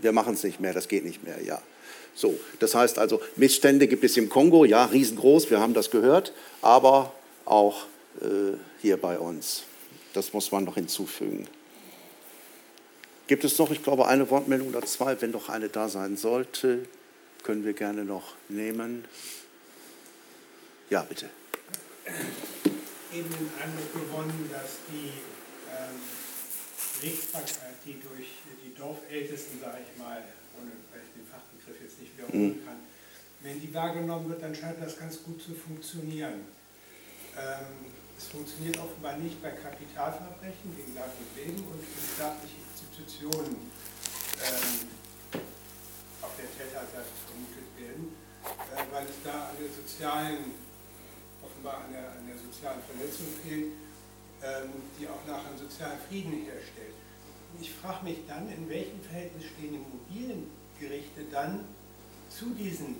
[0.00, 1.60] wir machen es nicht mehr, das geht nicht mehr, ja.
[2.14, 6.32] So, das heißt also, Missstände gibt es im Kongo, ja, riesengroß, wir haben das gehört,
[6.62, 7.12] aber
[7.44, 7.86] auch
[8.20, 9.64] äh, hier bei uns.
[10.12, 11.48] Das muss man noch hinzufügen.
[13.26, 15.20] Gibt es noch, ich glaube, eine Wortmeldung oder zwei?
[15.20, 16.86] Wenn doch eine da sein sollte,
[17.42, 19.04] können wir gerne noch nehmen.
[20.90, 21.30] Ja, bitte.
[23.12, 25.08] Eben den Eindruck gewonnen, dass die
[25.72, 25.96] ähm,
[27.00, 28.28] Sichtbarkeit, die durch
[28.62, 30.22] die Dorfältesten, sage ich mal,
[30.60, 32.66] ohne weil ich den Fachbegriff jetzt nicht wiederholen mhm.
[32.66, 32.76] kann,
[33.40, 36.44] wenn die wahrgenommen wird, dann scheint das ganz gut zu funktionieren.
[37.36, 37.88] Ähm,
[38.18, 41.80] es funktioniert offenbar nicht bei Kapitalverbrechen gegen Leib und Leben und
[42.14, 42.63] staatlichen
[42.96, 43.56] Institutionen
[44.38, 44.86] ähm,
[46.22, 48.14] auf der Täterseite vermutet werden,
[48.46, 50.54] äh, weil es da an der sozialen,
[51.42, 53.74] offenbar an der, an der sozialen Verletzung fehlt,
[54.42, 56.94] ähm, die auch nachher einen sozialen Frieden herstellt.
[57.60, 61.64] Ich frage mich dann, in welchem Verhältnis stehen die mobilen Gerichte dann
[62.30, 62.96] zu diesen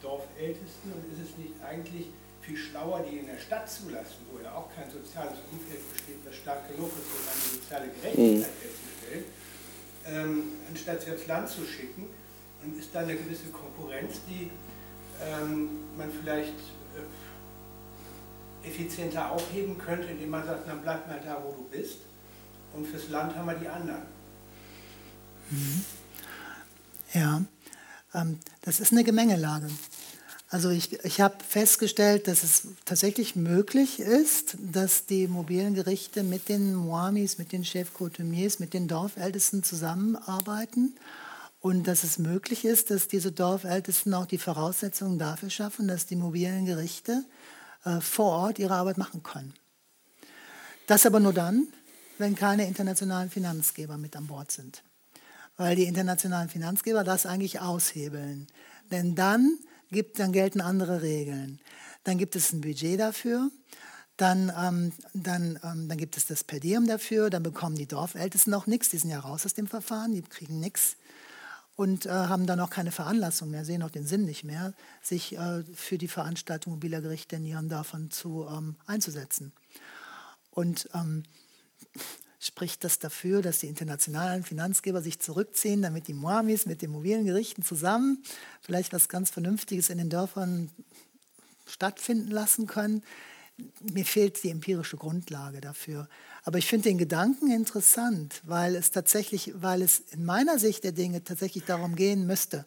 [0.00, 2.08] Dorfältesten und ist es nicht eigentlich
[2.44, 6.36] viel schlauer, die in der Stadt zulassen, wo ja auch kein soziales Umfeld besteht, das
[6.36, 8.62] stark genug ist, um eine soziale Gerechtigkeit mhm.
[8.62, 9.24] herzustellen,
[10.06, 12.06] ähm, anstatt sie aufs Land zu schicken.
[12.62, 14.50] Und ist da eine gewisse Konkurrenz, die
[15.22, 15.68] ähm,
[15.98, 16.54] man vielleicht
[16.96, 21.98] äh, effizienter aufheben könnte, indem man sagt, dann bleib mal da, wo du bist.
[22.72, 24.02] Und fürs Land haben wir die anderen.
[25.50, 25.84] Mhm.
[27.12, 27.42] Ja,
[28.14, 29.68] ähm, das ist eine Gemengelage.
[30.54, 36.48] Also ich, ich habe festgestellt, dass es tatsächlich möglich ist, dass die mobilen Gerichte mit
[36.48, 40.94] den Moamis, mit den Chef Coutumiers, mit den Dorfältesten zusammenarbeiten
[41.60, 46.14] und dass es möglich ist, dass diese Dorfältesten auch die Voraussetzungen dafür schaffen, dass die
[46.14, 47.24] mobilen Gerichte
[47.84, 49.54] äh, vor Ort ihre Arbeit machen können.
[50.86, 51.66] Das aber nur dann,
[52.18, 54.84] wenn keine internationalen Finanzgeber mit an Bord sind.
[55.56, 58.46] Weil die internationalen Finanzgeber das eigentlich aushebeln.
[58.92, 59.58] Denn dann
[59.90, 61.60] gibt, dann gelten andere Regeln.
[62.04, 63.50] Dann gibt es ein Budget dafür.
[64.16, 67.30] Dann, ähm, dann, ähm, dann gibt es das Per Diem dafür.
[67.30, 68.90] Dann bekommen die Dorfältesten auch nichts.
[68.90, 70.14] Die sind ja raus aus dem Verfahren.
[70.14, 70.96] Die kriegen nichts
[71.76, 75.36] und äh, haben dann auch keine Veranlassung mehr, sehen auch den Sinn nicht mehr, sich
[75.36, 79.52] äh, für die Veranstaltung mobiler Gerichte in ihren Dörfern zu, ähm, einzusetzen.
[80.50, 81.24] Und ähm,
[82.44, 87.24] spricht das dafür, dass die internationalen Finanzgeber sich zurückziehen, damit die Moamis mit den mobilen
[87.24, 88.22] Gerichten zusammen
[88.60, 90.70] vielleicht was ganz Vernünftiges in den Dörfern
[91.66, 93.02] stattfinden lassen können.
[93.80, 96.08] Mir fehlt die empirische Grundlage dafür.
[96.42, 100.92] Aber ich finde den Gedanken interessant, weil es tatsächlich, weil es in meiner Sicht der
[100.92, 102.66] Dinge tatsächlich darum gehen müsste,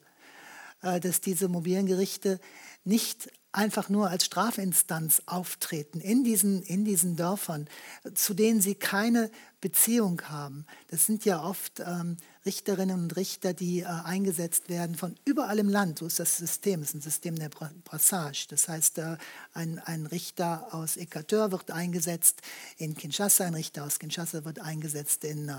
[0.81, 2.39] äh, dass diese mobilen Gerichte
[2.83, 7.67] nicht einfach nur als Strafinstanz auftreten in diesen, in diesen Dörfern,
[8.13, 9.31] zu denen sie keine
[9.61, 10.65] Beziehung haben.
[10.89, 15.69] Das sind ja oft ähm, Richterinnen und Richter, die äh, eingesetzt werden von überall im
[15.69, 15.97] Land.
[15.99, 16.81] So ist das System.
[16.83, 18.45] Es ist ein System der Brassage.
[18.49, 19.17] Das heißt, äh,
[19.53, 22.41] ein, ein Richter aus Equateur wird eingesetzt
[22.77, 25.53] in Kinshasa, ein Richter aus Kinshasa wird eingesetzt in äh,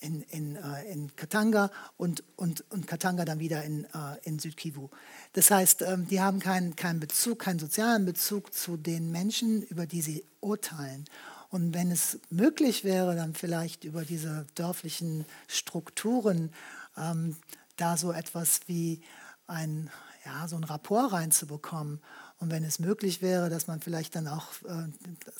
[0.00, 4.88] in, in, äh, in Katanga und, und, und Katanga dann wieder in, äh, in Südkivu.
[5.32, 9.86] Das heißt, ähm, die haben keinen, keinen Bezug, keinen sozialen Bezug zu den Menschen, über
[9.86, 11.06] die sie urteilen.
[11.48, 16.52] Und wenn es möglich wäre, dann vielleicht über diese dörflichen Strukturen
[16.96, 17.36] ähm,
[17.76, 19.02] da so etwas wie
[19.46, 19.90] ein,
[20.24, 22.00] ja, so ein Rapport reinzubekommen
[22.42, 24.88] und wenn es möglich wäre, dass man vielleicht dann auch, äh,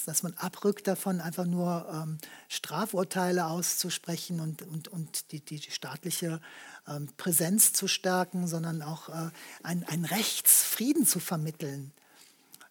[0.07, 2.19] dass man abrückt davon, einfach nur ähm,
[2.49, 6.41] Strafurteile auszusprechen und, und, und die, die staatliche
[6.87, 9.31] ähm, Präsenz zu stärken, sondern auch äh,
[9.65, 11.91] einen Rechtsfrieden zu vermitteln,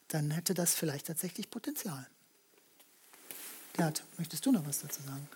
[0.07, 2.07] dann hätte das vielleicht tatsächlich Potenzial.
[3.73, 5.27] Gerd, möchtest du noch was dazu sagen?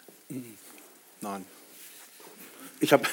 [1.20, 1.46] Nein.
[2.80, 3.06] Ich habe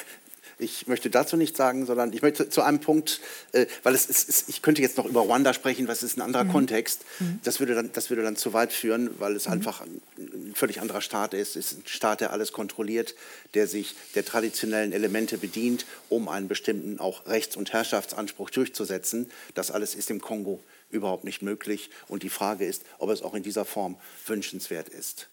[0.57, 3.21] ich möchte dazu nichts sagen, sondern ich möchte zu einem Punkt,
[3.51, 6.43] äh, weil es ist, ich könnte jetzt noch über Ruanda sprechen, was ist ein anderer
[6.43, 6.51] mhm.
[6.51, 7.01] Kontext.
[7.19, 7.39] Mhm.
[7.43, 9.53] Das, würde dann, das würde dann zu weit führen, weil es mhm.
[9.53, 11.55] einfach ein, ein, völlig anderer Staat ist.
[11.55, 13.15] Es ist ein Staat, der alles kontrolliert,
[13.53, 19.29] der sich der traditionellen Elemente bedient, um einen bestimmten auch Rechts- und Herrschaftsanspruch durchzusetzen.
[19.53, 20.59] Das alles ist im Kongo
[20.89, 21.89] überhaupt nicht möglich.
[22.07, 25.27] Und die Frage ist, ob es auch in dieser Form wünschenswert ist.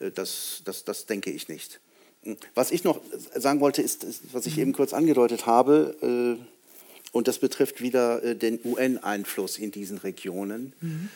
[0.00, 1.80] Äh, das, das, das denke ich nicht.
[2.54, 3.00] Was ich noch
[3.34, 5.96] sagen wollte, ist, was ich eben kurz angedeutet habe,
[6.40, 6.44] äh,
[7.12, 10.72] und das betrifft wieder äh, den UN-Einfluss in diesen Regionen.
[10.80, 11.08] Mhm.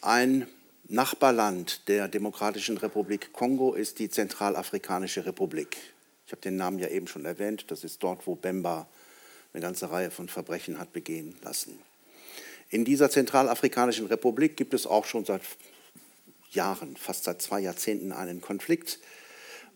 [0.00, 0.46] Ein
[0.88, 5.76] Nachbarland der Demokratischen Republik Kongo ist die Zentralafrikanische Republik.
[6.26, 7.66] Ich habe den Namen ja eben schon erwähnt.
[7.68, 8.86] Das ist dort, wo Bemba
[9.52, 11.78] eine ganze Reihe von Verbrechen hat begehen lassen.
[12.70, 15.42] In dieser Zentralafrikanischen Republik gibt es auch schon seit
[16.50, 18.98] Jahren, fast seit zwei Jahrzehnten, einen Konflikt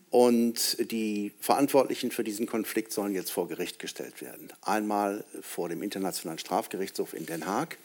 [0.09, 4.51] und die Verantwortlichen für diesen Konflikt sollen jetzt vor Gericht gestellt werden.
[4.61, 7.77] Einmal vor dem Internationalen Strafgerichtshof in Den Haag.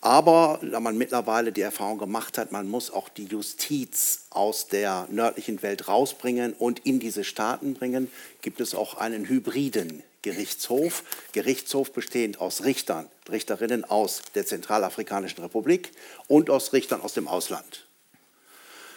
[0.00, 5.08] Aber da man mittlerweile die Erfahrung gemacht hat, man muss auch die Justiz aus der
[5.10, 8.10] nördlichen Welt rausbringen und in diese Staaten bringen,
[8.42, 11.02] gibt es auch einen hybriden Gerichtshof.
[11.32, 15.92] Gerichtshof bestehend aus Richtern, Richterinnen aus der Zentralafrikanischen Republik
[16.28, 17.86] und aus Richtern aus dem Ausland.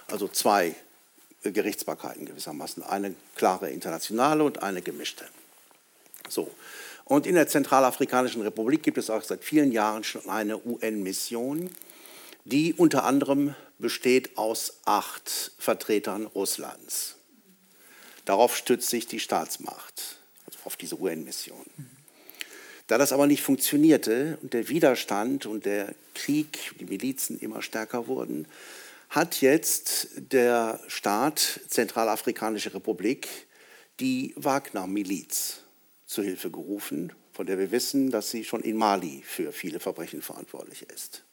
[0.07, 0.75] Also zwei
[1.43, 2.83] Gerichtsbarkeiten gewissermaßen.
[2.83, 5.25] Eine klare internationale und eine gemischte.
[6.27, 6.51] So.
[7.05, 11.71] Und in der Zentralafrikanischen Republik gibt es auch seit vielen Jahren schon eine UN-Mission,
[12.45, 17.15] die unter anderem besteht aus acht Vertretern Russlands.
[18.25, 21.65] Darauf stützt sich die Staatsmacht, also auf diese UN-Mission.
[22.85, 28.07] Da das aber nicht funktionierte und der Widerstand und der Krieg, die Milizen immer stärker
[28.07, 28.47] wurden,
[29.09, 33.27] hat jetzt der Staat Zentralafrikanische Republik
[33.99, 35.61] die Wagner-Miliz
[36.05, 40.21] zu Hilfe gerufen, von der wir wissen, dass sie schon in Mali für viele Verbrechen
[40.21, 41.23] verantwortlich ist.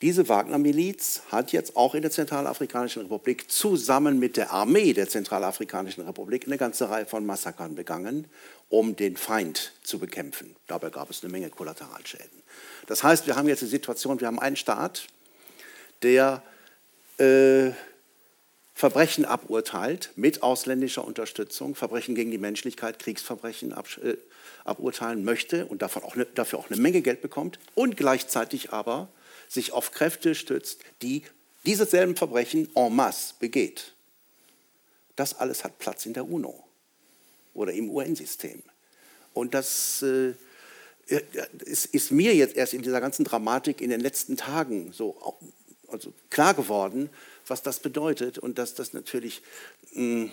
[0.00, 6.04] Diese Wagner-Miliz hat jetzt auch in der Zentralafrikanischen Republik zusammen mit der Armee der Zentralafrikanischen
[6.04, 8.26] Republik eine ganze Reihe von Massakern begangen,
[8.68, 10.56] um den Feind zu bekämpfen.
[10.66, 12.42] Dabei gab es eine Menge Kollateralschäden.
[12.88, 15.06] Das heißt, wir haben jetzt die Situation, wir haben einen Staat,
[16.02, 16.42] der
[17.22, 17.72] äh,
[18.74, 24.16] Verbrechen aburteilt mit ausländischer Unterstützung, Verbrechen gegen die Menschlichkeit, Kriegsverbrechen ab, äh,
[24.64, 29.08] aburteilen möchte und davon auch ne, dafür auch eine Menge Geld bekommt und gleichzeitig aber
[29.48, 31.22] sich auf Kräfte stützt, die
[31.64, 33.92] diese selben Verbrechen en masse begeht.
[35.14, 36.64] Das alles hat Platz in der UNO
[37.54, 38.62] oder im UN-System.
[39.34, 40.34] Und das äh,
[41.64, 45.36] ist, ist, mir jetzt erst in dieser ganzen Dramatik in den letzten Tagen so
[45.92, 47.10] also klar geworden,
[47.46, 49.42] was das bedeutet und dass das natürlich,
[49.94, 50.32] mh, hm,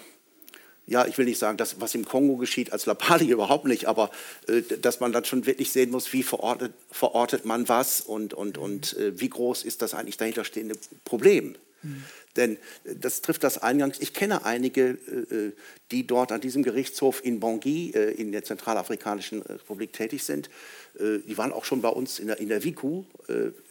[0.86, 4.10] ja, ich will nicht sagen, dass was im Kongo geschieht als Lappalie überhaupt nicht, aber
[4.48, 8.58] äh, dass man dann schon wirklich sehen muss, wie verortet, verortet man was und, und,
[8.58, 8.64] mhm.
[8.64, 10.76] und äh, wie groß ist das eigentlich dahinterstehende
[11.06, 11.56] Problem.
[11.84, 12.04] Mhm.
[12.36, 14.00] Denn äh, das trifft das Eingangs.
[14.00, 15.54] Ich kenne einige, äh, äh,
[15.92, 20.50] die dort an diesem Gerichtshof in Bangui in der Zentralafrikanischen Republik tätig sind.
[20.96, 23.06] Die waren auch schon bei uns in der, in der WIKU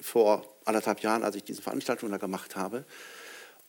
[0.01, 2.85] vor anderthalb Jahren, als ich diese Veranstaltung da gemacht habe.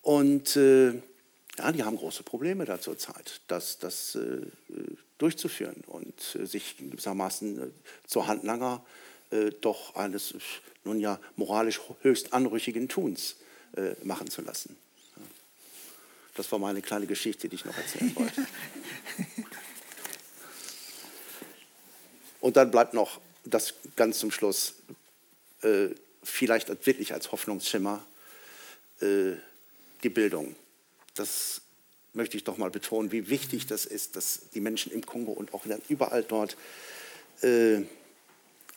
[0.02, 4.18] Und ja, die haben große Probleme da zurzeit, das, das
[5.18, 7.74] durchzuführen und sich gewissermaßen
[8.08, 8.86] zur Handlanger
[9.62, 10.34] doch eines
[10.84, 13.36] nun ja moralisch höchst anrüchigen Tuns
[13.76, 14.76] äh, machen zu lassen.
[16.36, 18.46] Das war meine kleine Geschichte, die ich noch erzählen wollte.
[22.40, 23.20] Und dann bleibt noch
[23.50, 24.76] das ganz zum Schluss,
[25.62, 25.90] äh,
[26.24, 28.06] vielleicht wirklich als Hoffnungsschimmer,
[29.02, 29.34] äh,
[30.04, 30.56] die Bildung.
[31.16, 31.62] Das
[32.14, 35.54] möchte ich doch mal betonen, wie wichtig das ist, dass die Menschen im Kongo und
[35.54, 36.58] auch überall dort
[37.42, 37.82] äh,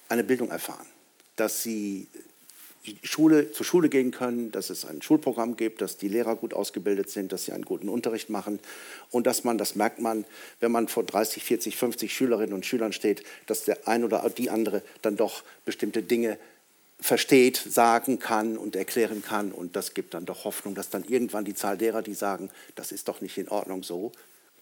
[0.08, 0.86] eine Bildung erfahren,
[1.36, 2.06] dass sie
[3.04, 7.10] Schule, zur Schule gehen können, dass es ein Schulprogramm gibt, dass die Lehrer gut ausgebildet
[7.10, 8.58] sind, dass sie einen guten Unterricht machen
[9.10, 10.24] und dass man, das merkt man,
[10.58, 14.50] wenn man vor 30, 40, 50 Schülerinnen und Schülern steht, dass der ein oder die
[14.50, 16.38] andere dann doch bestimmte Dinge
[17.00, 21.44] versteht, sagen kann und erklären kann und das gibt dann doch Hoffnung, dass dann irgendwann
[21.44, 24.12] die Zahl derer, die sagen, das ist doch nicht in Ordnung so,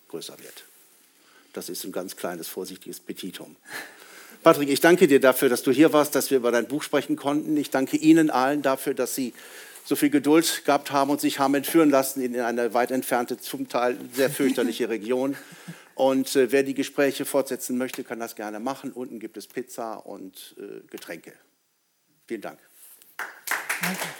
[0.09, 0.65] größer wird.
[1.53, 3.57] Das ist ein ganz kleines, vorsichtiges Petitum.
[4.43, 7.17] Patrick, ich danke dir dafür, dass du hier warst, dass wir über dein Buch sprechen
[7.17, 7.57] konnten.
[7.59, 9.35] Ich danke Ihnen allen dafür, dass Sie
[9.85, 13.69] so viel Geduld gehabt haben und sich haben entführen lassen in eine weit entfernte, zum
[13.69, 15.37] Teil sehr fürchterliche Region.
[15.95, 18.93] Und äh, wer die Gespräche fortsetzen möchte, kann das gerne machen.
[18.93, 21.35] Unten gibt es Pizza und äh, Getränke.
[22.27, 22.59] Vielen Dank.
[23.83, 24.20] Danke.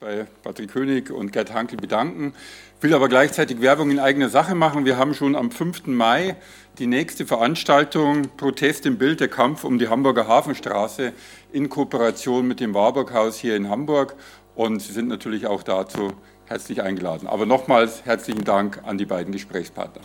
[0.00, 2.32] Bei Patrick König und Gerd Hankel bedanken,
[2.80, 4.84] will aber gleichzeitig Werbung in eigener Sache machen.
[4.84, 5.88] Wir haben schon am 5.
[5.88, 6.36] Mai
[6.78, 11.12] die nächste Veranstaltung Protest im Bild, der Kampf um die Hamburger Hafenstraße
[11.52, 14.14] in Kooperation mit dem Warburg Haus hier in Hamburg
[14.54, 16.12] und Sie sind natürlich auch dazu
[16.46, 17.26] herzlich eingeladen.
[17.26, 20.02] Aber nochmals herzlichen Dank an die beiden Gesprächspartner.